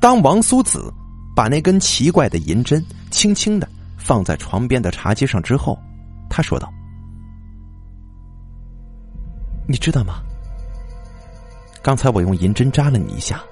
[0.00, 0.92] 当王苏子
[1.34, 5.78] 把那根奇怪的银针轻轻的放在床边的茶几上之后，
[6.28, 6.68] 他说道
[9.72, 10.22] ：“你知道吗？
[11.82, 13.42] 刚才我用银针扎了你一下，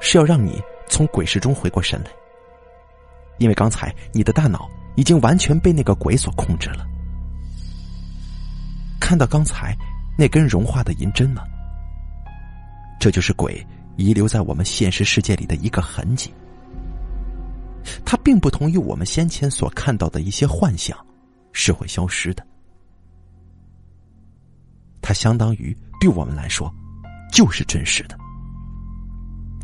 [0.00, 2.12] 是要让你从鬼市中回过神来。
[3.38, 6.86] 因为刚才你的大脑已经完全被那个鬼所控制了。
[9.00, 9.76] 看到刚才
[10.16, 11.42] 那根融化的银针吗？
[13.00, 13.66] 这就是鬼。”
[13.96, 16.32] 遗留在我们现实世界里的一个痕迹，
[18.06, 20.96] 它并不同于我们先前所看到的一些幻象，
[21.52, 22.42] 是会消失的。
[25.02, 26.72] 它相当于对我们来说，
[27.32, 28.16] 就是真实的。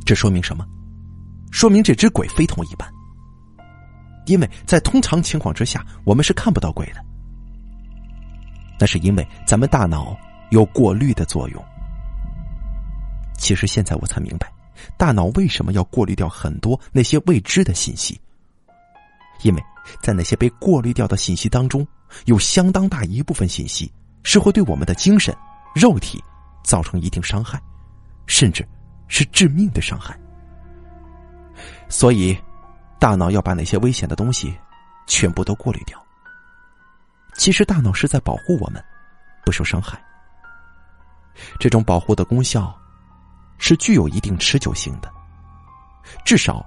[0.04, 0.66] 这说明什么？
[1.50, 2.86] 说明这只鬼非同一般。
[4.26, 7.02] 因为在通常情况之下，我们是看不到鬼的。
[8.78, 10.14] 那是因为咱们大脑
[10.50, 11.64] 有过滤的作用。
[13.38, 14.52] 其实现在我才明白，
[14.98, 18.20] 大脑为什么要过滤掉很多那些未知的信息。
[19.42, 19.62] 因为
[20.02, 21.86] 在那些被过滤掉的信息当中，
[22.26, 23.90] 有相当大一部分信息
[24.30, 25.34] 是会对我们的精神、
[25.74, 26.22] 肉体
[26.62, 27.58] 造成一定伤害，
[28.26, 28.62] 甚至
[29.06, 30.14] 是致命的伤害。
[31.88, 32.38] 所以，
[32.98, 34.54] 大脑要把那些危险的东西
[35.06, 35.98] 全部都过滤掉。
[37.38, 38.84] 其实，大脑是在保护我们
[39.46, 39.98] 不受伤害。
[41.58, 42.78] 这种保护的功效。
[43.60, 45.10] 是具有一定持久性的，
[46.24, 46.64] 至少，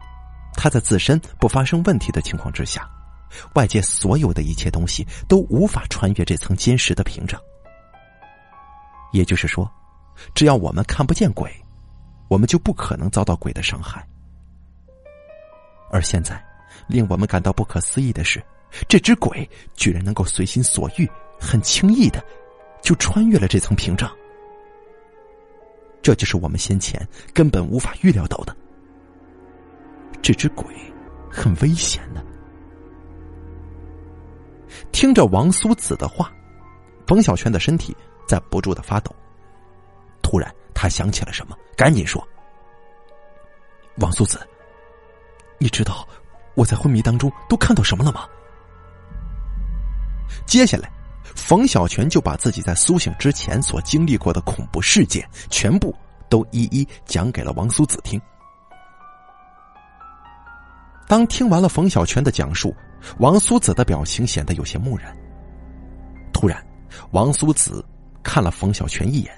[0.56, 2.86] 它在自身不发生问题的情况之下，
[3.54, 7.40] 外界所有的一切东西都无法穿越这层坚实的屏障。
[9.12, 9.70] 也就是说，
[10.34, 11.52] 只要我们看不见鬼，
[12.28, 14.06] 我们就不可能遭到鬼的伤害。
[15.90, 16.42] 而现在，
[16.88, 18.42] 令我们感到不可思议的是，
[18.88, 21.10] 这只鬼居然能够随心所欲、
[21.40, 22.24] 很轻易的
[22.82, 24.10] 就穿越了这层屏障。
[26.02, 28.56] 这就是我们先前根本无法预料到的。
[30.22, 30.66] 这只鬼
[31.30, 32.26] 很危险的。
[34.92, 36.34] 听着王苏子的话，
[37.06, 37.96] 冯小泉的身体
[38.32, 39.14] 在不住的发抖。
[40.22, 42.26] 突然，他想起了什么，赶紧说
[43.99, 44.40] ：“王苏子，
[45.58, 46.08] 你知道
[46.56, 48.26] 我在昏迷当中都看到什么了吗？”
[50.48, 50.90] 接下来。
[51.34, 55.95] 冯小泉就把自己在苏醒之前所经历过的恐怖事件全部
[56.28, 58.20] 都一一讲给了王苏子听。
[61.08, 62.76] 当听完了冯小泉的讲述，
[63.20, 65.16] 王苏子的表情显得有些木然。
[66.34, 66.62] 突然，
[67.12, 67.86] 王苏子
[68.23, 69.34] 看了冯小泉一眼：“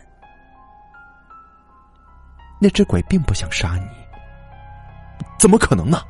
[2.60, 3.88] 那只鬼并不想杀你，
[5.40, 6.02] 怎么可能呢？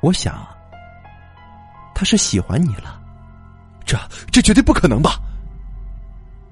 [0.00, 0.46] 我想，
[1.94, 3.02] 他是喜欢你了。”
[3.86, 3.96] 这
[4.32, 5.20] 这绝对不可能吧！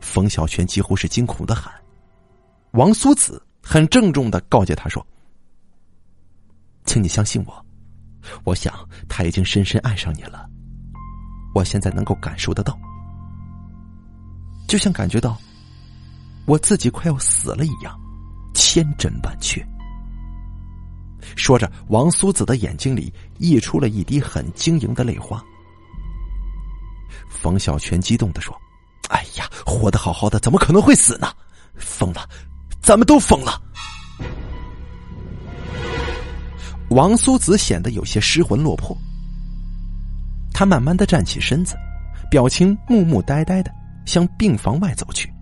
[0.01, 1.73] 冯小泉几乎是惊恐的喊。
[2.71, 5.05] 王苏子很郑重的告诫他说
[6.87, 7.67] ：“请你相信我，
[8.45, 8.73] 我想
[9.09, 10.49] 他已经深深爱上你了。
[11.55, 12.79] 我现在能够感受得到，
[14.67, 15.37] 就像感觉到
[16.47, 17.99] 我自己快要死了一样，
[18.55, 19.65] 千真万确。
[21.37, 25.43] 说着，王苏子的眼睛里溢出了一滴很晶莹的泪花。
[27.29, 28.55] 冯小泉激动的说
[29.09, 31.33] ：“哎呀，活得好好的，怎么可能会死呢？
[31.77, 32.29] 疯了，
[32.83, 33.61] 咱们都疯了！”
[36.91, 38.97] 王苏子显得有些失魂落魄，
[40.53, 41.75] 他慢慢的站起身子，
[42.31, 43.73] 表情木木呆呆的
[44.05, 45.33] 向病房外走去。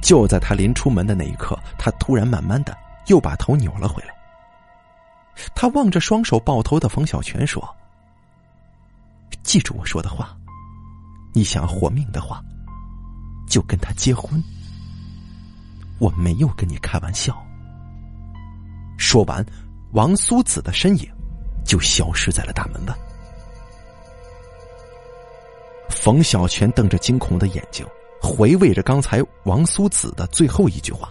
[0.00, 4.14] 就在他临出门的那一刻，他突然慢慢的又把头扭了回来。
[5.54, 7.62] 他望着双手抱头的冯小泉说
[9.42, 10.36] ：“记住我说的话，
[11.32, 12.40] 你想活命的话，
[13.48, 14.42] 就跟他结婚。
[15.98, 17.36] 我没有跟你开玩笑。”
[18.96, 19.44] 说完，
[19.92, 21.10] 王苏子的身影
[21.64, 22.96] 就消失在了大门外。
[25.94, 27.86] 冯小泉瞪着惊恐的眼睛，
[28.20, 31.08] 回味着刚才王苏子的最后一句话，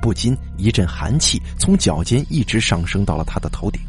[0.00, 3.80] 不禁一阵寒气从脚尖一直上升到了他的头顶。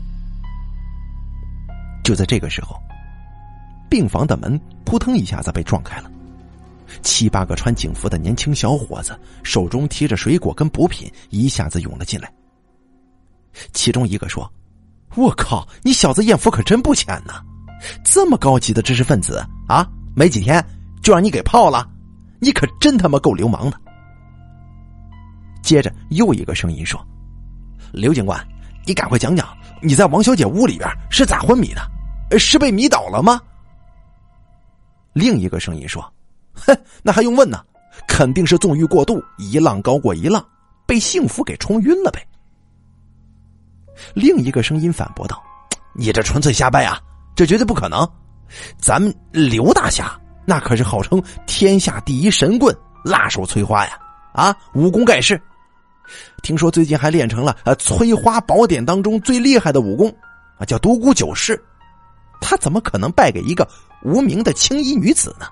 [2.04, 2.80] 就在这个时候，
[3.90, 6.12] 病房的门扑腾一下子被撞开了。
[7.02, 12.32] 七八个穿警服的年轻小伙子，手中提着水果跟补品，一下子涌了进来。
[13.72, 14.52] 其中一个说
[15.16, 17.42] ：“我靠，你小子艳福可真不浅呐！
[18.04, 20.64] 这么高级的知识分子啊，没几天
[21.02, 21.88] 就让你给泡了，
[22.40, 23.80] 你可真他妈够流氓的。”
[25.62, 27.00] 接着又一个声音说
[27.94, 28.40] ：“刘警官，
[28.86, 29.48] 你赶快讲讲
[29.82, 32.40] 你在王小姐屋里边是咋昏迷的？
[32.40, 33.42] 是被迷倒了吗？”
[35.14, 36.04] 另一个声音说。
[36.56, 37.64] 哼，那还用问呢？
[38.08, 40.46] 肯定是纵欲过度，一浪高过一浪，
[40.86, 42.24] 被幸福给冲晕了呗。
[44.14, 45.42] 另一个声音反驳道
[45.96, 47.00] ：“你这纯粹瞎掰啊！
[47.36, 48.08] 这绝对不可能。
[48.78, 53.98] 咱们刘大侠那可是号称天下第一神棍，辣手摧花呀！
[54.34, 55.42] 啊，武功盖世。
[56.42, 60.14] 听说最近还练成了呃《催花宝典》当中最厉害的武功
[60.58, 61.60] 啊，叫独孤九式。
[62.42, 63.68] 他怎么可能败给一个
[64.04, 65.46] 无名的青衣女子呢？”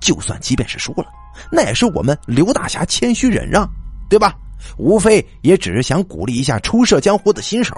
[0.00, 1.06] 就算即便是输了，
[1.50, 3.68] 那也是我们刘大侠谦虚忍让，
[4.08, 4.34] 对吧？
[4.78, 7.74] 无非也只是想鼓励一下初涉江湖的新手。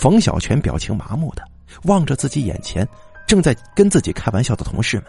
[0.00, 1.46] 冯小泉表情麻木的
[1.84, 2.88] 望着自己眼前
[3.26, 5.04] 正在跟自己开玩笑的同事们，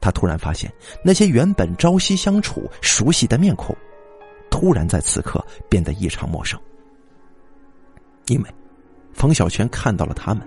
[0.00, 0.68] 他突然发现
[1.04, 3.72] 那些原本朝夕相处、熟悉的面孔，
[4.50, 6.60] 突然在此刻变得异常陌生，
[8.26, 8.54] 因为
[9.12, 10.44] 冯小泉看到了他们。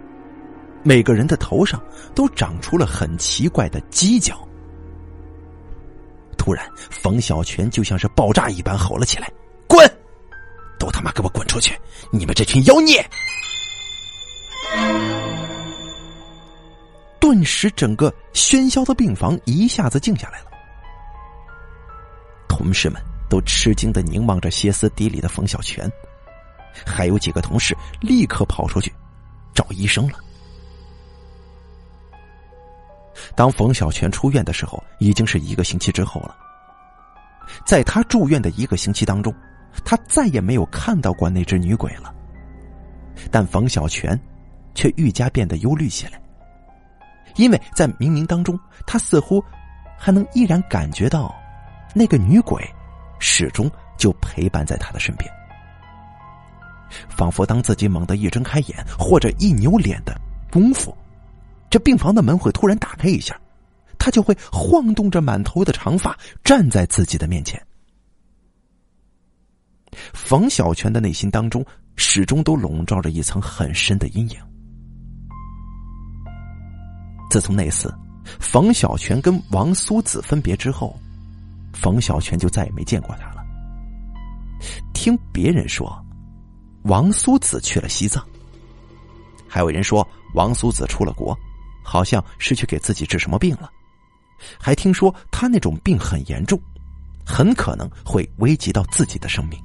[0.83, 1.81] 每个人的头上
[2.13, 4.45] 都长出了很奇怪的犄角。
[6.37, 9.31] 突然，冯小泉就像是爆炸一般吼了起来
[9.69, 9.89] ：“滚！
[10.77, 11.79] 都他妈给我滚出去！
[12.11, 13.03] 你们这群妖孽！”
[17.19, 20.45] 顿时，整个喧嚣的病房一下子静下来了。
[22.47, 25.91] 同事们都吃惊的凝望着歇斯底里的冯小泉，
[26.85, 28.93] 还有几个同事立刻跑出去
[29.53, 30.19] 找医生了。
[33.35, 36.35] 当冯小泉出院的时候，已经是一个星期之后了。
[37.65, 39.33] 在他住院的一个星期当中，
[39.85, 42.13] 他再也没有看到过那只女鬼了。
[43.31, 44.19] 但冯小泉
[44.75, 46.21] 却愈加变得忧虑起来，
[47.35, 49.43] 因为在冥冥当中，他似乎
[49.97, 51.35] 还能依然感觉到
[51.95, 52.63] 那个女鬼
[53.19, 55.29] 始终就陪伴在他的身边，
[57.09, 60.15] 仿佛当自己猛地一睁开眼或者一扭脸的
[60.51, 60.95] 功夫。
[61.69, 63.35] 这病房的门会突然打开一下，
[63.97, 67.61] 他就会晃动着满头的长发站在自己的面前。
[70.13, 71.65] 冯小泉的内心当中
[71.95, 74.37] 始终都笼罩着一层很深的阴影。
[77.29, 77.93] 自从那次
[78.39, 80.97] 冯小泉跟王苏子分别之后，
[81.73, 83.43] 冯小泉就再也没见过他了。
[84.93, 86.03] 听别人说，
[86.83, 88.25] 王苏子去了西藏，
[89.47, 91.37] 还有人说王苏子出了国。
[91.89, 93.71] 好像是去给自己治什么病了，
[94.59, 96.59] 还听说他那种病很严重，
[97.25, 99.57] 很可能会危及到自己的生命。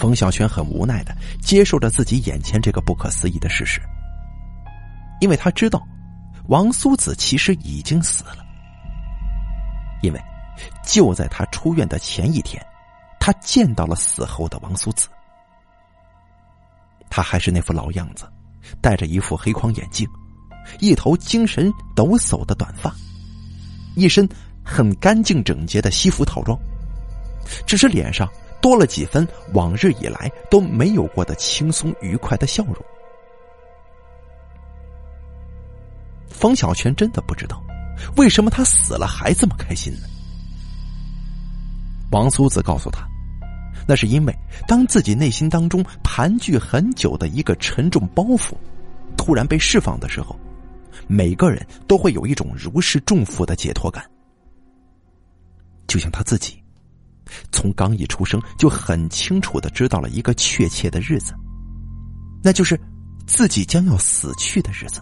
[0.00, 3.80] 冯小泉很无奈的接受着自己眼前这个不可思议的事实，
[5.20, 5.86] 因为他知道
[6.48, 8.38] 王苏子其实已经死了，
[10.00, 10.20] 因为
[10.82, 12.64] 就在他出院的前一天，
[13.20, 15.06] 他见到了死后的王苏子，
[17.10, 18.24] 他还是那副老样子。
[18.80, 20.08] 戴着一副黑框眼镜，
[20.78, 22.94] 一头精神抖擞的短发，
[23.96, 24.28] 一身
[24.62, 26.56] 很干净整洁的西服套装，
[27.66, 28.28] 只是脸上
[28.60, 32.76] 多了几分往日以来都没有过的轻松愉快的笑容。
[36.28, 37.62] 冯小泉真的不知道，
[38.16, 40.08] 为什么他死了还这么开心呢？
[42.10, 43.06] 王苏子告诉他，
[43.86, 44.34] 那是因为
[44.66, 48.54] 当自己内心当中盘踞很久的一个沉重包袱，
[49.16, 50.34] 突然被释放的时候，
[51.06, 54.04] 每个人都会有一种如释重负的解脱感。
[55.86, 56.59] 就像他自己，
[57.52, 61.34] 从刚一出生就很清楚的知道了一个确切的日子，
[62.42, 62.80] 那就是
[63.26, 65.00] 自己将要死去的日子。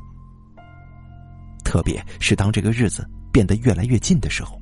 [1.65, 4.61] 特别是当这个日子变得越来越近的时候，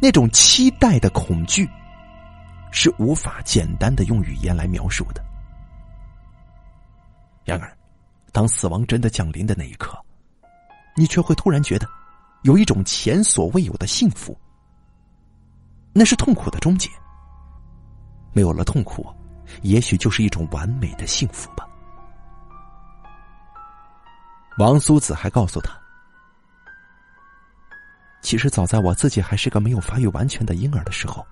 [0.00, 1.68] 那种期待的恐惧，
[2.70, 5.24] 是无法简单的用语言来描述的。
[7.44, 7.76] 然而，
[8.32, 9.98] 当死亡真的降临的那一刻，
[10.96, 11.86] 你却会突然觉得，
[12.42, 14.38] 有一种前所未有的幸福。
[15.94, 16.90] 那是痛苦的终结。
[18.32, 19.06] 没有了痛苦，
[19.62, 21.66] 也许就是一种完美的幸福吧。
[24.58, 25.72] 王苏子还告诉他。
[28.22, 31.24] 其实早在我自己还是个没有发育完全的婴儿的时候，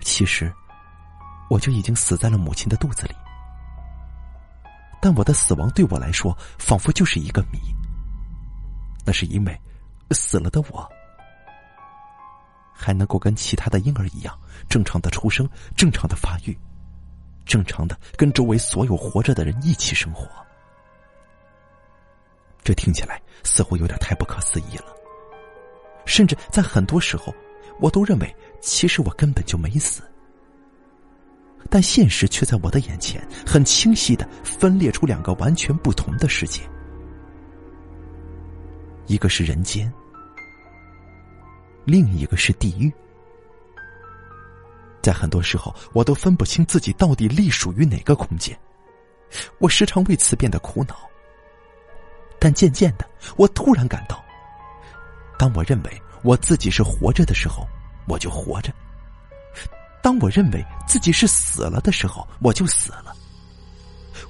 [0.00, 0.52] 其实
[1.50, 3.14] 我就已经死在了母亲的肚子里。
[5.00, 7.58] 但我的死亡对我来说仿佛就是一个谜。
[9.06, 9.60] 那是因为
[10.10, 10.88] 死了的我
[12.80, 14.38] 还能够跟其他的婴儿一样
[14.68, 16.56] 正常的出生、正常的发育、
[17.44, 20.28] 正常的跟周围所有活着的人一起生活。
[22.62, 24.94] 这听起来似乎有点太不可思议了。
[26.06, 27.34] 甚至在很多时候，
[27.80, 30.02] 我都认为其实我根本就没死，
[31.68, 36.62] 但现实却在我的眼前很清晰的分裂出两个完全不同的世界，
[39.06, 39.92] 一个是人间，
[41.88, 42.92] 另一个是地狱。
[45.00, 48.54] 在很多时候，我都分不清自己到底隶属于哪个空间，
[49.58, 50.94] 我时常为此变得苦恼。
[52.38, 53.08] 但渐渐的，
[53.38, 54.22] 我突然感到。
[55.38, 57.66] 当我认为我自己是活着的时候，
[58.06, 58.70] 我就活着；
[60.02, 63.16] 当我认为自己是死了的时候，我就死了。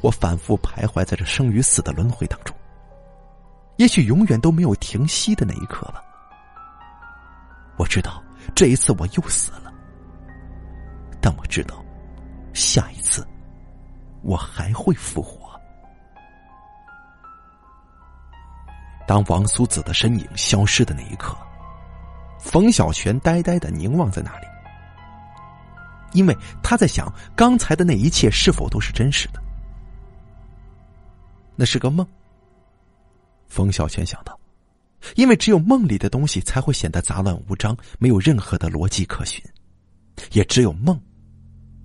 [0.01, 2.55] 我反复徘徊在这生与死的轮回当中，
[3.79, 6.05] 也许永远都没有停息的那一刻了。
[7.79, 8.23] 我知道
[8.55, 9.73] 这一次我又死了，
[11.21, 11.83] 但我知道
[12.53, 13.27] 下一次
[14.23, 15.49] 我还会复活。
[19.07, 21.35] 当王苏子的身影消失的那一刻，
[22.39, 24.47] 冯小泉呆呆的凝望在那里，
[26.13, 29.43] 因为他在想刚才的那一切是否都是真实的。
[31.57, 32.07] 那是个梦。
[33.47, 34.38] 冯小泉想到，
[35.17, 39.43] 因为只有梦里的东西才会显得杂乱无章，没有任何的逻辑可循，
[40.33, 41.01] 也只有梦，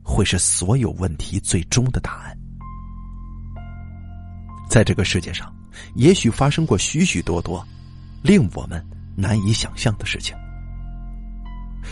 [0.03, 2.37] 会是所有问题最终的答案。
[4.69, 5.53] 在这个世界上。
[5.95, 7.67] 也许发生过许许多多
[8.21, 8.83] 令我们
[9.15, 10.35] 难以想象的事情，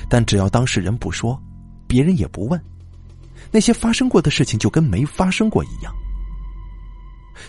[0.07, 1.41] 但只要当事人不说，
[1.87, 2.63] 别人也不问，
[3.51, 5.91] 那些发生过的事情就跟没发生过一样。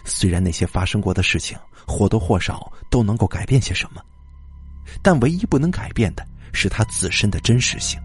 [0.06, 1.56] 虽然那些发生过的事情
[1.86, 4.02] 或多或少都能够改变些什么，
[5.02, 8.00] 但唯一不能改变的是它自身的真实性。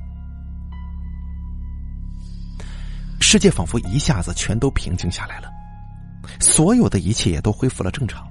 [3.20, 5.50] 世界仿佛一下子全都平静下来了。
[6.40, 8.28] 所有的一切也都恢复了正常，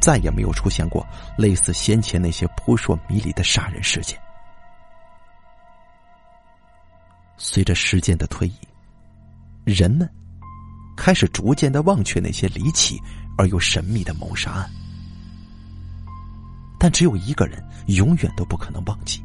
[0.00, 1.06] 再也没有出现过
[1.36, 4.18] 类似先前那些扑朔迷离的杀人事件。
[7.36, 8.58] 随着时间的推移，
[9.64, 10.08] 人们
[10.96, 12.98] 开始逐渐的忘却那些离奇
[13.38, 14.70] 而又神秘的谋杀案，
[16.78, 19.24] 但只有一个人永远都不可能忘记，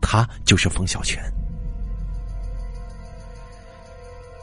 [0.00, 1.20] 他就是冯小泉。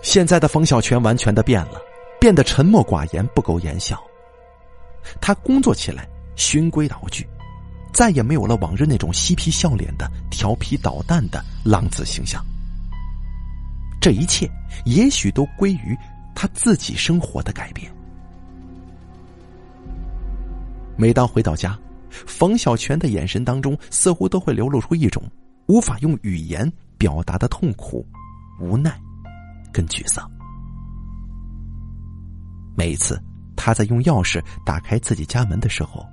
[0.02, 1.80] 现在的冯小泉完全的变了。
[2.20, 4.00] 变得沉默寡言、不苟言笑。
[5.20, 7.28] 他工作起来循规蹈矩，
[7.92, 12.46] 再也没有了往日那种嬉皮笑脸的、调皮捣蛋的浪子形象。
[14.00, 14.48] 这一切
[14.86, 15.98] 也许都归于
[16.36, 17.92] 他自己生活的改变。
[21.02, 21.76] 每当回到家，
[22.12, 25.24] 冯小泉的眼神当中似乎都会流露出一种
[25.66, 28.06] 无法用语言表达的痛苦、
[28.60, 29.02] 无奈
[29.74, 30.30] 跟沮丧。
[32.78, 33.20] 每一次
[33.56, 36.06] 他在用钥匙打开自己家门的时候，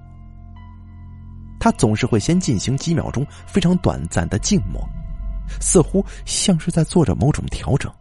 [1.61, 4.83] 他总是会先进行几秒钟非常短暂的静默，
[5.61, 7.93] 似乎像是在做着某种调整。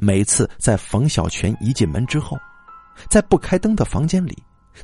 [0.00, 2.38] 每次在冯小泉一进门之后，
[3.10, 4.42] 在不开灯的房间里，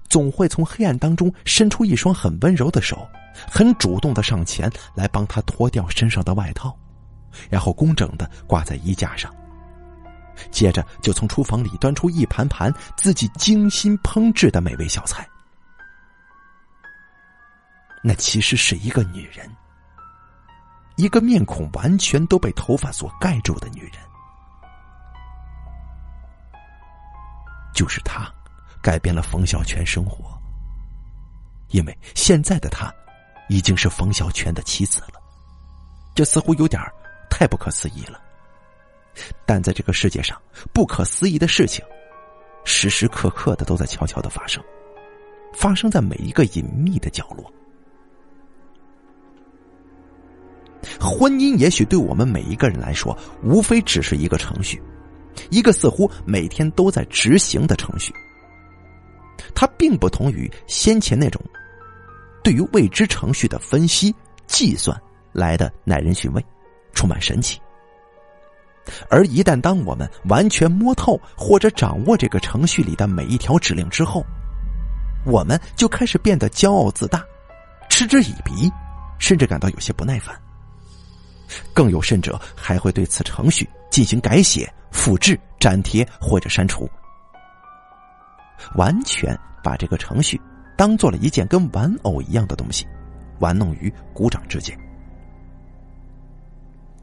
[0.09, 3.09] 总会从黑暗当中伸出一双很温柔的手，
[3.51, 6.77] 很主动的上前来帮他脱掉身上的外套，
[7.51, 9.35] 然后工整的挂在衣架上。
[10.51, 15.27] 接着就从厨房里端出一盘盘自己精心烹制的美味小菜。
[18.03, 19.49] 那其实是一个女人，
[20.97, 23.93] 一个面孔完全都被头发所盖住的女人。
[27.73, 28.31] 就是她，
[28.85, 30.31] 改变了冯小泉生活。
[31.70, 32.93] 因为现在的她，
[33.48, 35.15] 已经是冯小泉的妻子了。
[36.15, 36.81] 这似乎有点
[37.31, 38.20] 太不可思议了。
[39.47, 40.40] 但在这个世界上，
[40.73, 41.82] 不可思议的事情，
[42.65, 44.62] 时时刻刻的都在悄悄的发生，
[45.55, 47.51] 发生在每一个隐秘的角落。
[51.01, 54.82] 婚姻也许对我们每一个人来说，无非只是一个程序，
[55.51, 58.12] 一个似乎每天都在执行的程序。
[59.55, 61.40] 它并不同于先前那种
[62.43, 64.15] 对于未知程序的分析
[64.47, 65.01] 计算
[65.32, 66.44] 来的耐人寻味，
[66.93, 67.61] 充满神奇。
[69.09, 74.23] 而一旦当我们完全摸透或者掌握这个程序里的每一条指令之后，
[75.24, 77.24] 我们就开始变得骄傲自大，
[77.89, 78.70] 嗤之以鼻，
[79.19, 80.39] 甚至感到有些不耐烦。
[81.73, 86.86] 更有甚者，还会对此程序进行改写、复制、粘贴或者删除，
[88.74, 90.41] 完全把这个程序
[90.77, 92.86] 当做了一件跟玩偶一样的东西，
[93.39, 94.78] 玩弄于股掌之间。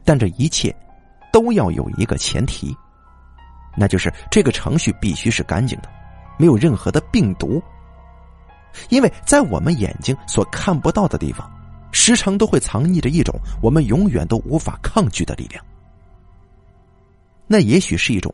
[0.04, 0.74] 但这一切。
[1.32, 2.76] 都要有一个前提，
[3.74, 5.88] 那就是这个程序必须是干净的，
[6.38, 7.58] 没有任何的病毒。
[8.90, 11.50] 因为在我们眼睛所看不到的地方，
[11.90, 15.64] 时常都会藏匿着一种我们永远都无法抗拒的力量。
[17.46, 18.30] 那也许是一种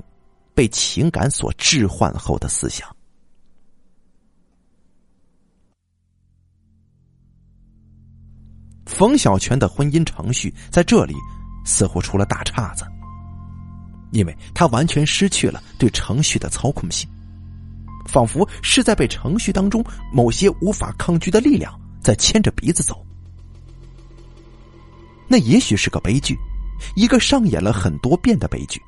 [0.52, 2.88] 被情感所置换后的思想。
[8.98, 11.14] 冯小泉的婚姻程序在这里。
[11.64, 12.86] 似乎出了大岔子，
[14.10, 17.06] 因为他完全失去了对程序的操控性，
[18.06, 23.04] 仿佛是在被程序当中某些无法抗拒的力量在牵着鼻子走。
[25.28, 26.34] 那也许是个悲剧，
[26.96, 28.80] 一个上演了很多遍的悲剧。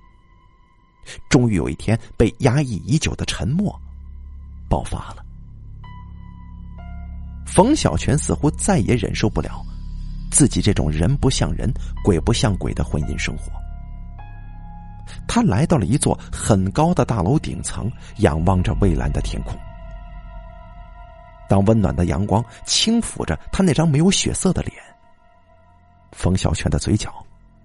[1.29, 3.79] 终于有一天，被压抑已久的沉默
[4.71, 5.23] 爆发了。
[7.45, 9.63] 冯小泉似乎再也忍受不了。
[10.31, 11.73] 自己这种人不像人、
[12.05, 13.51] 鬼不像鬼的婚姻生活，
[15.27, 19.59] 他来到了一座很高的大楼顶层，仰望着蔚蓝的天空。
[21.49, 24.75] 当温暖的阳光轻抚着他那张没有血色的脸，
[26.13, 27.13] 冯小泉的嘴角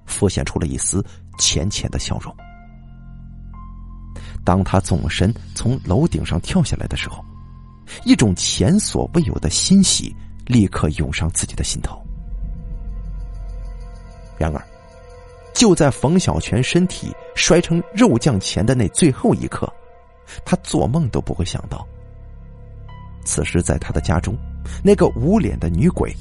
[0.06, 1.06] 浮现出了一丝
[1.38, 2.36] 浅浅的笑容。
[4.44, 7.24] 当他纵身从楼顶上跳下来的时候，
[8.06, 10.16] 一种前所未有的欣喜
[10.46, 12.05] 立刻涌上自己的心头。
[14.38, 14.62] 然而，
[15.54, 19.72] 就在冯小泉身体摔成肉酱前的那最后一刻，
[20.44, 21.88] 他做梦都不会想到，
[23.24, 24.36] 此时在他的家中，
[24.84, 26.14] 那个无脸的女鬼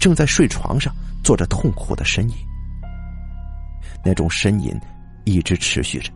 [0.00, 2.34] 正在睡床上做着痛苦的呻吟。
[4.04, 4.74] 那种呻吟
[5.24, 6.10] 一直持续着，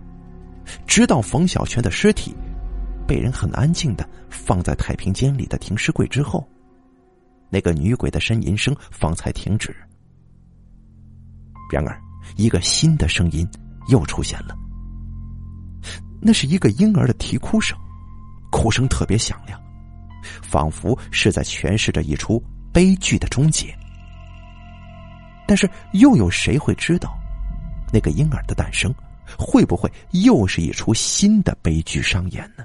[0.86, 2.34] 直到冯小泉的尸体
[3.06, 6.44] 被人很安静的放在太平间里的停尸柜之后，
[7.50, 9.76] 那个女鬼的呻吟声方才停止。
[11.70, 12.00] 然而，
[12.36, 13.48] 一个新的声音
[13.88, 14.56] 又出现了。
[16.20, 17.76] 那是一个婴儿的啼哭声，
[18.50, 19.60] 哭声特别响亮，
[20.42, 23.72] 仿佛是在诠释着一出悲剧的终结。
[25.46, 27.16] 但是，又有谁会知道，
[27.92, 28.92] 那个婴儿的诞生
[29.38, 32.64] 会不会又是一出新的悲剧上演呢？